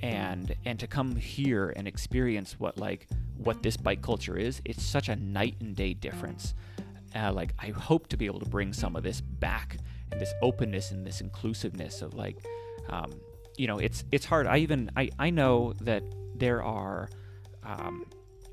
And 0.00 0.52
and 0.64 0.80
to 0.80 0.88
come 0.88 1.14
here 1.14 1.72
and 1.76 1.86
experience 1.86 2.58
what 2.58 2.76
like 2.76 3.06
what 3.36 3.62
this 3.62 3.76
bike 3.76 4.02
culture 4.02 4.36
is, 4.36 4.60
it's 4.64 4.82
such 4.82 5.08
a 5.08 5.14
night 5.14 5.54
and 5.60 5.76
day 5.76 5.94
difference. 5.94 6.54
Uh, 7.14 7.32
like 7.32 7.54
I 7.58 7.68
hope 7.68 8.08
to 8.08 8.16
be 8.16 8.26
able 8.26 8.40
to 8.40 8.48
bring 8.48 8.72
some 8.72 8.96
of 8.96 9.04
this 9.04 9.20
back 9.20 9.76
and 10.10 10.20
this 10.20 10.32
openness 10.42 10.90
and 10.90 11.06
this 11.06 11.20
inclusiveness 11.20 12.02
of 12.02 12.14
like, 12.14 12.36
um, 12.88 13.12
you 13.56 13.68
know, 13.68 13.78
it's 13.78 14.02
it's 14.10 14.24
hard. 14.24 14.48
I 14.48 14.58
even 14.58 14.90
I 14.96 15.10
I 15.20 15.30
know 15.30 15.74
that 15.82 16.02
there 16.34 16.64
are 16.64 17.08
um, 17.64 18.04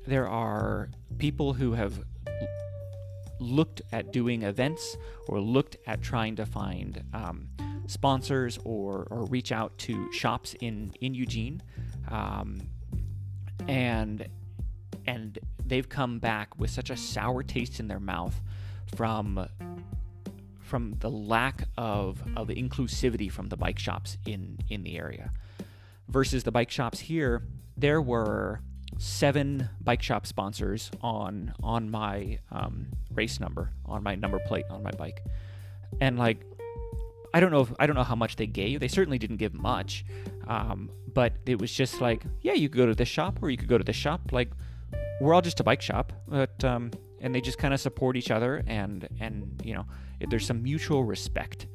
there 0.06 0.28
are 0.28 0.88
people 1.18 1.52
who 1.52 1.72
have 1.72 2.02
looked 3.38 3.82
at 3.92 4.12
doing 4.12 4.42
events 4.42 4.96
or 5.26 5.40
looked 5.40 5.76
at 5.86 6.02
trying 6.02 6.36
to 6.36 6.46
find 6.46 7.02
um, 7.14 7.48
sponsors 7.86 8.58
or, 8.64 9.06
or 9.10 9.24
reach 9.26 9.50
out 9.52 9.76
to 9.78 10.12
shops 10.12 10.54
in 10.60 10.92
in 11.00 11.14
Eugene, 11.14 11.62
um, 12.10 12.60
and 13.66 14.26
and 15.06 15.38
they've 15.66 15.88
come 15.88 16.18
back 16.18 16.58
with 16.58 16.70
such 16.70 16.90
a 16.90 16.96
sour 16.96 17.42
taste 17.42 17.80
in 17.80 17.88
their 17.88 18.00
mouth 18.00 18.40
from 18.94 19.46
from 20.60 20.94
the 21.00 21.10
lack 21.10 21.64
of 21.76 22.22
of 22.36 22.48
inclusivity 22.48 23.30
from 23.30 23.48
the 23.48 23.56
bike 23.56 23.78
shops 23.78 24.18
in 24.26 24.58
in 24.68 24.82
the 24.82 24.96
area. 24.96 25.32
Versus 26.08 26.42
the 26.42 26.52
bike 26.52 26.70
shops 26.70 27.00
here 27.00 27.42
there 27.76 28.02
were 28.02 28.60
seven 29.00 29.66
bike 29.80 30.02
shop 30.02 30.26
sponsors 30.26 30.90
on 31.00 31.54
on 31.62 31.90
my 31.90 32.38
um, 32.50 32.86
race 33.14 33.40
number 33.40 33.72
on 33.86 34.02
my 34.02 34.14
number 34.14 34.38
plate 34.40 34.66
on 34.68 34.82
my 34.82 34.90
bike 34.90 35.24
and 36.02 36.18
like 36.18 36.44
I 37.32 37.40
don't 37.40 37.50
know 37.50 37.62
if 37.62 37.72
I 37.78 37.86
don't 37.86 37.96
know 37.96 38.02
how 38.02 38.16
much 38.16 38.36
they 38.36 38.46
gave. 38.46 38.80
They 38.80 38.88
certainly 38.88 39.18
didn't 39.18 39.36
give 39.36 39.54
much, 39.54 40.04
um, 40.48 40.90
but 41.14 41.32
it 41.46 41.60
was 41.60 41.72
just 41.72 42.00
like, 42.00 42.24
yeah, 42.42 42.54
you 42.54 42.68
could 42.68 42.78
go 42.78 42.86
to 42.86 42.94
this 42.94 43.08
shop 43.08 43.38
or 43.40 43.50
you 43.50 43.56
could 43.56 43.68
go 43.68 43.78
to 43.78 43.84
this 43.84 43.96
shop. 43.96 44.32
Like 44.32 44.50
we're 45.20 45.32
all 45.32 45.40
just 45.40 45.60
a 45.60 45.64
bike 45.64 45.80
shop, 45.80 46.12
but 46.26 46.62
um, 46.64 46.90
and 47.20 47.34
they 47.34 47.40
just 47.40 47.58
kind 47.58 47.72
of 47.72 47.80
support 47.80 48.16
each 48.16 48.30
other 48.30 48.64
and 48.66 49.08
and 49.20 49.62
you 49.64 49.74
know 49.74 49.86
there's 50.28 50.46
some 50.46 50.62
mutual 50.62 51.04
respect 51.04 51.66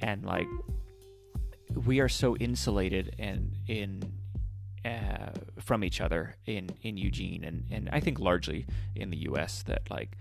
and 0.00 0.24
like 0.24 0.48
we 1.86 2.00
are 2.00 2.08
so 2.08 2.36
insulated 2.36 3.14
and 3.18 3.52
in 3.68 4.02
uh, 4.86 5.32
from 5.60 5.82
each 5.82 6.00
other 6.00 6.36
in 6.46 6.70
in 6.82 6.96
Eugene 6.96 7.44
and 7.44 7.64
and 7.70 7.88
I 7.90 8.00
think 8.00 8.20
largely 8.20 8.66
in 8.94 9.10
the 9.10 9.18
U.S. 9.30 9.62
that 9.64 9.82
like 9.90 10.16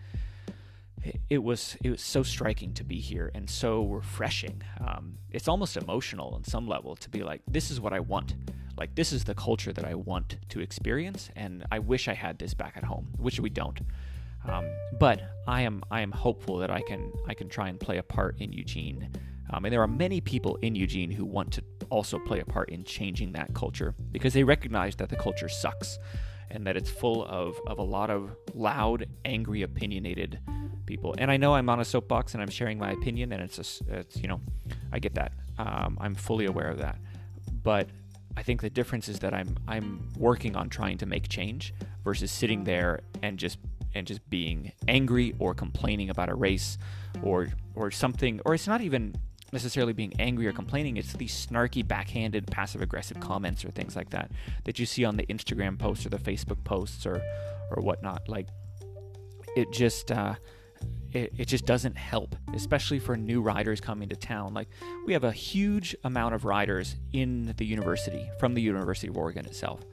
it 1.29 1.43
was 1.43 1.77
it 1.83 1.91
was 1.91 2.01
so 2.01 2.23
striking 2.23 2.73
to 2.73 2.83
be 2.83 2.99
here 2.99 3.31
and 3.35 3.49
so 3.49 3.85
refreshing. 3.85 4.63
Um, 4.79 5.17
it's 5.31 5.47
almost 5.47 5.77
emotional 5.77 6.33
on 6.33 6.43
some 6.43 6.67
level 6.67 6.95
to 6.95 7.09
be 7.09 7.21
like, 7.21 7.41
this 7.47 7.69
is 7.69 7.79
what 7.79 7.93
I 7.93 7.99
want. 7.99 8.35
Like 8.77 8.95
this 8.95 9.13
is 9.13 9.23
the 9.23 9.35
culture 9.35 9.71
that 9.71 9.85
I 9.85 9.95
want 9.95 10.37
to 10.49 10.59
experience, 10.59 11.29
and 11.35 11.65
I 11.71 11.79
wish 11.79 12.07
I 12.07 12.13
had 12.13 12.39
this 12.39 12.53
back 12.53 12.75
at 12.75 12.83
home, 12.83 13.07
which 13.17 13.39
we 13.39 13.49
don't. 13.49 13.79
Um, 14.47 14.65
but 14.99 15.21
I 15.47 15.61
am 15.61 15.83
I 15.91 16.01
am 16.01 16.11
hopeful 16.11 16.57
that 16.57 16.71
I 16.71 16.81
can 16.81 17.11
I 17.27 17.33
can 17.33 17.49
try 17.49 17.69
and 17.69 17.79
play 17.79 17.97
a 17.97 18.03
part 18.03 18.39
in 18.39 18.51
Eugene 18.51 19.09
um, 19.49 19.65
and 19.65 19.73
there 19.73 19.81
are 19.81 19.87
many 19.87 20.21
people 20.21 20.57
in 20.61 20.75
Eugene 20.75 21.11
who 21.11 21.25
want 21.25 21.51
to 21.53 21.61
also 21.89 22.19
play 22.19 22.39
a 22.39 22.45
part 22.45 22.69
in 22.69 22.83
changing 22.83 23.33
that 23.33 23.53
culture 23.53 23.93
because 24.11 24.33
they 24.33 24.43
recognize 24.43 24.95
that 24.97 25.09
the 25.09 25.15
culture 25.15 25.49
sucks 25.49 25.97
and 26.51 26.65
that 26.67 26.77
it's 26.77 26.89
full 26.89 27.25
of, 27.25 27.59
of 27.67 27.79
a 27.79 27.83
lot 27.83 28.09
of 28.09 28.35
loud, 28.53 29.07
angry, 29.25 29.63
opinionated 29.63 30.39
people. 30.85 31.15
And 31.17 31.31
I 31.31 31.37
know 31.37 31.55
I'm 31.55 31.69
on 31.69 31.79
a 31.79 31.85
soapbox 31.85 32.33
and 32.33 32.41
I'm 32.41 32.49
sharing 32.49 32.77
my 32.77 32.91
opinion, 32.91 33.31
and 33.31 33.41
it's, 33.41 33.57
a, 33.57 33.97
it's 33.99 34.17
you 34.17 34.27
know, 34.27 34.39
I 34.91 34.99
get 34.99 35.15
that. 35.15 35.33
Um, 35.57 35.97
I'm 35.99 36.15
fully 36.15 36.45
aware 36.45 36.69
of 36.69 36.77
that. 36.79 36.97
But 37.63 37.89
I 38.37 38.43
think 38.43 38.61
the 38.61 38.69
difference 38.69 39.07
is 39.09 39.19
that 39.19 39.33
I'm 39.33 39.55
I'm 39.67 40.09
working 40.17 40.55
on 40.55 40.69
trying 40.69 40.97
to 40.99 41.05
make 41.05 41.29
change 41.29 41.73
versus 42.03 42.31
sitting 42.31 42.63
there 42.63 43.01
and 43.23 43.37
just 43.37 43.59
and 43.93 44.05
just 44.05 44.29
being 44.29 44.73
angry 44.87 45.33
or 45.39 45.53
complaining 45.53 46.09
about 46.09 46.29
a 46.29 46.35
race 46.35 46.77
or 47.23 47.47
or 47.75 47.91
something 47.91 48.41
or 48.45 48.53
it's 48.53 48.67
not 48.67 48.81
even 48.81 49.15
necessarily 49.55 49.93
being 49.93 50.13
angry 50.19 50.45
or 50.45 50.51
complaining. 50.51 50.97
It's 50.97 51.13
these 51.13 51.33
snarky, 51.33 51.87
backhanded, 51.87 52.45
passive 52.47 52.81
aggressive 52.81 53.19
comments 53.21 53.63
or 53.63 53.71
things 53.71 53.95
like 53.95 54.09
that 54.09 54.29
that 54.65 54.77
you 54.77 54.85
see 54.85 55.05
on 55.05 55.15
the 55.15 55.25
Instagram 55.27 55.79
posts 55.79 56.05
or 56.05 56.09
the 56.09 56.17
Facebook 56.17 56.63
posts 56.63 57.05
or 57.05 57.21
or 57.71 57.81
whatnot. 57.81 58.27
Like 58.27 58.49
it 59.55 59.71
just 59.71 60.11
uh, 60.11 60.35
it, 61.13 61.33
it 61.37 61.45
just 61.47 61.65
doesn't 61.65 61.95
help, 61.95 62.35
especially 62.53 62.99
for 62.99 63.15
new 63.15 63.41
riders 63.41 63.79
coming 63.79 64.09
to 64.09 64.15
town. 64.17 64.53
Like 64.53 64.67
we 65.05 65.13
have 65.13 65.23
a 65.23 65.31
huge 65.31 65.95
amount 66.03 66.35
of 66.35 66.43
riders 66.43 66.95
in 67.13 67.53
the 67.57 67.65
university 67.65 68.29
from 68.39 68.53
the 68.53 68.61
University 68.61 69.07
of 69.07 69.17
Oregon 69.17 69.45
itself 69.45 69.85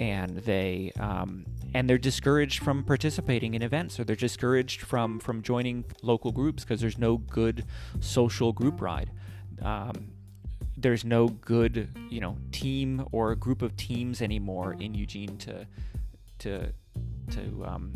and 0.00 0.38
they 0.38 0.92
um, 0.98 1.44
and 1.74 1.88
they're 1.88 1.98
discouraged 1.98 2.62
from 2.62 2.84
participating 2.84 3.54
in 3.54 3.62
events 3.62 3.98
or 3.98 4.04
they're 4.04 4.16
discouraged 4.16 4.82
from 4.82 5.18
from 5.18 5.42
joining 5.42 5.84
local 6.02 6.32
groups 6.32 6.64
because 6.64 6.80
there's 6.80 6.98
no 6.98 7.18
good 7.18 7.64
social 8.00 8.52
group 8.52 8.80
ride. 8.80 9.10
Um, 9.62 10.12
there's 10.76 11.04
no 11.04 11.28
good 11.28 11.88
you 12.10 12.20
know 12.20 12.36
team 12.50 13.06
or 13.12 13.34
group 13.34 13.62
of 13.62 13.76
teams 13.76 14.22
anymore 14.22 14.74
in 14.78 14.94
Eugene 14.94 15.36
to 15.38 15.66
to 16.40 16.72
to 17.30 17.64
um, 17.66 17.92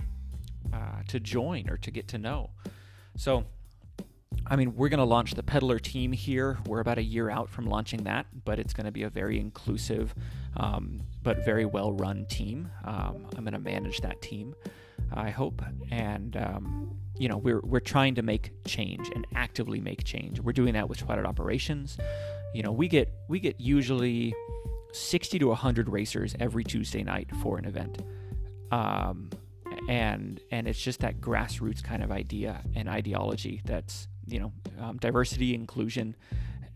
uh, 0.72 1.02
to 1.08 1.20
join 1.20 1.68
or 1.68 1.76
to 1.78 1.90
get 1.90 2.08
to 2.08 2.18
know. 2.18 2.50
So 3.16 3.44
I 4.48 4.56
mean, 4.56 4.76
we're 4.76 4.88
going 4.88 4.98
to 4.98 5.04
launch 5.04 5.34
the 5.34 5.42
Peddler 5.42 5.78
team 5.78 6.12
here. 6.12 6.58
We're 6.66 6.80
about 6.80 6.98
a 6.98 7.02
year 7.02 7.30
out 7.30 7.48
from 7.48 7.66
launching 7.66 8.04
that, 8.04 8.26
but 8.44 8.58
it's 8.58 8.72
going 8.72 8.86
to 8.86 8.92
be 8.92 9.02
a 9.02 9.10
very 9.10 9.40
inclusive, 9.40 10.14
um, 10.56 11.02
but 11.22 11.44
very 11.44 11.64
well 11.64 11.92
run 11.92 12.26
team. 12.26 12.70
Um, 12.84 13.26
I'm 13.36 13.44
going 13.44 13.54
to 13.54 13.58
manage 13.58 14.00
that 14.02 14.22
team, 14.22 14.54
I 15.12 15.30
hope. 15.30 15.62
And, 15.90 16.36
um, 16.36 16.96
you 17.18 17.28
know, 17.28 17.38
we're, 17.38 17.60
we're 17.60 17.80
trying 17.80 18.14
to 18.16 18.22
make 18.22 18.52
change 18.64 19.10
and 19.14 19.26
actively 19.34 19.80
make 19.80 20.04
change. 20.04 20.40
We're 20.40 20.52
doing 20.52 20.74
that 20.74 20.88
with 20.88 20.98
Twilight 20.98 21.26
Operations. 21.26 21.98
You 22.54 22.62
know, 22.62 22.72
we 22.72 22.86
get, 22.86 23.12
we 23.28 23.40
get 23.40 23.60
usually 23.60 24.32
60 24.92 25.40
to 25.40 25.46
100 25.48 25.88
racers 25.88 26.36
every 26.38 26.62
Tuesday 26.62 27.02
night 27.02 27.28
for 27.42 27.58
an 27.58 27.64
event. 27.64 28.02
Um, 28.70 29.30
and 29.88 30.40
and 30.50 30.66
it's 30.66 30.80
just 30.80 31.00
that 31.00 31.20
grassroots 31.20 31.82
kind 31.82 32.02
of 32.02 32.10
idea 32.10 32.62
and 32.74 32.88
ideology 32.88 33.60
that's 33.64 34.08
you 34.26 34.40
know 34.40 34.52
um, 34.80 34.98
diversity, 34.98 35.54
inclusion, 35.54 36.16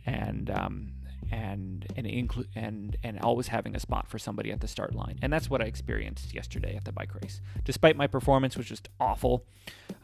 and 0.06 0.50
um, 0.50 0.92
and 1.30 1.86
and 1.96 2.06
inclu- 2.06 2.48
and 2.54 2.96
and 3.02 3.20
always 3.20 3.48
having 3.48 3.74
a 3.74 3.80
spot 3.80 4.08
for 4.08 4.18
somebody 4.18 4.50
at 4.52 4.60
the 4.60 4.68
start 4.68 4.94
line. 4.94 5.18
And 5.22 5.32
that's 5.32 5.48
what 5.48 5.60
I 5.60 5.66
experienced 5.66 6.34
yesterday 6.34 6.76
at 6.76 6.84
the 6.84 6.92
bike 6.92 7.14
race. 7.22 7.40
Despite 7.64 7.96
my 7.96 8.06
performance 8.06 8.56
was 8.56 8.66
just 8.66 8.88
awful. 8.98 9.44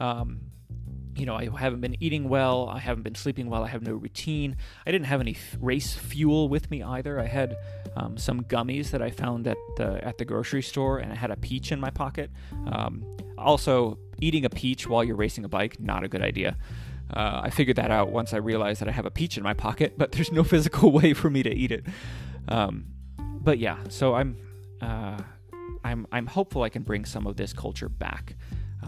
Um, 0.01 0.41
you 1.17 1.25
know, 1.25 1.35
I 1.35 1.49
haven't 1.59 1.81
been 1.81 1.97
eating 2.01 2.29
well. 2.29 2.69
I 2.69 2.79
haven't 2.79 3.03
been 3.03 3.15
sleeping 3.15 3.49
well. 3.49 3.65
I 3.65 3.69
have 3.69 3.83
no 3.83 3.95
routine. 3.95 4.57
I 4.87 4.93
didn't 4.93 5.07
have 5.07 5.21
any 5.21 5.37
race 5.59 5.95
fuel 5.95 6.49
with 6.49 6.71
me 6.71 6.83
either. 6.83 7.19
I 7.19 7.27
had 7.27 7.57
um, 7.97 8.19
some 8.19 8.43
gummies 8.43 8.91
that 8.91 9.01
I 9.01 9.11
found 9.11 9.47
at 9.47 9.57
the 9.77 10.05
at 10.05 10.19
the 10.19 10.25
grocery 10.25 10.63
store, 10.63 10.99
and 10.99 11.11
I 11.11 11.17
had 11.17 11.31
a 11.31 11.37
peach 11.37 11.73
in 11.73 11.81
my 11.81 11.91
pocket. 11.91 12.31
Um, 12.67 13.05
also, 13.39 13.99
eating 14.21 14.45
a 14.45 14.51
peach 14.51 14.87
while 14.87 15.03
you're 15.05 15.17
racing 15.17 15.45
a 15.45 15.49
bike 15.49 15.81
not 15.81 16.05
a 16.05 16.09
good 16.09 16.23
idea. 16.23 16.57
Uh, 17.13 17.43
I 17.45 17.51
figured 17.51 17.77
that 17.77 17.91
out 17.91 18.11
once 18.11 18.33
I 18.33 18.39
realized 18.39 18.81
that 18.81 18.89
I 18.89 18.93
have 18.93 19.07
a 19.07 19.11
peach 19.11 19.37
in 19.37 19.43
my 19.43 19.55
pocket, 19.55 19.97
but 19.97 20.13
there's 20.13 20.33
no 20.33 20.45
physical 20.55 20.91
way 20.91 21.13
for 21.13 21.31
me 21.31 21.43
to 21.43 21.55
eat 21.55 21.71
it. 21.71 21.87
Um, 22.49 22.87
but 23.19 23.59
yeah, 23.59 23.79
so 23.89 24.15
I'm 24.15 24.37
uh, 24.81 25.19
I'm 25.85 26.07
I'm 26.11 26.27
hopeful 26.27 26.63
I 26.63 26.69
can 26.69 26.83
bring 26.83 27.05
some 27.05 27.27
of 27.27 27.37
this 27.37 27.53
culture 27.53 27.89
back 27.89 28.35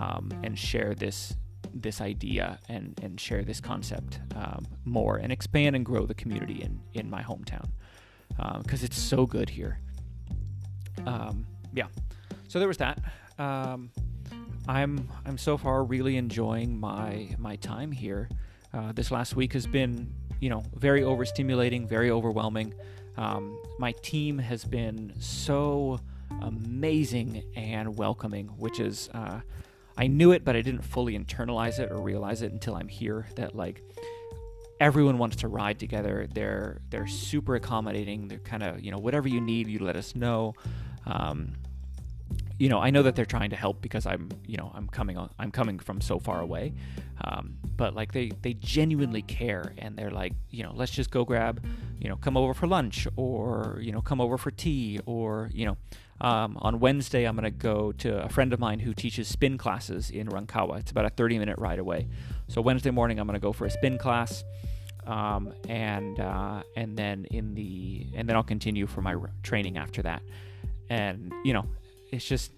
um, 0.00 0.30
and 0.42 0.58
share 0.58 0.94
this 0.94 1.34
this 1.72 2.00
idea 2.00 2.58
and 2.68 2.98
and 3.02 3.20
share 3.20 3.42
this 3.44 3.60
concept 3.60 4.20
um, 4.34 4.66
more 4.84 5.16
and 5.16 5.30
expand 5.30 5.76
and 5.76 5.84
grow 5.84 6.06
the 6.06 6.14
community 6.14 6.60
in 6.62 6.80
in 6.94 7.08
my 7.08 7.22
hometown 7.22 7.68
because 8.62 8.82
uh, 8.82 8.86
it's 8.86 8.98
so 8.98 9.26
good 9.26 9.50
here. 9.50 9.78
Um, 11.06 11.46
yeah, 11.72 11.86
so 12.48 12.58
there 12.58 12.68
was 12.68 12.78
that. 12.78 12.98
I'm 14.68 15.08
I'm 15.24 15.38
so 15.38 15.56
far 15.56 15.82
really 15.82 16.18
enjoying 16.18 16.78
my 16.78 17.34
my 17.38 17.56
time 17.56 17.90
here. 17.90 18.28
Uh, 18.72 18.92
this 18.92 19.10
last 19.10 19.34
week 19.34 19.54
has 19.54 19.66
been 19.66 20.12
you 20.40 20.50
know 20.50 20.62
very 20.76 21.00
overstimulating, 21.00 21.88
very 21.88 22.10
overwhelming. 22.10 22.74
Um, 23.16 23.58
my 23.78 23.92
team 23.92 24.38
has 24.38 24.64
been 24.64 25.14
so 25.18 25.98
amazing 26.42 27.42
and 27.56 27.96
welcoming, 27.96 28.48
which 28.58 28.78
is 28.78 29.08
uh, 29.14 29.40
I 29.96 30.06
knew 30.06 30.32
it, 30.32 30.44
but 30.44 30.54
I 30.54 30.60
didn't 30.60 30.82
fully 30.82 31.18
internalize 31.18 31.80
it 31.80 31.90
or 31.90 32.02
realize 32.02 32.42
it 32.42 32.52
until 32.52 32.74
I'm 32.74 32.88
here. 32.88 33.26
That 33.36 33.56
like 33.56 33.82
everyone 34.80 35.16
wants 35.16 35.36
to 35.36 35.48
ride 35.48 35.78
together. 35.78 36.28
They're 36.32 36.82
they're 36.90 37.08
super 37.08 37.54
accommodating. 37.56 38.28
They're 38.28 38.38
kind 38.38 38.62
of 38.62 38.84
you 38.84 38.90
know 38.90 38.98
whatever 38.98 39.28
you 39.28 39.40
need, 39.40 39.66
you 39.66 39.78
let 39.78 39.96
us 39.96 40.14
know. 40.14 40.52
Um, 41.06 41.54
you 42.58 42.68
know, 42.68 42.80
I 42.80 42.90
know 42.90 43.02
that 43.02 43.14
they're 43.14 43.24
trying 43.24 43.50
to 43.50 43.56
help 43.56 43.80
because 43.80 44.04
I'm, 44.04 44.30
you 44.46 44.56
know, 44.56 44.72
I'm 44.74 44.88
coming 44.88 45.16
on, 45.16 45.30
I'm 45.38 45.50
coming 45.50 45.78
from 45.78 46.00
so 46.00 46.18
far 46.18 46.40
away. 46.40 46.74
Um, 47.22 47.56
but 47.76 47.94
like 47.94 48.12
they, 48.12 48.32
they 48.42 48.54
genuinely 48.54 49.22
care 49.22 49.74
and 49.78 49.96
they're 49.96 50.10
like, 50.10 50.32
you 50.50 50.64
know, 50.64 50.72
let's 50.74 50.90
just 50.90 51.10
go 51.10 51.24
grab, 51.24 51.64
you 52.00 52.08
know, 52.08 52.16
come 52.16 52.36
over 52.36 52.54
for 52.54 52.66
lunch 52.66 53.06
or, 53.16 53.78
you 53.80 53.92
know, 53.92 54.00
come 54.00 54.20
over 54.20 54.36
for 54.36 54.50
tea 54.50 54.98
or, 55.06 55.50
you 55.52 55.66
know, 55.66 55.76
um, 56.20 56.58
on 56.60 56.80
Wednesday, 56.80 57.24
I'm 57.24 57.36
going 57.36 57.44
to 57.44 57.50
go 57.50 57.92
to 57.92 58.24
a 58.24 58.28
friend 58.28 58.52
of 58.52 58.58
mine 58.58 58.80
who 58.80 58.92
teaches 58.92 59.28
spin 59.28 59.56
classes 59.56 60.10
in 60.10 60.28
Rancagua. 60.28 60.80
It's 60.80 60.90
about 60.90 61.04
a 61.04 61.10
30 61.10 61.38
minute 61.38 61.58
ride 61.58 61.78
away. 61.78 62.08
So 62.48 62.60
Wednesday 62.60 62.90
morning, 62.90 63.20
I'm 63.20 63.26
going 63.26 63.34
to 63.34 63.40
go 63.40 63.52
for 63.52 63.66
a 63.66 63.70
spin 63.70 63.98
class. 63.98 64.42
Um, 65.06 65.54
and 65.68 66.20
uh, 66.20 66.62
and 66.76 66.94
then 66.94 67.24
in 67.30 67.54
the 67.54 68.08
and 68.14 68.28
then 68.28 68.36
I'll 68.36 68.42
continue 68.42 68.86
for 68.86 69.00
my 69.00 69.14
training 69.42 69.78
after 69.78 70.02
that. 70.02 70.20
And 70.90 71.32
you 71.44 71.54
know, 71.54 71.66
it's 72.10 72.24
just 72.24 72.52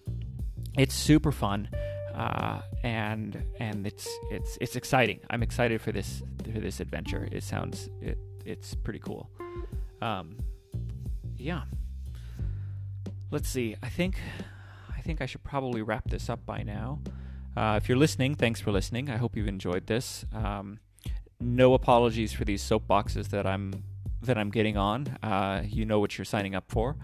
it's 0.77 0.95
super 0.95 1.33
fun, 1.33 1.69
uh, 2.15 2.61
and 2.83 3.43
and 3.59 3.87
it's 3.87 4.09
it's 4.31 4.59
it's 4.61 4.77
exciting. 4.77 5.21
I'm 5.31 5.43
excited 5.43 5.81
for 5.81 5.93
this 5.93 6.23
for 6.45 6.61
this 6.61 6.81
adventure. 6.81 7.29
It 7.31 7.43
sounds 7.43 7.89
it 8.01 8.19
it's 8.45 8.75
pretty 8.75 8.99
cool. 9.01 9.31
Um, 10.03 10.39
yeah. 11.37 11.63
Let's 13.31 13.49
see. 13.49 13.77
I 13.83 13.89
think 13.89 14.19
I 14.97 15.01
think 15.01 15.21
I 15.21 15.27
should 15.27 15.45
probably 15.45 15.83
wrap 15.83 16.09
this 16.11 16.29
up 16.29 16.45
by 16.45 16.63
now. 16.63 17.01
Uh, 17.57 17.79
if 17.81 17.89
you're 17.89 17.99
listening, 17.99 18.35
thanks 18.35 18.61
for 18.61 18.71
listening. 18.71 19.11
I 19.11 19.17
hope 19.17 19.37
you've 19.37 19.49
enjoyed 19.49 19.87
this. 19.87 20.25
Um, 20.33 20.79
no 21.41 21.75
apologies 21.75 22.33
for 22.33 22.45
these 22.45 22.63
soapboxes 22.63 23.29
that 23.29 23.47
I'm 23.47 23.85
that 24.23 24.37
I'm 24.37 24.51
getting 24.51 24.77
on. 24.77 25.07
Uh, 25.23 25.63
you 25.65 25.85
know 25.85 25.99
what 25.99 26.19
you're 26.19 26.25
signing 26.25 26.55
up 26.55 26.65
for. 26.69 26.97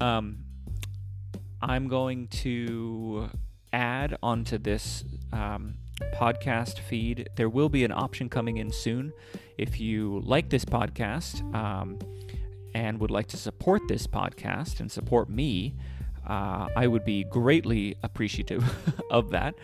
Um, 0.00 0.44
I'm 1.60 1.88
going 1.88 2.28
to 2.28 3.30
add 3.72 4.16
onto 4.22 4.58
this 4.58 5.04
um, 5.32 5.74
podcast 6.14 6.78
feed. 6.78 7.28
There 7.36 7.48
will 7.48 7.68
be 7.68 7.84
an 7.84 7.92
option 7.92 8.28
coming 8.28 8.58
in 8.58 8.70
soon. 8.70 9.12
If 9.56 9.80
you 9.80 10.20
like 10.24 10.50
this 10.50 10.64
podcast 10.64 11.42
um, 11.54 11.98
and 12.74 13.00
would 13.00 13.10
like 13.10 13.26
to 13.28 13.36
support 13.36 13.82
this 13.88 14.06
podcast 14.06 14.80
and 14.80 14.90
support 14.90 15.28
me, 15.28 15.74
uh, 16.26 16.68
I 16.76 16.86
would 16.86 17.04
be 17.04 17.24
greatly 17.24 17.96
appreciative 18.02 18.64
of 19.10 19.30
that. 19.30 19.54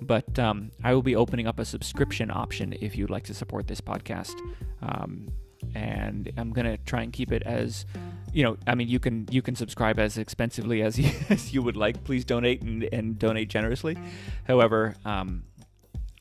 But 0.00 0.38
um, 0.38 0.70
I 0.82 0.94
will 0.94 1.02
be 1.02 1.16
opening 1.16 1.46
up 1.46 1.58
a 1.58 1.64
subscription 1.64 2.30
option 2.30 2.74
if 2.80 2.96
you'd 2.96 3.10
like 3.10 3.24
to 3.24 3.34
support 3.34 3.66
this 3.66 3.80
podcast. 3.80 4.34
Um, 4.80 5.28
and 5.74 6.30
I'm 6.36 6.52
gonna 6.52 6.76
try 6.78 7.02
and 7.02 7.12
keep 7.12 7.32
it 7.32 7.42
as 7.42 7.86
you 8.32 8.42
know, 8.42 8.56
I 8.66 8.74
mean, 8.74 8.88
you 8.88 8.98
can 8.98 9.28
you 9.30 9.42
can 9.42 9.54
subscribe 9.54 9.98
as 9.98 10.16
expensively 10.16 10.82
as 10.82 10.98
you, 10.98 11.10
as 11.28 11.52
you 11.52 11.62
would 11.62 11.76
like. 11.76 12.02
Please 12.04 12.24
donate 12.24 12.62
and, 12.62 12.84
and 12.84 13.18
donate 13.18 13.48
generously. 13.48 13.96
However, 14.44 14.94
um, 15.04 15.44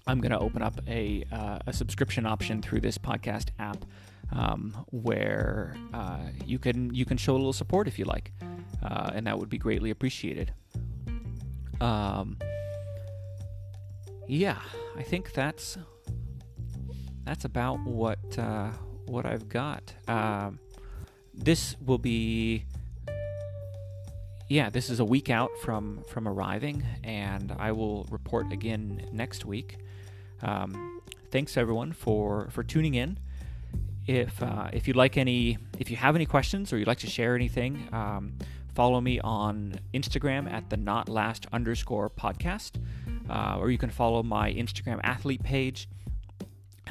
I'm 0.08 0.20
going 0.20 0.32
to 0.32 0.40
open 0.40 0.62
up 0.62 0.80
a 0.88 1.24
uh, 1.32 1.60
a 1.68 1.74
subscription 1.74 2.26
option 2.26 2.62
through 2.62 2.82
this 2.82 2.98
podcast 2.98 3.50
app, 3.60 3.86
um, 4.34 4.86
where 4.92 5.76
uh, 5.94 6.26
you 6.46 6.60
can 6.60 6.94
you 6.94 7.06
can 7.06 7.18
show 7.18 7.34
a 7.34 7.38
little 7.38 7.54
support 7.54 7.88
if 7.88 7.98
you 7.98 8.06
like, 8.06 8.34
uh, 8.84 9.12
and 9.14 9.26
that 9.28 9.40
would 9.40 9.50
be 9.50 9.58
greatly 9.58 9.90
appreciated. 9.90 10.54
Um, 11.80 12.38
yeah, 14.28 14.60
I 14.98 15.04
think 15.04 15.34
that's 15.34 15.78
that's 17.24 17.46
about 17.46 17.80
what 17.86 18.38
uh, 18.38 18.72
what 19.12 19.26
I've 19.26 19.50
got. 19.50 19.94
Um, 20.08 20.60
this 21.34 21.76
will 21.86 21.98
be 21.98 22.66
yeah 24.50 24.70
this 24.70 24.90
is 24.90 25.00
a 25.00 25.06
week 25.06 25.30
out 25.30 25.50
from 25.62 26.04
from 26.10 26.28
arriving 26.28 26.84
and 27.06 27.56
i 27.58 27.72
will 27.72 28.06
report 28.10 28.52
again 28.52 29.06
next 29.12 29.46
week. 29.46 29.78
Um, 30.42 31.02
thanks 31.30 31.58
everyone 31.58 31.94
for 31.94 32.50
for 32.52 32.64
tuning 32.64 32.96
in. 32.96 33.18
If 34.08 34.42
uh, 34.42 34.70
if 34.74 34.88
you'd 34.88 34.98
like 34.98 35.18
any 35.18 35.58
if 35.78 35.92
you 35.92 35.98
have 35.98 36.16
any 36.16 36.26
questions 36.26 36.74
or 36.74 36.78
you'd 36.78 36.88
like 36.88 37.00
to 37.00 37.08
share 37.08 37.36
anything 37.36 37.88
um, 37.92 38.34
follow 38.74 39.02
me 39.02 39.20
on 39.20 39.80
instagram 39.94 40.52
at 40.52 40.70
the 40.70 40.78
not 40.78 41.10
last 41.10 41.46
underscore 41.52 42.10
podcast 42.10 42.82
uh, 43.30 43.58
or 43.60 43.70
you 43.70 43.78
can 43.78 43.90
follow 43.90 44.24
my 44.24 44.52
instagram 44.54 45.00
athlete 45.04 45.44
page 45.44 45.90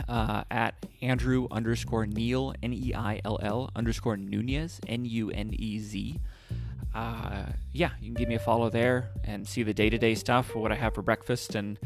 uh, 0.09 0.45
at 0.51 0.75
Andrew 1.03 1.47
underscore 1.51 2.07
Neill, 2.07 2.55
N 2.63 2.73
E 2.73 2.93
I 2.95 3.21
L 3.25 3.39
L 3.43 3.71
underscore 3.75 4.17
Nunez, 4.17 4.81
N 4.87 5.05
U 5.05 5.31
N 5.31 5.51
E 5.53 5.79
Z. 5.79 6.21
Uh, 6.95 7.45
yeah, 7.73 7.91
you 8.01 8.07
can 8.07 8.15
give 8.15 8.29
me 8.29 8.35
a 8.35 8.41
follow 8.41 8.69
there 8.69 9.11
and 9.25 9.47
see 9.47 9.63
the 9.63 9.75
day 9.75 9.89
to 9.89 9.99
day 9.99 10.15
stuff, 10.15 10.55
what 10.55 10.73
I 10.73 10.75
have 10.75 10.95
for 10.95 11.03
breakfast 11.03 11.55
and 11.55 11.79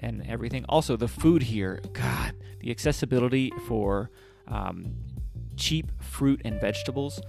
and 0.00 0.26
everything. 0.28 0.64
Also, 0.68 0.96
the 0.96 1.08
food 1.08 1.42
here, 1.42 1.80
God, 1.92 2.34
the 2.60 2.70
accessibility 2.70 3.52
for 3.66 4.10
um, 4.46 4.94
cheap 5.56 5.90
fruit 6.00 6.40
and 6.44 6.60
vegetables, 6.60 7.20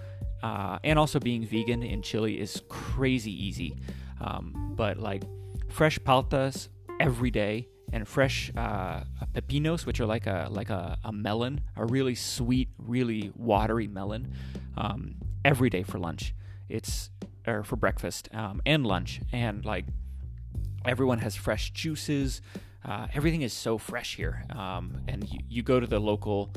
uh, 0.43 0.79
and 0.83 0.99
also 0.99 1.19
being 1.19 1.45
vegan 1.45 1.83
in 1.83 2.01
Chile 2.01 2.39
is 2.39 2.61
crazy 2.69 3.31
easy. 3.31 3.75
Um, 4.21 4.73
but 4.75 4.97
like 4.97 5.23
fresh 5.69 5.99
paltas 5.99 6.69
every 6.99 7.31
day 7.31 7.67
and 7.91 8.07
fresh 8.07 8.51
uh, 8.55 9.01
pepinos, 9.33 9.85
which 9.85 9.99
are 9.99 10.05
like 10.05 10.27
a 10.27 10.47
like 10.49 10.69
a, 10.69 10.97
a, 11.03 11.11
melon, 11.11 11.61
a 11.75 11.85
really 11.85 12.15
sweet, 12.15 12.69
really 12.77 13.31
watery 13.35 13.87
melon, 13.87 14.33
um, 14.77 15.15
every 15.43 15.69
day 15.69 15.83
for 15.83 15.99
lunch. 15.99 16.33
It's 16.67 17.09
or 17.47 17.63
for 17.63 17.75
breakfast 17.75 18.29
um, 18.33 18.61
and 18.65 18.85
lunch, 18.85 19.21
and 19.31 19.65
like 19.65 19.85
everyone 20.85 21.19
has 21.19 21.35
fresh 21.35 21.71
juices. 21.71 22.41
Uh, 22.85 23.07
everything 23.13 23.41
is 23.41 23.53
so 23.53 23.77
fresh 23.77 24.15
here, 24.15 24.43
um, 24.51 25.01
and 25.07 25.29
you, 25.29 25.39
you, 25.49 25.63
go 25.63 25.79
to 25.79 25.87
the 25.87 25.99
local 25.99 26.49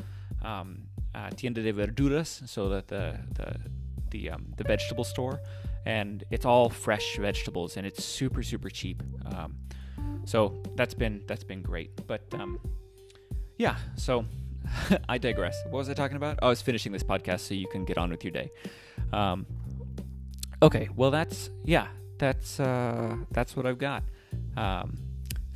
um, 0.43 0.83
uh, 1.14 1.30
tienda 1.30 1.62
de 1.62 1.72
verduras, 1.72 2.49
so 2.49 2.68
that 2.68 2.89
the 2.89 3.18
the 3.35 3.57
the, 4.11 4.30
um, 4.30 4.53
the 4.59 4.64
vegetable 4.64 5.05
store, 5.05 5.41
and 5.87 6.24
it's 6.30 6.45
all 6.45 6.68
fresh 6.68 7.16
vegetables, 7.16 7.76
and 7.76 7.87
it's 7.87 8.05
super 8.05 8.43
super 8.43 8.68
cheap. 8.68 9.03
So 10.24 10.62
that's 10.76 10.95
been 10.95 11.22
that's 11.26 11.45
been 11.45 11.62
great. 11.62 12.07
But 12.07 12.22
um, 12.34 12.59
yeah, 13.59 13.76
so 13.97 14.24
I 15.09 15.18
digress. 15.18 15.57
What 15.64 15.78
was 15.78 15.88
I 15.88 15.95
talking 15.95 16.16
about? 16.16 16.38
Oh, 16.43 16.47
I 16.47 16.51
was 16.51 16.62
finishing 16.62 16.93
this 16.93 17.03
podcast 17.03 17.40
so 17.40 17.55
you 17.55 17.68
can 17.68 17.84
get 17.84 17.99
on 17.99 18.11
with 18.11 18.24
your 18.24 18.32
day. 18.32 18.51
Um, 19.12 19.47
okay, 20.62 20.88
well 20.97 21.11
that's 21.11 21.51
yeah, 21.64 21.88
that's 22.18 22.61
uh, 22.61 23.16
that's 23.30 23.57
what 23.57 23.66
I've 23.66 23.78
got. 23.78 24.05
Um, 24.57 24.97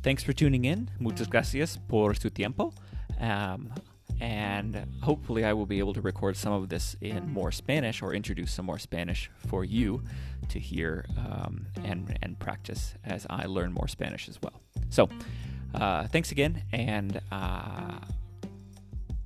thanks 0.03 0.23
for 0.23 0.33
tuning 0.33 0.65
in. 0.65 0.89
Muchas 0.99 1.27
gracias 1.27 1.77
por 1.87 2.13
su 2.15 2.29
tiempo. 2.29 2.73
Um, 3.19 3.73
and 4.19 4.85
hopefully 5.01 5.45
I 5.45 5.53
will 5.53 5.65
be 5.67 5.79
able 5.79 5.93
to 5.93 6.01
record 6.01 6.35
some 6.35 6.53
of 6.53 6.69
this 6.69 6.95
in 7.01 7.29
more 7.31 7.51
Spanish 7.51 8.01
or 8.01 8.13
introduce 8.13 8.51
some 8.51 8.65
more 8.65 8.79
Spanish 8.79 9.29
for 9.47 9.63
you 9.63 10.01
to 10.49 10.59
hear 10.59 11.05
um, 11.17 11.67
and 11.83 12.17
and 12.21 12.39
practice 12.39 12.93
as 13.03 13.25
I 13.29 13.45
learn 13.45 13.73
more 13.73 13.87
Spanish 13.87 14.29
as 14.29 14.39
well. 14.41 14.61
So, 14.89 15.09
uh, 15.73 16.07
thanks 16.07 16.31
again, 16.31 16.63
and 16.71 17.21
uh, 17.31 17.99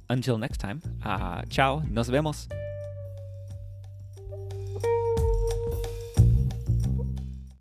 until 0.09 0.38
next 0.38 0.57
time, 0.59 0.82
uh, 1.03 1.43
ciao, 1.49 1.84
nos 1.89 2.09
vemos. 2.09 2.47